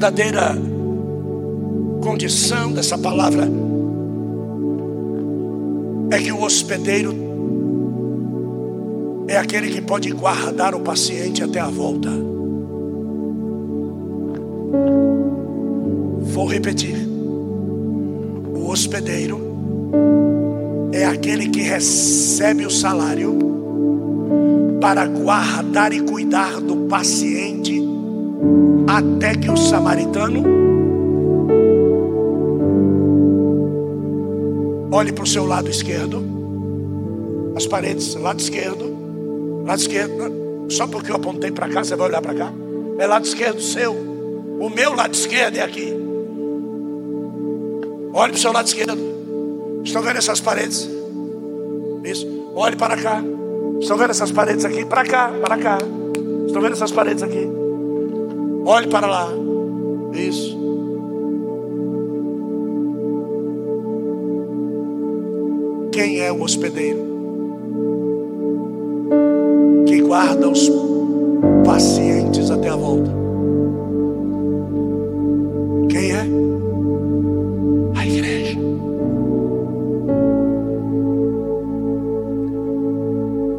Verdadeira 0.00 0.56
condição 2.02 2.72
dessa 2.72 2.96
palavra 2.96 3.46
é 6.10 6.18
que 6.18 6.32
o 6.32 6.40
hospedeiro 6.40 7.14
é 9.28 9.36
aquele 9.36 9.68
que 9.68 9.82
pode 9.82 10.10
guardar 10.12 10.74
o 10.74 10.80
paciente 10.80 11.44
até 11.44 11.60
a 11.60 11.66
volta. 11.66 12.08
Vou 16.32 16.46
repetir. 16.46 16.96
O 18.54 18.70
hospedeiro 18.70 19.38
é 20.92 21.04
aquele 21.04 21.50
que 21.50 21.60
recebe 21.60 22.64
o 22.64 22.70
salário 22.70 23.38
para 24.80 25.06
guardar 25.06 25.92
e 25.92 26.00
cuidar 26.00 26.58
do 26.58 26.88
paciente 26.88 27.49
até 28.90 29.36
que 29.36 29.48
o 29.48 29.56
samaritano 29.56 30.42
olhe 34.90 35.12
para 35.12 35.22
o 35.22 35.26
seu 35.26 35.46
lado 35.46 35.70
esquerdo, 35.70 36.24
as 37.54 37.68
paredes, 37.68 38.16
lado 38.16 38.40
esquerdo, 38.40 39.64
lado 39.64 39.78
esquerdo, 39.78 40.66
só 40.68 40.88
porque 40.88 41.12
eu 41.12 41.16
apontei 41.16 41.52
para 41.52 41.68
cá, 41.68 41.84
você 41.84 41.94
vai 41.94 42.08
olhar 42.08 42.20
para 42.20 42.34
cá, 42.34 42.52
é 42.98 43.06
lado 43.06 43.24
esquerdo 43.24 43.60
seu, 43.60 43.92
o 43.92 44.68
meu 44.68 44.92
lado 44.96 45.14
esquerdo 45.14 45.56
é 45.56 45.62
aqui. 45.62 45.94
Olhe 48.12 48.32
para 48.32 48.38
o 48.38 48.40
seu 48.40 48.52
lado 48.52 48.66
esquerdo, 48.66 48.98
estão 49.84 50.02
vendo 50.02 50.16
essas 50.16 50.40
paredes? 50.40 50.90
Isso, 52.02 52.26
olhe 52.56 52.74
para 52.74 52.96
cá, 52.96 53.22
estão 53.80 53.96
vendo 53.96 54.10
essas 54.10 54.32
paredes 54.32 54.64
aqui? 54.64 54.84
Para 54.84 55.04
cá, 55.04 55.30
para 55.40 55.56
cá, 55.58 55.78
estão 56.48 56.60
vendo 56.60 56.72
essas 56.72 56.90
paredes 56.90 57.22
aqui? 57.22 57.59
Olhe 58.64 58.88
para 58.88 59.06
lá. 59.06 59.28
Isso. 60.12 60.58
Quem 65.92 66.20
é 66.20 66.30
o 66.30 66.42
hospedeiro? 66.42 66.98
Que 69.86 70.00
guarda 70.02 70.48
os 70.48 70.70
pacientes 71.64 72.50
até 72.50 72.68
a 72.68 72.76
volta. 72.76 73.10
Quem 75.88 76.12
é? 76.12 76.26
A 77.96 78.06
igreja. 78.06 78.58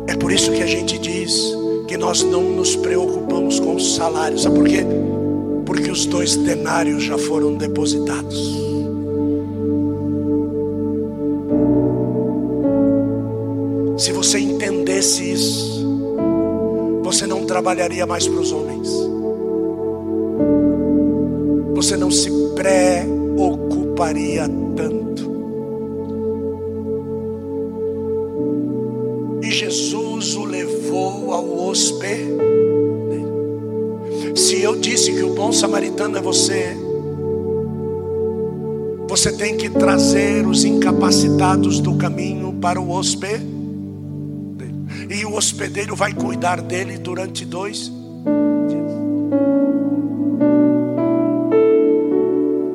É 0.08 0.16
por 0.16 0.32
isso 0.32 0.52
que 0.52 0.64
a 0.64 0.68
gente 0.68 0.98
diz 1.00 1.56
que 1.88 1.98
nós 1.98 2.24
não 2.24 2.44
nos 2.44 2.76
preocupamos 2.76 3.21
com 3.60 3.76
os 3.76 3.96
salários. 3.96 4.44
Sabe 4.44 4.56
por 4.56 4.68
quê? 4.68 4.86
Porque 5.66 5.90
os 5.92 6.06
dois 6.06 6.36
denários 6.36 7.04
já 7.04 7.18
foram 7.18 7.56
depositados. 7.56 8.62
Se 13.98 14.12
você 14.12 14.40
entendesse 14.40 15.32
isso, 15.32 15.86
você 17.04 17.28
não 17.28 17.46
trabalharia 17.46 18.06
mais 18.08 18.28
para 18.28 18.40
os 18.40 18.52
homens. 18.52 18.90
Você 21.76 21.96
não 21.98 22.10
se 22.10 22.32
preocuparia 22.56 24.48
tanto. 24.76 25.11
Você 39.22 39.32
tem 39.34 39.56
que 39.56 39.70
trazer 39.70 40.48
os 40.48 40.64
incapacitados 40.64 41.80
do 41.80 41.94
caminho 41.94 42.54
para 42.54 42.82
o 42.82 42.90
hospedeiro. 42.90 43.46
E 45.12 45.24
o 45.24 45.36
hospedeiro 45.36 45.96
vai 45.96 46.12
cuidar 46.12 46.60
dele 46.60 46.98
durante 46.98 47.46
dois 47.46 47.92
dias. 48.68 48.92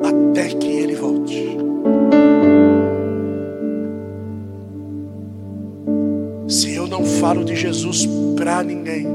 Até 0.05 0.47
que 0.55 0.67
ele 0.67 0.95
volte. 0.95 1.57
Se 6.47 6.73
eu 6.73 6.87
não 6.87 7.03
falo 7.03 7.43
de 7.43 7.57
Jesus 7.57 8.07
para 8.37 8.63
ninguém, 8.63 9.05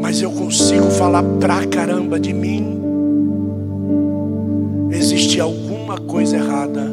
mas 0.00 0.20
eu 0.20 0.32
consigo 0.32 0.90
falar 0.90 1.22
pra 1.38 1.64
caramba 1.68 2.18
de 2.18 2.32
mim, 2.32 2.80
existe 4.90 5.40
alguma 5.40 5.57
coisa 6.06 6.36
errada. 6.36 6.87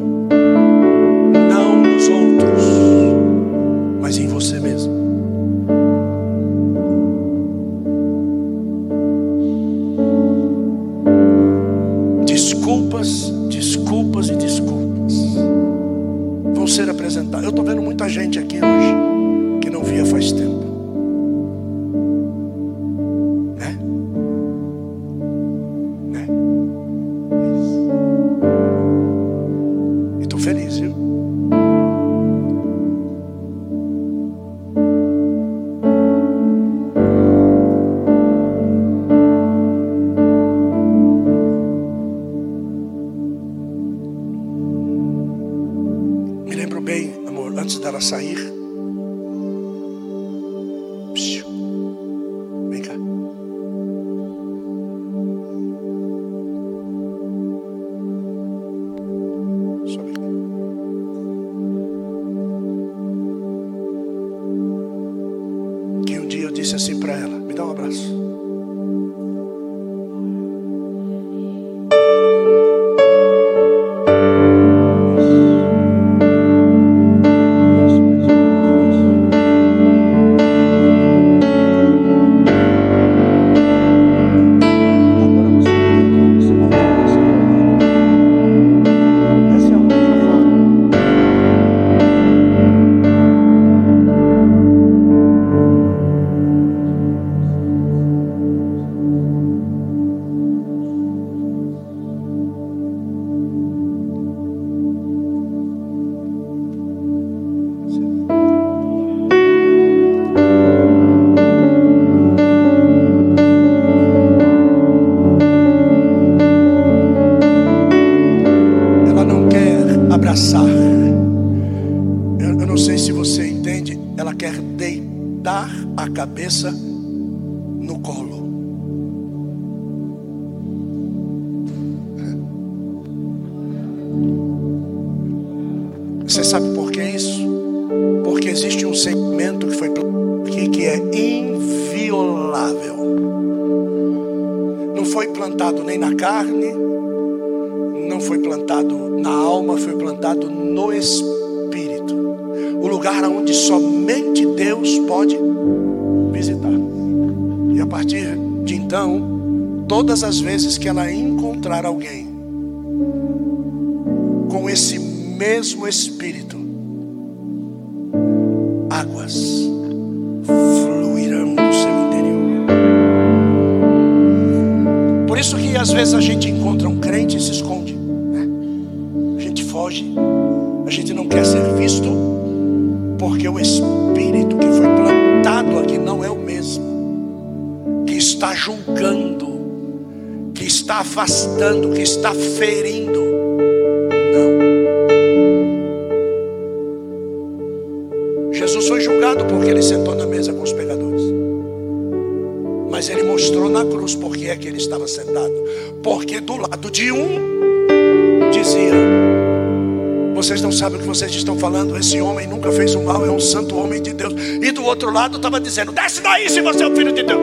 Sabem 210.86 211.00
o 211.00 211.02
que 211.02 211.08
vocês 211.08 211.34
estão 211.34 211.58
falando. 211.58 211.98
Esse 211.98 212.20
homem 212.20 212.46
nunca 212.46 212.70
fez 212.70 212.94
o 212.94 213.02
mal, 213.02 213.26
é 213.26 213.28
um 213.28 213.40
santo 213.40 213.76
homem 213.76 214.00
de 214.00 214.12
Deus. 214.12 214.32
E 214.62 214.70
do 214.70 214.84
outro 214.84 215.12
lado 215.12 215.36
estava 215.36 215.58
dizendo: 215.58 215.90
Desce 215.90 216.20
daí 216.20 216.48
se 216.48 216.60
você 216.60 216.84
é 216.84 216.86
o 216.86 216.94
filho 216.94 217.12
de 217.12 217.24
Deus. 217.24 217.40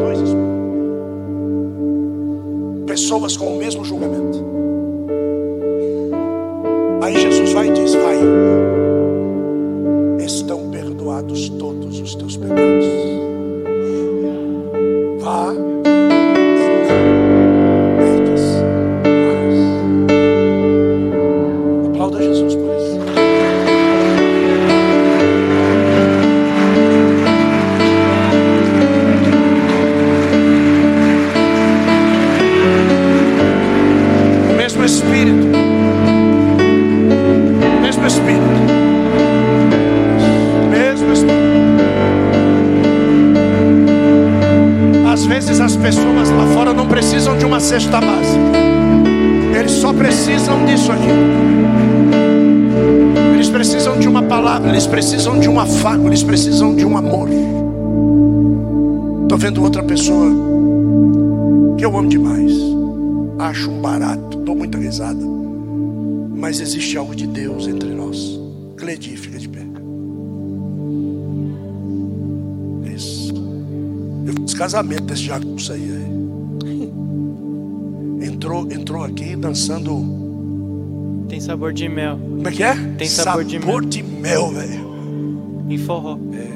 Dois 0.00 0.18
pessoas 2.88 3.36
com 3.36 3.54
o 3.54 3.58
mesmo 3.58 3.84
julgamento. 3.84 4.44
Aí 7.00 7.16
Jesus 7.20 7.52
vai 7.52 7.68
e 7.68 7.72
diz: 7.74 7.94
Vai, 7.94 8.18
estão 10.26 10.68
perdoados 10.72 11.48
todos 11.48 12.00
os 12.00 12.16
teus 12.16 12.36
pecados. 12.36 13.29
Cesta 47.70 48.00
básica. 48.00 48.40
Eles 49.56 49.70
só 49.70 49.92
precisam 49.92 50.64
disso 50.64 50.90
aqui. 50.90 51.08
Eles 53.34 53.48
precisam 53.48 53.98
de 53.98 54.08
uma 54.08 54.22
palavra, 54.24 54.70
eles 54.70 54.88
precisam 54.88 55.38
de 55.38 55.48
um 55.48 55.60
afago, 55.60 56.08
eles 56.08 56.24
precisam 56.24 56.74
de 56.74 56.84
um 56.84 56.96
amor. 56.96 57.28
Estou 59.22 59.38
vendo 59.38 59.62
outra 59.62 59.84
pessoa 59.84 60.30
que 61.78 61.84
eu 61.84 61.96
amo 61.96 62.08
demais. 62.08 62.52
Acho 63.38 63.70
um 63.70 63.80
barato, 63.80 64.38
dou 64.38 64.56
muita 64.56 64.78
risada. 64.78 65.24
Mas 66.34 66.60
existe 66.60 66.96
algo 66.96 67.14
de 67.14 67.28
Deus 67.28 67.68
entre 67.68 67.90
nós. 67.90 68.40
Cledi, 68.76 69.16
fica 69.16 69.38
casamento 74.60 75.04
desse 75.04 75.22
jagunço 75.22 75.72
aí. 75.72 75.90
entrou, 78.22 78.70
entrou 78.70 79.02
aqui 79.02 79.34
dançando. 79.34 81.24
Tem 81.30 81.40
sabor 81.40 81.72
de 81.72 81.88
mel. 81.88 82.18
Como 82.18 82.46
é 82.46 82.52
que 82.52 82.62
é? 82.62 82.74
Tem 82.98 83.08
sabor, 83.08 83.42
sabor 83.42 83.44
de 83.46 83.58
mel. 83.58 83.80
de 83.80 84.02
mel, 84.02 84.50
velho. 84.50 84.90
E 85.70 85.78
forró. 85.78 86.18
É. 86.34 86.50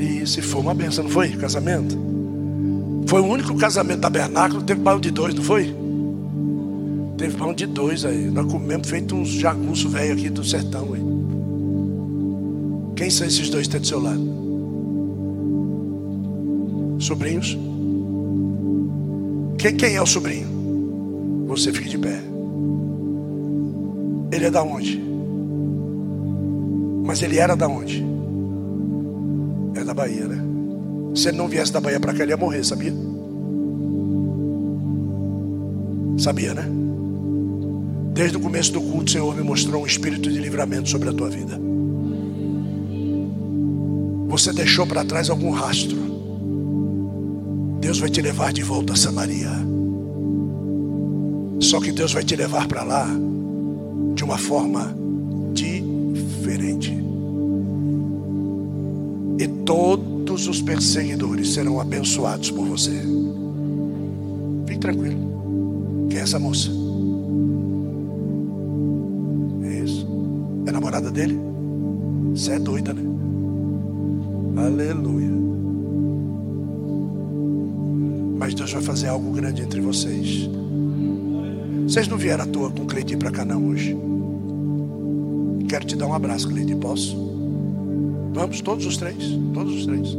E 0.00 0.24
se 0.24 0.40
foi 0.40 0.60
uma 0.60 0.72
benção, 0.72 1.02
não 1.04 1.10
foi? 1.10 1.30
Casamento? 1.30 1.98
Foi 3.06 3.20
o 3.20 3.24
único 3.24 3.52
casamento 3.56 4.02
tabernáculo 4.02 4.62
teve 4.62 4.80
pão 4.80 5.00
de 5.00 5.10
dois, 5.10 5.34
não 5.34 5.42
foi? 5.42 5.74
Teve 7.18 7.36
pão 7.36 7.52
de 7.52 7.66
dois 7.66 8.04
aí. 8.04 8.30
Nós 8.30 8.46
comemos 8.46 8.88
feito 8.88 9.16
uns 9.16 9.28
jagunço 9.28 9.88
velho 9.88 10.12
aqui 10.12 10.30
do 10.30 10.44
sertão 10.44 10.94
aí. 10.94 11.02
Quem 12.94 13.10
são 13.10 13.26
esses 13.26 13.50
dois 13.50 13.66
que 13.66 13.76
estão 13.76 13.80
do 13.80 13.86
seu 13.88 14.00
lado? 14.00 14.49
Sobrinhos? 17.00 17.58
Quem, 19.58 19.74
quem 19.74 19.96
é 19.96 20.02
o 20.02 20.06
sobrinho? 20.06 21.46
Você 21.48 21.72
fique 21.72 21.88
de 21.88 21.98
pé. 21.98 22.20
Ele 24.30 24.44
é 24.44 24.50
da 24.50 24.62
onde? 24.62 25.02
Mas 27.04 27.22
ele 27.22 27.38
era 27.38 27.56
da 27.56 27.66
onde? 27.66 28.04
É 29.74 29.82
da 29.82 29.92
Bahia, 29.92 30.28
né? 30.28 30.40
Se 31.14 31.28
ele 31.28 31.38
não 31.38 31.48
viesse 31.48 31.72
da 31.72 31.80
Bahia 31.80 31.98
para 31.98 32.14
cá, 32.14 32.22
ele 32.22 32.32
ia 32.32 32.36
morrer, 32.36 32.62
sabia? 32.64 32.94
Sabia, 36.16 36.54
né? 36.54 36.64
Desde 38.12 38.36
o 38.36 38.40
começo 38.40 38.72
do 38.72 38.80
culto, 38.80 39.08
o 39.08 39.10
Senhor 39.10 39.34
me 39.34 39.42
mostrou 39.42 39.82
um 39.82 39.86
espírito 39.86 40.30
de 40.30 40.38
livramento 40.38 40.88
sobre 40.88 41.08
a 41.08 41.12
tua 41.12 41.28
vida. 41.28 41.58
Você 44.28 44.52
deixou 44.52 44.86
para 44.86 45.04
trás 45.04 45.28
algum 45.30 45.50
rastro. 45.50 46.09
Deus 47.90 47.98
vai 47.98 48.10
te 48.10 48.22
levar 48.22 48.52
de 48.52 48.62
volta 48.62 48.92
a 48.92 48.96
Samaria. 48.96 49.50
Só 51.58 51.80
que 51.80 51.90
Deus 51.90 52.12
vai 52.12 52.22
te 52.22 52.36
levar 52.36 52.68
para 52.68 52.84
lá 52.84 53.08
de 54.14 54.22
uma 54.22 54.38
forma 54.38 54.94
diferente. 55.52 56.96
E 59.40 59.48
todo 59.64 60.10
todos 60.30 60.46
os 60.46 60.62
perseguidores 60.62 61.52
serão 61.54 61.80
abençoados 61.80 62.52
por 62.52 62.64
você. 62.64 63.02
Fique 64.64 64.78
tranquilo. 64.78 66.06
Quem 66.08 66.20
é 66.20 66.22
essa 66.22 66.38
moça? 66.38 66.70
É 69.64 69.84
isso. 69.84 70.06
É 70.66 70.70
namorada 70.70 71.10
dele? 71.10 71.36
Você 72.32 72.52
é 72.52 72.58
doida, 72.60 72.94
né? 72.94 73.02
Aleluia. 74.56 75.39
Mas 78.40 78.54
Deus 78.54 78.72
vai 78.72 78.80
fazer 78.80 79.08
algo 79.08 79.30
grande 79.32 79.60
entre 79.60 79.82
vocês. 79.82 80.48
Vocês 81.82 82.08
não 82.08 82.16
vieram 82.16 82.44
à 82.44 82.46
toa 82.46 82.70
com 82.70 82.86
Cleide 82.86 83.14
para 83.14 83.30
cá 83.30 83.44
não 83.44 83.66
hoje. 83.66 83.94
Quero 85.68 85.84
te 85.84 85.94
dar 85.94 86.06
um 86.06 86.14
abraço, 86.14 86.48
Cleide. 86.48 86.74
Posso? 86.74 87.14
Vamos, 88.32 88.62
todos 88.62 88.86
os 88.86 88.96
três. 88.96 89.22
Todos 89.52 89.74
os 89.74 89.84
três. 89.84 90.16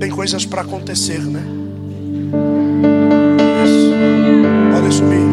Tem 0.00 0.10
coisas 0.10 0.44
para 0.44 0.62
acontecer, 0.62 1.20
né? 1.20 1.44
Isso. 3.64 3.92
Podem 4.74 4.90
subir. 4.90 5.29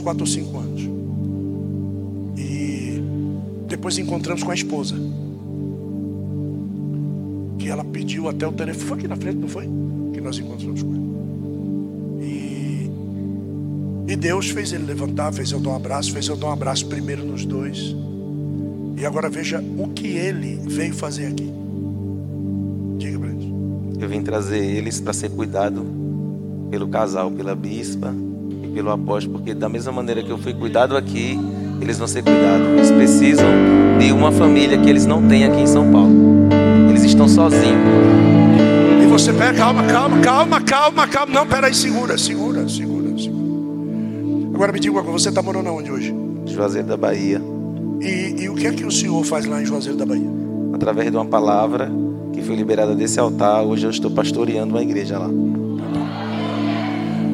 Mais 0.00 0.16
ou 0.16 0.16
menos 0.16 0.16
quatro 0.16 0.20
ou 0.22 0.26
cinco 0.26 0.58
anos. 0.58 0.82
E 2.38 3.02
depois 3.68 3.98
encontramos 3.98 4.42
com 4.42 4.50
a 4.50 4.54
esposa. 4.54 4.94
Que 7.58 7.68
ela 7.68 7.84
pediu 7.84 8.28
até 8.28 8.46
o 8.46 8.52
telefone. 8.52 8.86
Foi 8.86 8.98
aqui 8.98 9.08
na 9.08 9.16
frente, 9.16 9.36
não 9.36 9.48
foi? 9.48 9.68
Que 10.12 10.20
nós 10.20 10.38
encontramos 10.38 10.82
com 10.82 10.94
ela. 10.94 12.24
E, 12.24 12.90
e 14.08 14.16
Deus 14.16 14.50
fez 14.50 14.72
ele 14.72 14.84
levantar, 14.84 15.32
fez 15.32 15.50
eu 15.52 15.60
dar 15.60 15.70
um 15.70 15.76
abraço, 15.76 16.12
fez 16.12 16.26
eu 16.28 16.36
dar 16.36 16.48
um 16.48 16.52
abraço 16.52 16.86
primeiro 16.86 17.24
nos 17.24 17.44
dois. 17.44 17.94
E 18.96 19.06
agora 19.06 19.28
veja 19.30 19.62
o 19.78 19.88
que 19.88 20.08
ele 20.08 20.60
veio 20.66 20.94
fazer 20.94 21.26
aqui. 21.26 21.50
Diga 22.98 23.18
para 23.18 23.28
eles. 23.30 23.44
Eu 23.98 24.08
vim 24.08 24.22
trazer 24.22 24.58
eles 24.58 25.00
para 25.00 25.12
ser 25.12 25.30
cuidado 25.30 25.84
pelo 26.70 26.88
casal, 26.88 27.30
pela 27.30 27.54
bispa 27.54 28.14
pelo 28.80 28.90
apóstolo, 28.92 29.36
porque 29.36 29.52
da 29.52 29.68
mesma 29.68 29.92
maneira 29.92 30.22
que 30.22 30.30
eu 30.30 30.38
fui 30.38 30.54
cuidado 30.54 30.96
aqui, 30.96 31.38
eles 31.82 31.98
vão 31.98 32.08
ser 32.08 32.22
cuidados. 32.22 32.66
Eles 32.66 32.90
precisam 32.90 33.46
de 33.98 34.10
uma 34.10 34.32
família 34.32 34.78
que 34.78 34.88
eles 34.88 35.04
não 35.04 35.28
têm 35.28 35.44
aqui 35.44 35.60
em 35.60 35.66
São 35.66 35.92
Paulo. 35.92 36.10
Eles 36.88 37.04
estão 37.04 37.28
sozinhos. 37.28 37.78
E 39.02 39.06
você 39.06 39.34
pega, 39.34 39.52
calma, 39.52 39.82
calma, 39.84 40.20
calma, 40.20 40.60
calma, 40.62 41.06
calma. 41.06 41.32
Não, 41.34 41.46
peraí, 41.46 41.74
segura, 41.74 42.16
segura, 42.16 42.66
segura, 42.70 43.18
segura. 43.18 43.40
Agora 44.54 44.72
me 44.72 44.80
diga 44.80 44.94
uma 44.94 45.02
coisa, 45.02 45.18
você 45.18 45.28
está 45.28 45.42
morando 45.42 45.68
aonde 45.68 45.92
hoje? 45.92 46.14
Juazeiro 46.46 46.88
da 46.88 46.96
Bahia, 46.96 47.40
E, 48.00 48.44
e 48.44 48.48
o 48.48 48.54
que 48.54 48.66
é 48.66 48.72
que 48.72 48.86
o 48.86 48.90
senhor 48.90 49.22
faz 49.24 49.44
lá 49.44 49.60
em 49.60 49.66
Juazeiro 49.66 49.98
da 49.98 50.06
Bahia? 50.06 50.40
através 50.72 51.10
de 51.10 51.16
uma 51.18 51.26
palavra 51.26 51.90
que 52.32 52.40
foi 52.40 52.56
liberada 52.56 52.94
desse 52.94 53.20
altar, 53.20 53.62
hoje 53.62 53.84
eu 53.86 53.90
estou 53.90 54.10
pastoreando 54.10 54.74
uma 54.74 54.82
igreja 54.82 55.18
lá. 55.18 55.28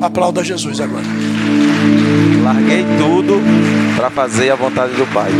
Aplauda 0.01 0.45
Jesus 0.45 0.81
agora. 0.81 1.07
Larguei 2.43 2.85
tudo 2.99 3.41
para 3.97 4.11
fazer 4.11 4.51
a 4.51 4.55
vontade 4.55 4.95
do 4.95 5.07
Pai. 5.07 5.31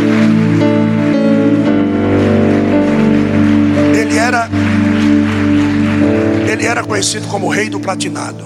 Ele 3.99 4.17
era 4.17 4.49
ele 6.51 6.65
era 6.65 6.83
conhecido 6.83 7.27
como 7.27 7.47
o 7.47 7.49
rei 7.49 7.69
do 7.69 7.79
platinado. 7.79 8.43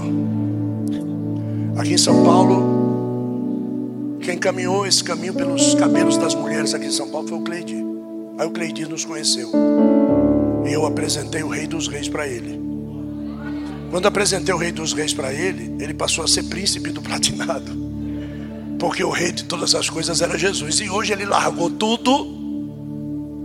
Aqui 1.78 1.94
em 1.94 1.98
São 1.98 2.24
Paulo, 2.24 4.18
quem 4.22 4.38
caminhou 4.38 4.86
esse 4.86 5.04
caminho 5.04 5.34
pelos 5.34 5.74
cabelos 5.76 6.18
das 6.18 6.36
mulheres 6.36 6.74
aqui 6.74 6.88
em 6.88 6.92
São 6.92 7.10
Paulo 7.10 7.28
foi 7.28 7.38
o 7.38 7.42
Cleide. 7.42 7.86
Aí 8.38 8.48
o 8.48 8.52
Cleide 8.52 8.86
nos 8.88 9.06
conheceu. 9.06 9.50
E 10.66 10.74
eu 10.74 10.86
apresentei 10.86 11.42
o 11.44 11.48
rei 11.48 11.68
dos 11.68 11.88
reis 11.88 12.10
para 12.10 12.28
ele. 12.28 12.71
Quando 13.92 14.06
apresentei 14.06 14.56
o 14.56 14.58
rei 14.58 14.72
dos 14.72 14.94
reis 14.94 15.14
para 15.14 15.34
ele, 15.34 15.76
ele 15.84 15.94
passou 15.94 16.24
a 16.24 16.28
ser 16.28 16.44
príncipe 16.44 16.92
do 16.92 17.02
platinado. 17.02 17.74
Porque 18.80 19.04
o 19.04 19.10
rei 19.10 19.34
de 19.34 19.44
todas 19.44 19.76
as 19.76 19.90
coisas 19.90 20.22
era 20.22 20.38
Jesus. 20.38 20.80
E 20.80 20.90
hoje 20.90 21.12
ele 21.12 21.26
largou 21.26 21.70
tudo 21.70 22.40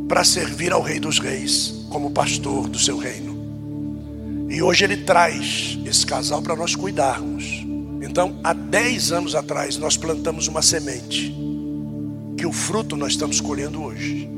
para 0.06 0.22
servir 0.22 0.72
ao 0.72 0.80
Rei 0.80 1.00
dos 1.00 1.18
Reis 1.18 1.84
como 1.90 2.12
pastor 2.12 2.68
do 2.68 2.78
seu 2.78 2.96
reino. 2.96 4.46
E 4.48 4.62
hoje 4.62 4.84
ele 4.84 4.98
traz 4.98 5.76
esse 5.84 6.06
casal 6.06 6.40
para 6.40 6.54
nós 6.54 6.76
cuidarmos. 6.76 7.66
Então, 8.00 8.38
há 8.44 8.52
10 8.52 9.10
anos 9.10 9.34
atrás, 9.34 9.76
nós 9.76 9.96
plantamos 9.96 10.46
uma 10.46 10.62
semente, 10.62 11.34
que 12.38 12.46
o 12.46 12.52
fruto 12.52 12.96
nós 12.96 13.12
estamos 13.12 13.40
colhendo 13.40 13.82
hoje. 13.82 14.30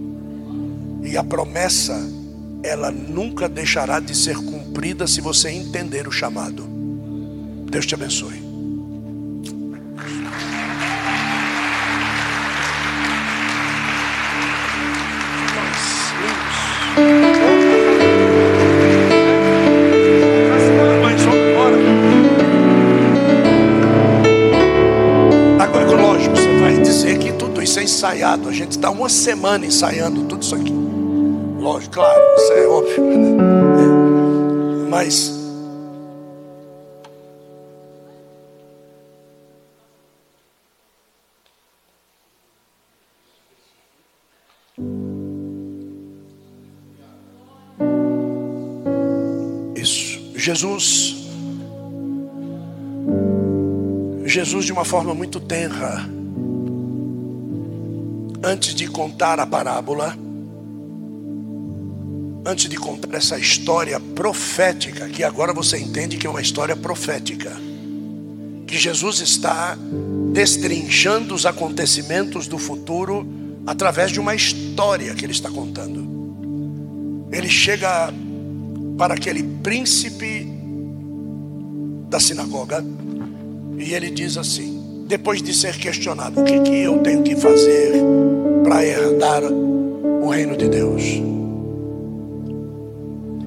E 1.04 1.18
a 1.18 1.22
promessa, 1.22 2.00
ela 2.62 2.90
nunca 2.90 3.46
deixará 3.46 4.00
de 4.00 4.16
ser 4.16 4.36
cumprida 4.36 4.57
se 5.08 5.20
você 5.22 5.48
entender 5.50 6.06
o 6.06 6.12
chamado. 6.12 6.64
Deus 7.70 7.86
te 7.86 7.94
abençoe. 7.94 8.42
Agora, 25.58 25.90
lógico, 25.90 26.36
você 26.36 26.60
vai 26.60 26.80
dizer 26.80 27.18
que 27.18 27.32
tudo 27.32 27.62
isso 27.62 27.80
é 27.80 27.84
ensaiado. 27.84 28.48
A 28.48 28.52
gente 28.52 28.72
está 28.72 28.90
uma 28.90 29.08
semana 29.08 29.64
ensaiando 29.64 30.24
tudo 30.24 30.42
isso 30.42 30.54
aqui. 30.54 30.72
Lógico, 31.58 31.94
claro, 31.94 32.20
isso 32.36 32.52
é 32.52 32.66
óbvio. 32.66 33.47
Mas 34.88 35.38
Isso. 49.76 50.32
Jesus. 50.34 51.16
Jesus, 54.24 54.66
de 54.66 54.72
uma 54.72 54.84
forma 54.84 55.14
muito 55.14 55.40
tenra, 55.40 56.04
antes 58.42 58.74
de 58.74 58.86
contar 58.88 59.40
a 59.40 59.46
parábola, 59.46 60.14
antes 62.48 62.66
de 62.66 62.78
contar 62.78 63.14
essa 63.14 63.38
história 63.38 64.00
profética, 64.00 65.06
que 65.06 65.22
agora 65.22 65.52
você 65.52 65.76
entende 65.76 66.16
que 66.16 66.26
é 66.26 66.30
uma 66.30 66.40
história 66.40 66.74
profética, 66.74 67.54
que 68.66 68.78
Jesus 68.78 69.20
está 69.20 69.76
destrinchando 70.32 71.34
os 71.34 71.44
acontecimentos 71.44 72.46
do 72.46 72.56
futuro 72.56 73.26
através 73.66 74.10
de 74.10 74.18
uma 74.18 74.34
história 74.34 75.14
que 75.14 75.26
ele 75.26 75.32
está 75.32 75.50
contando. 75.50 77.28
Ele 77.30 77.50
chega 77.50 78.10
para 78.96 79.12
aquele 79.12 79.42
príncipe 79.42 80.48
da 82.08 82.18
sinagoga 82.18 82.82
e 83.76 83.92
ele 83.92 84.10
diz 84.10 84.38
assim: 84.38 85.04
depois 85.06 85.42
de 85.42 85.52
ser 85.52 85.76
questionado, 85.76 86.40
o 86.40 86.44
que, 86.44 86.60
que 86.60 86.78
eu 86.78 86.98
tenho 87.00 87.22
que 87.22 87.36
fazer 87.36 87.92
para 88.64 88.82
herdar 88.86 89.42
o 89.44 90.30
reino 90.30 90.56
de 90.56 90.66
Deus? 90.66 91.37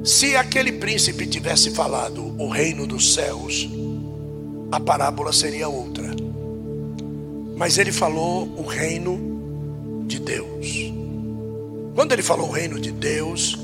Se 0.04 0.36
aquele 0.36 0.72
príncipe 0.72 1.28
tivesse 1.28 1.70
falado 1.72 2.36
o 2.42 2.50
reino 2.50 2.88
dos 2.88 3.14
céus, 3.14 3.70
a 4.72 4.80
parábola 4.80 5.32
seria 5.32 5.70
outra. 5.70 6.10
Mas 7.56 7.78
ele 7.78 7.92
falou 7.92 8.48
o 8.58 8.64
reino 8.64 10.04
de 10.08 10.18
Deus. 10.20 10.92
Quando 11.94 12.14
ele 12.14 12.24
falou 12.24 12.50
reino 12.50 12.80
de 12.80 12.92
Deus, 12.92 13.56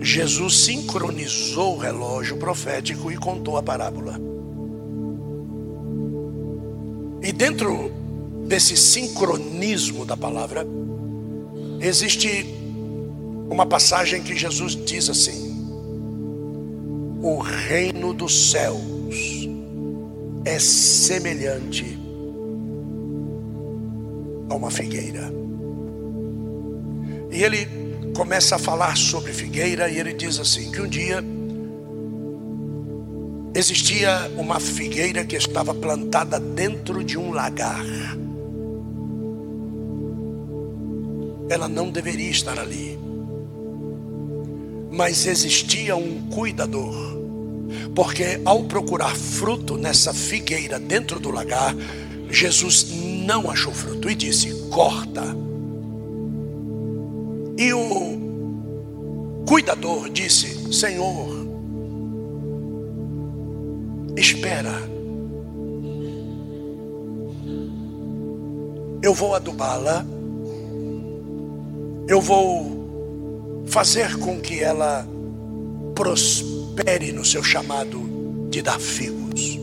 Jesus 0.00 0.56
sincronizou 0.56 1.76
o 1.76 1.78
relógio 1.78 2.38
profético 2.38 3.12
e 3.12 3.16
contou 3.16 3.56
a 3.56 3.62
parábola. 3.62 4.18
E 7.22 7.32
dentro 7.32 7.92
desse 8.48 8.76
sincronismo 8.76 10.04
da 10.04 10.16
palavra, 10.16 10.66
existe 11.80 12.46
uma 13.48 13.64
passagem 13.66 14.22
que 14.22 14.34
Jesus 14.34 14.74
diz 14.74 15.08
assim: 15.08 15.47
O 17.20 17.38
reino 17.38 18.14
dos 18.14 18.50
céus 18.50 19.48
é 20.44 20.58
semelhante 20.58 21.98
a 24.48 24.54
uma 24.54 24.70
figueira. 24.70 25.32
E 27.32 27.42
ele 27.42 27.68
começa 28.14 28.56
a 28.56 28.58
falar 28.58 28.96
sobre 28.96 29.32
figueira 29.32 29.88
e 29.88 29.98
ele 29.98 30.12
diz 30.12 30.38
assim: 30.38 30.70
que 30.70 30.80
um 30.80 30.88
dia 30.88 31.22
existia 33.54 34.30
uma 34.36 34.60
figueira 34.60 35.24
que 35.24 35.34
estava 35.34 35.74
plantada 35.74 36.38
dentro 36.38 37.02
de 37.02 37.18
um 37.18 37.32
lagar. 37.32 37.84
Ela 41.50 41.68
não 41.68 41.90
deveria 41.90 42.30
estar 42.30 42.58
ali. 42.58 43.07
Mas 44.90 45.26
existia 45.26 45.96
um 45.96 46.28
cuidador. 46.28 46.94
Porque 47.94 48.40
ao 48.44 48.64
procurar 48.64 49.14
fruto 49.14 49.76
nessa 49.76 50.14
figueira 50.14 50.78
dentro 50.78 51.18
do 51.18 51.30
lagar, 51.30 51.74
Jesus 52.30 52.86
não 53.26 53.50
achou 53.50 53.72
fruto 53.72 54.08
e 54.08 54.14
disse: 54.14 54.52
corta. 54.70 55.24
E 57.58 57.72
o 57.72 59.44
cuidador 59.46 60.08
disse: 60.10 60.72
Senhor, 60.72 61.48
espera. 64.16 64.88
Eu 69.02 69.14
vou 69.14 69.34
adubá-la. 69.34 70.04
Eu 72.06 72.20
vou 72.20 72.77
fazer 73.68 74.18
com 74.18 74.40
que 74.40 74.60
ela 74.60 75.06
prospere 75.94 77.12
no 77.12 77.24
seu 77.24 77.42
chamado 77.42 78.48
de 78.50 78.62
dar 78.62 78.80
figos. 78.80 79.58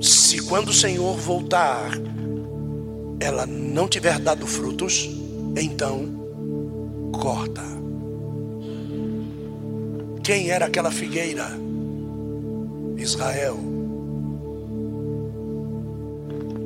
Se 0.00 0.40
quando 0.42 0.68
o 0.68 0.74
Senhor 0.74 1.16
voltar, 1.16 1.90
ela 3.18 3.46
não 3.46 3.88
tiver 3.88 4.18
dado 4.18 4.46
frutos, 4.46 5.10
então 5.56 6.08
corta. 7.12 7.62
Quem 10.22 10.50
era 10.50 10.66
aquela 10.66 10.90
figueira? 10.90 11.50
Israel. 12.96 13.58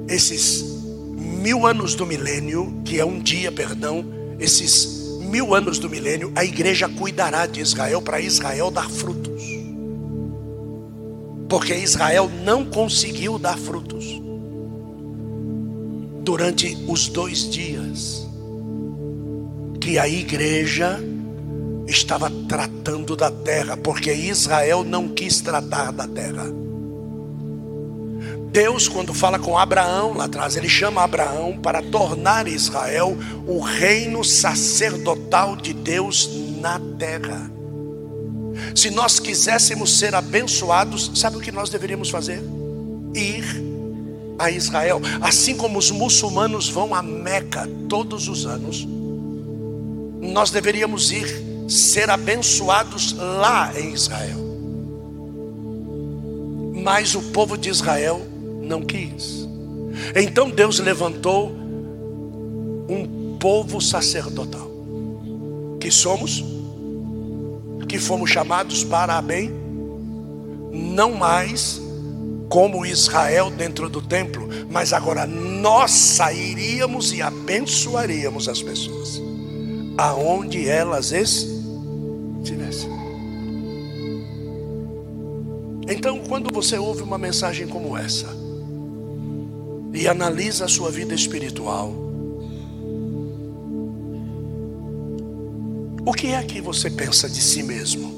Esses 0.08 0.64
mil 1.16 1.66
anos 1.66 1.94
do 1.94 2.04
milênio, 2.04 2.82
que 2.84 2.98
é 2.98 3.04
um 3.04 3.20
dia, 3.20 3.50
perdão, 3.50 4.04
esses 4.38 5.03
mil 5.34 5.52
anos 5.52 5.80
do 5.80 5.90
milênio, 5.90 6.32
a 6.36 6.44
igreja 6.44 6.88
cuidará 6.88 7.44
de 7.44 7.60
Israel 7.60 8.00
para 8.00 8.20
Israel 8.20 8.70
dar 8.70 8.88
frutos. 8.88 9.42
Porque 11.48 11.74
Israel 11.74 12.30
não 12.44 12.64
conseguiu 12.64 13.36
dar 13.36 13.58
frutos 13.58 14.22
durante 16.22 16.78
os 16.86 17.08
dois 17.08 17.50
dias 17.50 18.28
que 19.80 19.98
a 19.98 20.08
igreja 20.08 21.00
estava 21.88 22.30
tratando 22.48 23.16
da 23.16 23.28
terra, 23.28 23.76
porque 23.76 24.12
Israel 24.12 24.84
não 24.84 25.08
quis 25.08 25.40
tratar 25.40 25.90
da 25.90 26.06
terra. 26.06 26.44
Deus, 28.54 28.86
quando 28.86 29.12
fala 29.12 29.36
com 29.36 29.58
Abraão 29.58 30.14
lá 30.14 30.26
atrás, 30.26 30.54
ele 30.54 30.68
chama 30.68 31.02
Abraão 31.02 31.58
para 31.60 31.82
tornar 31.82 32.46
Israel 32.46 33.18
o 33.48 33.58
reino 33.58 34.22
sacerdotal 34.22 35.56
de 35.56 35.72
Deus 35.72 36.30
na 36.60 36.78
terra. 36.96 37.50
Se 38.72 38.92
nós 38.92 39.18
quiséssemos 39.18 39.98
ser 39.98 40.14
abençoados, 40.14 41.10
sabe 41.16 41.36
o 41.36 41.40
que 41.40 41.50
nós 41.50 41.68
deveríamos 41.68 42.10
fazer? 42.10 42.40
Ir 43.12 43.44
a 44.38 44.52
Israel, 44.52 45.02
assim 45.20 45.56
como 45.56 45.76
os 45.76 45.90
muçulmanos 45.90 46.68
vão 46.68 46.94
a 46.94 47.02
Meca 47.02 47.68
todos 47.88 48.28
os 48.28 48.46
anos, 48.46 48.86
nós 50.20 50.52
deveríamos 50.52 51.10
ir 51.10 51.26
ser 51.68 52.08
abençoados 52.08 53.14
lá 53.14 53.72
em 53.76 53.92
Israel. 53.92 54.38
Mas 56.84 57.16
o 57.16 57.22
povo 57.32 57.58
de 57.58 57.68
Israel 57.68 58.32
não 58.64 58.82
quis. 58.82 59.48
Então 60.14 60.50
Deus 60.50 60.78
levantou 60.78 61.52
um 62.88 63.36
povo 63.38 63.80
sacerdotal. 63.80 64.70
Que 65.80 65.90
somos? 65.90 66.44
Que 67.88 67.98
fomos 67.98 68.30
chamados 68.30 68.82
para 68.82 69.20
bem? 69.20 69.52
Não 70.72 71.12
mais 71.12 71.80
como 72.48 72.84
Israel 72.84 73.50
dentro 73.50 73.88
do 73.88 74.02
templo, 74.02 74.48
mas 74.70 74.92
agora 74.92 75.26
nós 75.26 75.90
sairíamos 75.90 77.12
e 77.12 77.22
abençoaríamos 77.22 78.48
as 78.48 78.62
pessoas 78.62 79.22
aonde 79.96 80.68
elas 80.68 81.12
estão 81.12 81.54
tivesse. 82.44 82.86
Então, 85.88 86.20
quando 86.28 86.52
você 86.52 86.78
ouve 86.78 87.02
uma 87.02 87.18
mensagem 87.18 87.66
como 87.66 87.96
essa 87.96 88.43
e 89.94 90.08
analisa 90.08 90.64
a 90.64 90.68
sua 90.68 90.90
vida 90.90 91.14
espiritual, 91.14 91.94
o 96.04 96.12
que 96.12 96.26
é 96.32 96.42
que 96.42 96.60
você 96.60 96.90
pensa 96.90 97.28
de 97.28 97.40
si 97.40 97.62
mesmo? 97.62 98.12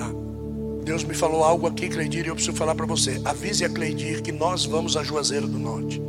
Ah, 0.00 0.12
Deus 0.84 1.04
me 1.04 1.14
falou 1.14 1.44
algo 1.44 1.66
aqui, 1.66 1.88
Cleidir, 1.88 2.26
e 2.26 2.28
eu 2.28 2.34
preciso 2.34 2.56
falar 2.56 2.74
para 2.74 2.84
você. 2.84 3.20
Avise 3.24 3.64
a 3.64 3.68
Cleidir 3.68 4.22
que 4.22 4.32
nós 4.32 4.66
vamos 4.66 4.96
a 4.96 5.04
Juazeiro 5.04 5.46
do 5.46 5.58
Norte. 5.58 6.02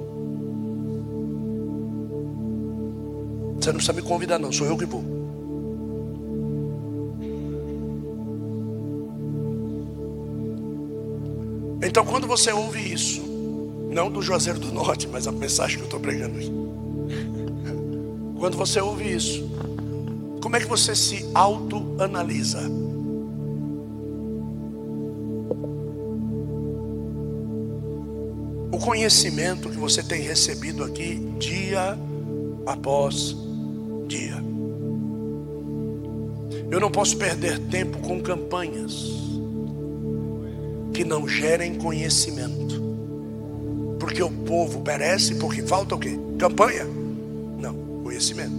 Você 3.59 3.67
não 3.67 3.75
precisa 3.75 3.93
me 3.93 4.01
convidar, 4.01 4.39
não, 4.39 4.51
sou 4.51 4.65
eu 4.65 4.75
que 4.75 4.85
vou. 4.85 5.18
Você 12.29 12.51
ouve 12.51 12.93
isso, 12.93 13.21
não 13.91 14.11
do 14.11 14.21
Juazeiro 14.21 14.59
do 14.59 14.71
Norte, 14.71 15.07
mas 15.07 15.25
a 15.25 15.31
mensagem 15.31 15.77
que 15.77 15.81
eu 15.81 15.85
estou 15.85 15.99
pregando 15.99 16.37
aqui. 16.37 16.51
Quando 18.37 18.55
você 18.55 18.79
ouve 18.79 19.11
isso, 19.11 19.49
como 20.39 20.55
é 20.55 20.59
que 20.59 20.67
você 20.67 20.95
se 20.95 21.27
autoanalisa? 21.33 22.59
O 28.71 28.77
conhecimento 28.77 29.67
que 29.67 29.77
você 29.77 30.03
tem 30.03 30.21
recebido 30.21 30.83
aqui 30.83 31.15
dia 31.39 31.97
após 32.67 33.35
dia. 34.07 34.37
Eu 36.69 36.79
não 36.79 36.91
posso 36.91 37.17
perder 37.17 37.57
tempo 37.57 37.97
com 37.97 38.21
campanhas 38.21 39.19
que 40.99 41.05
não 41.05 41.25
gerem 41.25 41.75
conhecimento. 41.75 42.83
Porque 43.97 44.21
o 44.21 44.29
povo 44.29 44.81
perece 44.81 45.35
porque 45.35 45.61
falta 45.61 45.95
o 45.95 45.97
quê? 45.97 46.19
Campanha? 46.37 46.85
Não, 47.57 47.73
conhecimento. 48.03 48.51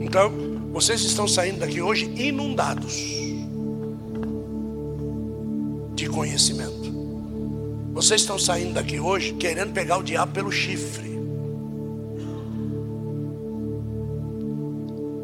Então, 0.00 0.32
vocês 0.72 1.02
estão 1.02 1.28
saindo 1.28 1.58
daqui 1.58 1.82
hoje 1.82 2.06
inundados 2.16 2.94
de 5.94 6.08
conhecimento. 6.08 6.94
Vocês 7.92 8.22
estão 8.22 8.38
saindo 8.38 8.72
daqui 8.72 8.98
hoje 8.98 9.34
querendo 9.34 9.74
pegar 9.74 9.98
o 9.98 10.02
diabo 10.02 10.32
pelo 10.32 10.50
chifre. 10.50 11.10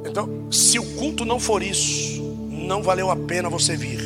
Então, 0.04 0.52
se 0.52 0.78
o 0.78 0.84
culto 0.96 1.24
não 1.24 1.40
for 1.40 1.62
isso, 1.62 2.22
não 2.50 2.82
valeu 2.82 3.10
a 3.10 3.16
pena 3.16 3.48
você 3.48 3.74
vir 3.74 4.03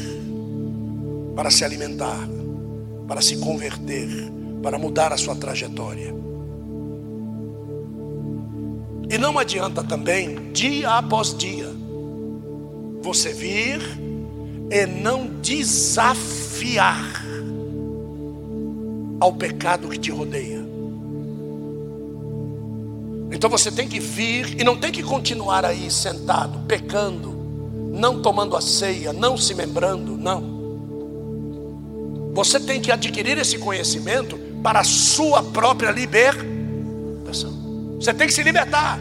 para 1.38 1.52
se 1.52 1.64
alimentar, 1.64 2.28
para 3.06 3.22
se 3.22 3.36
converter, 3.36 4.08
para 4.60 4.76
mudar 4.76 5.12
a 5.12 5.16
sua 5.16 5.36
trajetória. 5.36 6.12
E 9.08 9.16
não 9.16 9.38
adianta 9.38 9.84
também, 9.84 10.50
dia 10.52 10.90
após 10.90 11.32
dia, 11.38 11.68
você 13.00 13.32
vir 13.32 13.80
e 14.68 14.84
não 14.84 15.28
desafiar 15.40 17.24
ao 19.20 19.32
pecado 19.32 19.88
que 19.90 19.98
te 20.00 20.10
rodeia. 20.10 20.66
Então 23.30 23.48
você 23.48 23.70
tem 23.70 23.86
que 23.86 24.00
vir 24.00 24.60
e 24.60 24.64
não 24.64 24.76
tem 24.76 24.90
que 24.90 25.04
continuar 25.04 25.64
aí 25.64 25.88
sentado, 25.88 26.66
pecando, 26.66 27.30
não 27.92 28.20
tomando 28.20 28.56
a 28.56 28.60
ceia, 28.60 29.12
não 29.12 29.36
se 29.36 29.54
membrando, 29.54 30.16
não. 30.16 30.57
Você 32.38 32.60
tem 32.60 32.80
que 32.80 32.92
adquirir 32.92 33.36
esse 33.36 33.58
conhecimento 33.58 34.38
para 34.62 34.78
a 34.78 34.84
sua 34.84 35.42
própria 35.42 35.90
libertação. 35.90 37.50
Você 38.00 38.14
tem 38.14 38.28
que 38.28 38.32
se 38.32 38.44
libertar. 38.44 38.96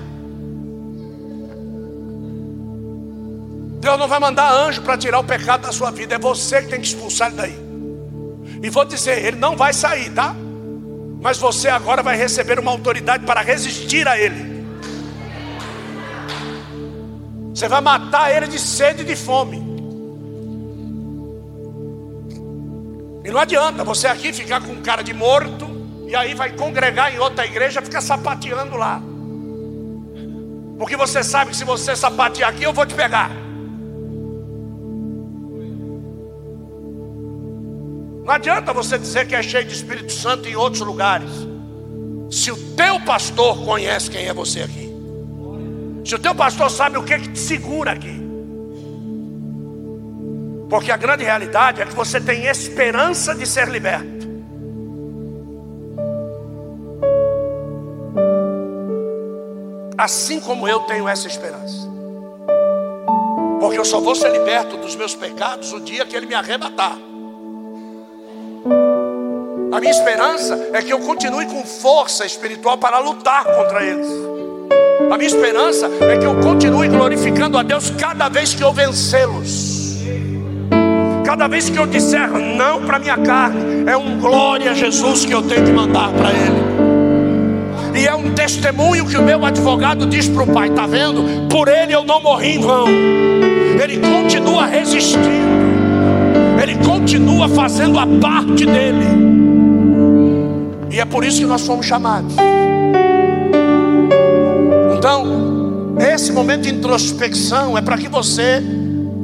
Deus 3.79 3.99
não 3.99 4.07
vai 4.07 4.19
mandar 4.19 4.51
anjo 4.51 4.81
para 4.81 4.97
tirar 4.97 5.19
o 5.19 5.23
pecado 5.23 5.61
da 5.67 5.71
sua 5.71 5.91
vida, 5.91 6.15
é 6.15 6.17
você 6.17 6.63
que 6.63 6.69
tem 6.69 6.81
que 6.81 6.87
expulsar 6.87 7.27
ele 7.27 7.37
daí. 7.37 7.55
E 8.63 8.71
vou 8.71 8.83
dizer, 8.83 9.23
ele 9.23 9.37
não 9.37 9.55
vai 9.55 9.71
sair, 9.71 10.09
tá? 10.09 10.35
Mas 11.21 11.37
você 11.37 11.69
agora 11.69 12.01
vai 12.01 12.17
receber 12.17 12.57
uma 12.57 12.71
autoridade 12.71 13.23
para 13.23 13.41
resistir 13.41 14.07
a 14.07 14.17
ele. 14.17 14.65
Você 17.53 17.67
vai 17.67 17.81
matar 17.81 18.35
ele 18.35 18.47
de 18.47 18.57
sede 18.57 19.03
e 19.03 19.05
de 19.05 19.15
fome. 19.15 19.76
E 23.27 23.29
não 23.29 23.41
adianta 23.41 23.83
você 23.83 24.07
aqui 24.07 24.31
ficar 24.31 24.61
com 24.61 24.81
cara 24.81 25.01
de 25.01 25.13
morto 25.13 25.67
e 26.07 26.15
aí 26.15 26.33
vai 26.33 26.49
congregar 26.53 27.13
em 27.13 27.19
outra 27.19 27.45
igreja, 27.45 27.81
fica 27.81 27.99
sapateando 27.99 28.77
lá. 28.77 29.01
Porque 30.77 30.95
você 30.95 31.21
sabe 31.21 31.51
que 31.51 31.57
se 31.57 31.65
você 31.65 31.93
sapatear 31.93 32.51
aqui, 32.51 32.63
eu 32.63 32.71
vou 32.71 32.85
te 32.85 32.93
pegar. 32.93 33.29
Não 38.23 38.33
adianta 38.33 38.71
você 38.71 38.97
dizer 38.97 39.27
que 39.27 39.35
é 39.35 39.43
cheio 39.43 39.65
de 39.65 39.73
Espírito 39.73 40.13
Santo 40.13 40.47
em 40.47 40.55
outros 40.55 40.81
lugares. 40.81 41.29
Se 42.31 42.49
o 42.49 42.55
teu 42.77 42.97
pastor 43.01 43.61
conhece 43.65 44.09
quem 44.09 44.25
é 44.27 44.33
você 44.33 44.61
aqui. 44.61 44.89
Se 46.05 46.15
o 46.15 46.19
teu 46.19 46.33
pastor 46.33 46.71
sabe 46.71 46.97
o 46.97 47.03
que, 47.03 47.19
que 47.19 47.27
te 47.27 47.39
segura 47.39 47.91
aqui. 47.91 48.26
Porque 50.69 50.91
a 50.91 50.97
grande 50.97 51.23
realidade 51.23 51.81
é 51.81 51.85
que 51.85 51.93
você 51.93 52.19
tem 52.19 52.45
esperança 52.45 53.33
de 53.33 53.45
ser 53.45 53.69
liberto. 53.69 54.27
Assim 59.97 60.39
como 60.39 60.67
eu 60.67 60.81
tenho 60.81 61.07
essa 61.07 61.27
esperança. 61.27 61.87
Porque 63.59 63.79
eu 63.79 63.85
só 63.85 63.99
vou 63.99 64.13
ser 64.13 64.31
liberto 64.31 64.77
dos 64.77 64.95
meus 64.95 65.15
pecados 65.15 65.73
o 65.73 65.79
dia 65.79 66.05
que 66.05 66.15
Ele 66.15 66.25
me 66.25 66.35
arrebatar. 66.35 66.97
A 69.71 69.79
minha 69.79 69.91
esperança 69.91 70.69
é 70.73 70.81
que 70.81 70.91
eu 70.91 70.99
continue 70.99 71.45
com 71.45 71.63
força 71.65 72.25
espiritual 72.25 72.77
para 72.77 72.99
lutar 72.99 73.43
contra 73.43 73.83
eles. 73.83 74.07
A 75.11 75.17
minha 75.17 75.27
esperança 75.27 75.87
é 76.01 76.17
que 76.17 76.25
eu 76.25 76.39
continue 76.41 76.87
glorificando 76.87 77.57
a 77.57 77.63
Deus 77.63 77.89
cada 77.91 78.27
vez 78.27 78.53
que 78.53 78.63
eu 78.63 78.73
vencê-los. 78.73 79.76
Cada 81.37 81.49
vez 81.49 81.69
que 81.69 81.77
eu 81.77 81.85
disser 81.85 82.27
não 82.31 82.81
para 82.81 82.97
minha 82.97 83.15
carne, 83.15 83.83
é 83.85 83.95
um 83.95 84.19
glória 84.19 84.71
a 84.71 84.73
Jesus 84.73 85.23
que 85.23 85.31
eu 85.31 85.43
tenho 85.43 85.65
que 85.65 85.71
mandar 85.71 86.11
para 86.11 86.31
Ele. 86.31 88.01
E 88.01 88.07
é 88.07 88.15
um 88.15 88.33
testemunho 88.33 89.05
que 89.05 89.15
o 89.15 89.21
meu 89.21 89.45
advogado 89.45 90.07
diz 90.07 90.27
para 90.27 90.41
o 90.41 90.47
pai: 90.47 90.69
está 90.69 90.87
vendo? 90.87 91.47
Por 91.47 91.67
ele 91.67 91.93
eu 91.93 92.03
não 92.03 92.19
morri 92.19 92.55
em 92.55 92.59
vão. 92.59 92.87
Ele 92.87 93.99
continua 93.99 94.65
resistindo. 94.65 95.27
Ele 96.59 96.75
continua 96.83 97.47
fazendo 97.47 97.99
a 97.99 98.07
parte 98.19 98.65
dele. 98.65 99.05
E 100.89 100.99
é 100.99 101.05
por 101.05 101.23
isso 101.23 101.39
que 101.39 101.45
nós 101.45 101.63
fomos 101.67 101.85
chamados. 101.85 102.33
Então, 104.97 105.95
esse 105.99 106.31
momento 106.31 106.63
de 106.63 106.73
introspecção 106.73 107.77
é 107.77 107.81
para 107.81 107.95
que 107.95 108.07
você 108.07 108.63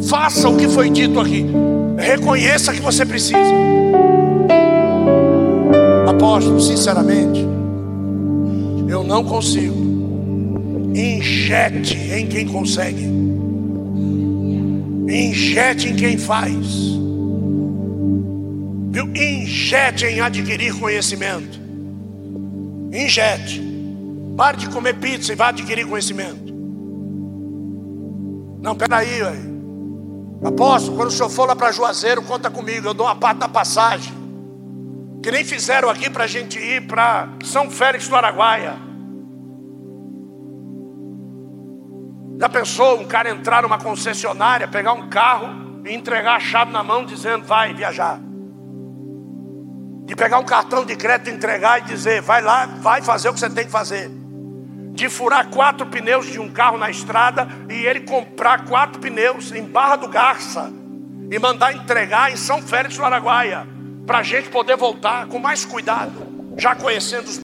faça 0.08 0.48
o 0.48 0.56
que 0.56 0.68
foi 0.68 0.92
dito 0.92 1.20
aqui. 1.20 1.74
Reconheça 1.98 2.74
que 2.74 2.82
você 2.82 3.06
precisa. 3.06 3.38
Apóstolo, 6.08 6.60
sinceramente, 6.60 7.40
eu 8.88 9.04
não 9.04 9.24
consigo. 9.24 9.94
Injete 10.96 11.98
em 11.98 12.28
quem 12.28 12.48
consegue. 12.48 13.04
Injete 15.08 15.90
em 15.90 15.96
quem 15.96 16.18
faz. 16.18 16.54
Viu? 18.92 19.08
Injete 19.16 20.06
em 20.06 20.20
adquirir 20.20 20.74
conhecimento. 20.80 21.60
Injete. 22.92 23.62
Pare 24.38 24.58
de 24.58 24.70
comer 24.70 24.96
pizza 24.96 25.34
e 25.34 25.36
vá 25.36 25.50
adquirir 25.50 25.86
conhecimento. 25.88 26.54
Não, 28.62 28.76
peraí, 28.76 29.20
velho. 29.20 29.53
Apóstolo, 30.46 30.98
quando 30.98 31.10
o 31.10 31.12
senhor 31.12 31.30
for 31.30 31.48
lá 31.48 31.56
para 31.56 31.72
Juazeiro, 31.72 32.22
conta 32.22 32.50
comigo, 32.50 32.88
eu 32.88 32.94
dou 32.94 33.08
uma 33.08 33.16
parte 33.16 33.40
da 33.40 33.48
passagem. 33.48 34.14
Que 35.22 35.32
nem 35.32 35.46
fizeram 35.46 35.90
aqui 35.90 36.10
para 36.10 36.26
a 36.26 36.28
gente 36.28 36.60
ir 36.60 36.86
para 36.86 37.30
São 37.44 37.72
Félix 37.72 38.10
do 38.10 38.16
Araguaia. 38.16 38.74
Já 42.40 42.50
pensou 42.50 43.00
um 43.00 43.06
cara 43.06 43.30
entrar 43.30 43.64
numa 43.64 43.78
concessionária, 43.78 44.68
pegar 44.68 44.92
um 44.92 45.08
carro 45.08 45.82
e 45.86 45.94
entregar 45.94 46.36
a 46.36 46.40
chave 46.42 46.74
na 46.74 46.84
mão 46.84 47.06
dizendo 47.06 47.46
vai 47.46 47.74
viajar? 47.74 48.20
De 50.06 50.14
pegar 50.14 50.40
um 50.40 50.44
cartão 50.44 50.84
de 50.84 50.96
crédito 50.98 51.30
entregar 51.30 51.80
e 51.80 51.84
dizer 51.84 52.22
vai 52.22 52.42
lá, 52.42 52.66
vai 52.66 53.02
fazer 53.02 53.30
o 53.30 53.34
que 53.34 53.40
você 53.40 53.50
tem 53.50 53.64
que 53.64 53.72
fazer 53.72 54.23
de 54.94 55.10
furar 55.10 55.48
quatro 55.50 55.88
pneus 55.88 56.28
de 56.28 56.40
um 56.40 56.50
carro 56.50 56.78
na 56.78 56.90
estrada 56.90 57.48
e 57.68 57.86
ele 57.86 58.02
comprar 58.02 58.66
quatro 58.66 59.02
pneus 59.02 59.52
em 59.52 59.64
Barra 59.64 59.96
do 59.96 60.08
Garça 60.08 60.72
e 61.32 61.40
mandar 61.40 61.76
entregar 61.76 62.32
em 62.32 62.36
São 62.36 62.62
Félix 62.62 62.96
do 62.96 63.04
Araguaia, 63.04 63.68
para 64.06 64.20
a 64.20 64.24
gente 64.24 64.50
poder 64.50 64.78
voltar 64.78 65.26
com 65.26 65.40
mais 65.40 65.66
cuidado, 65.66 66.14
já 66.56 66.76
conhecendo 66.76 67.26
os 67.26 67.40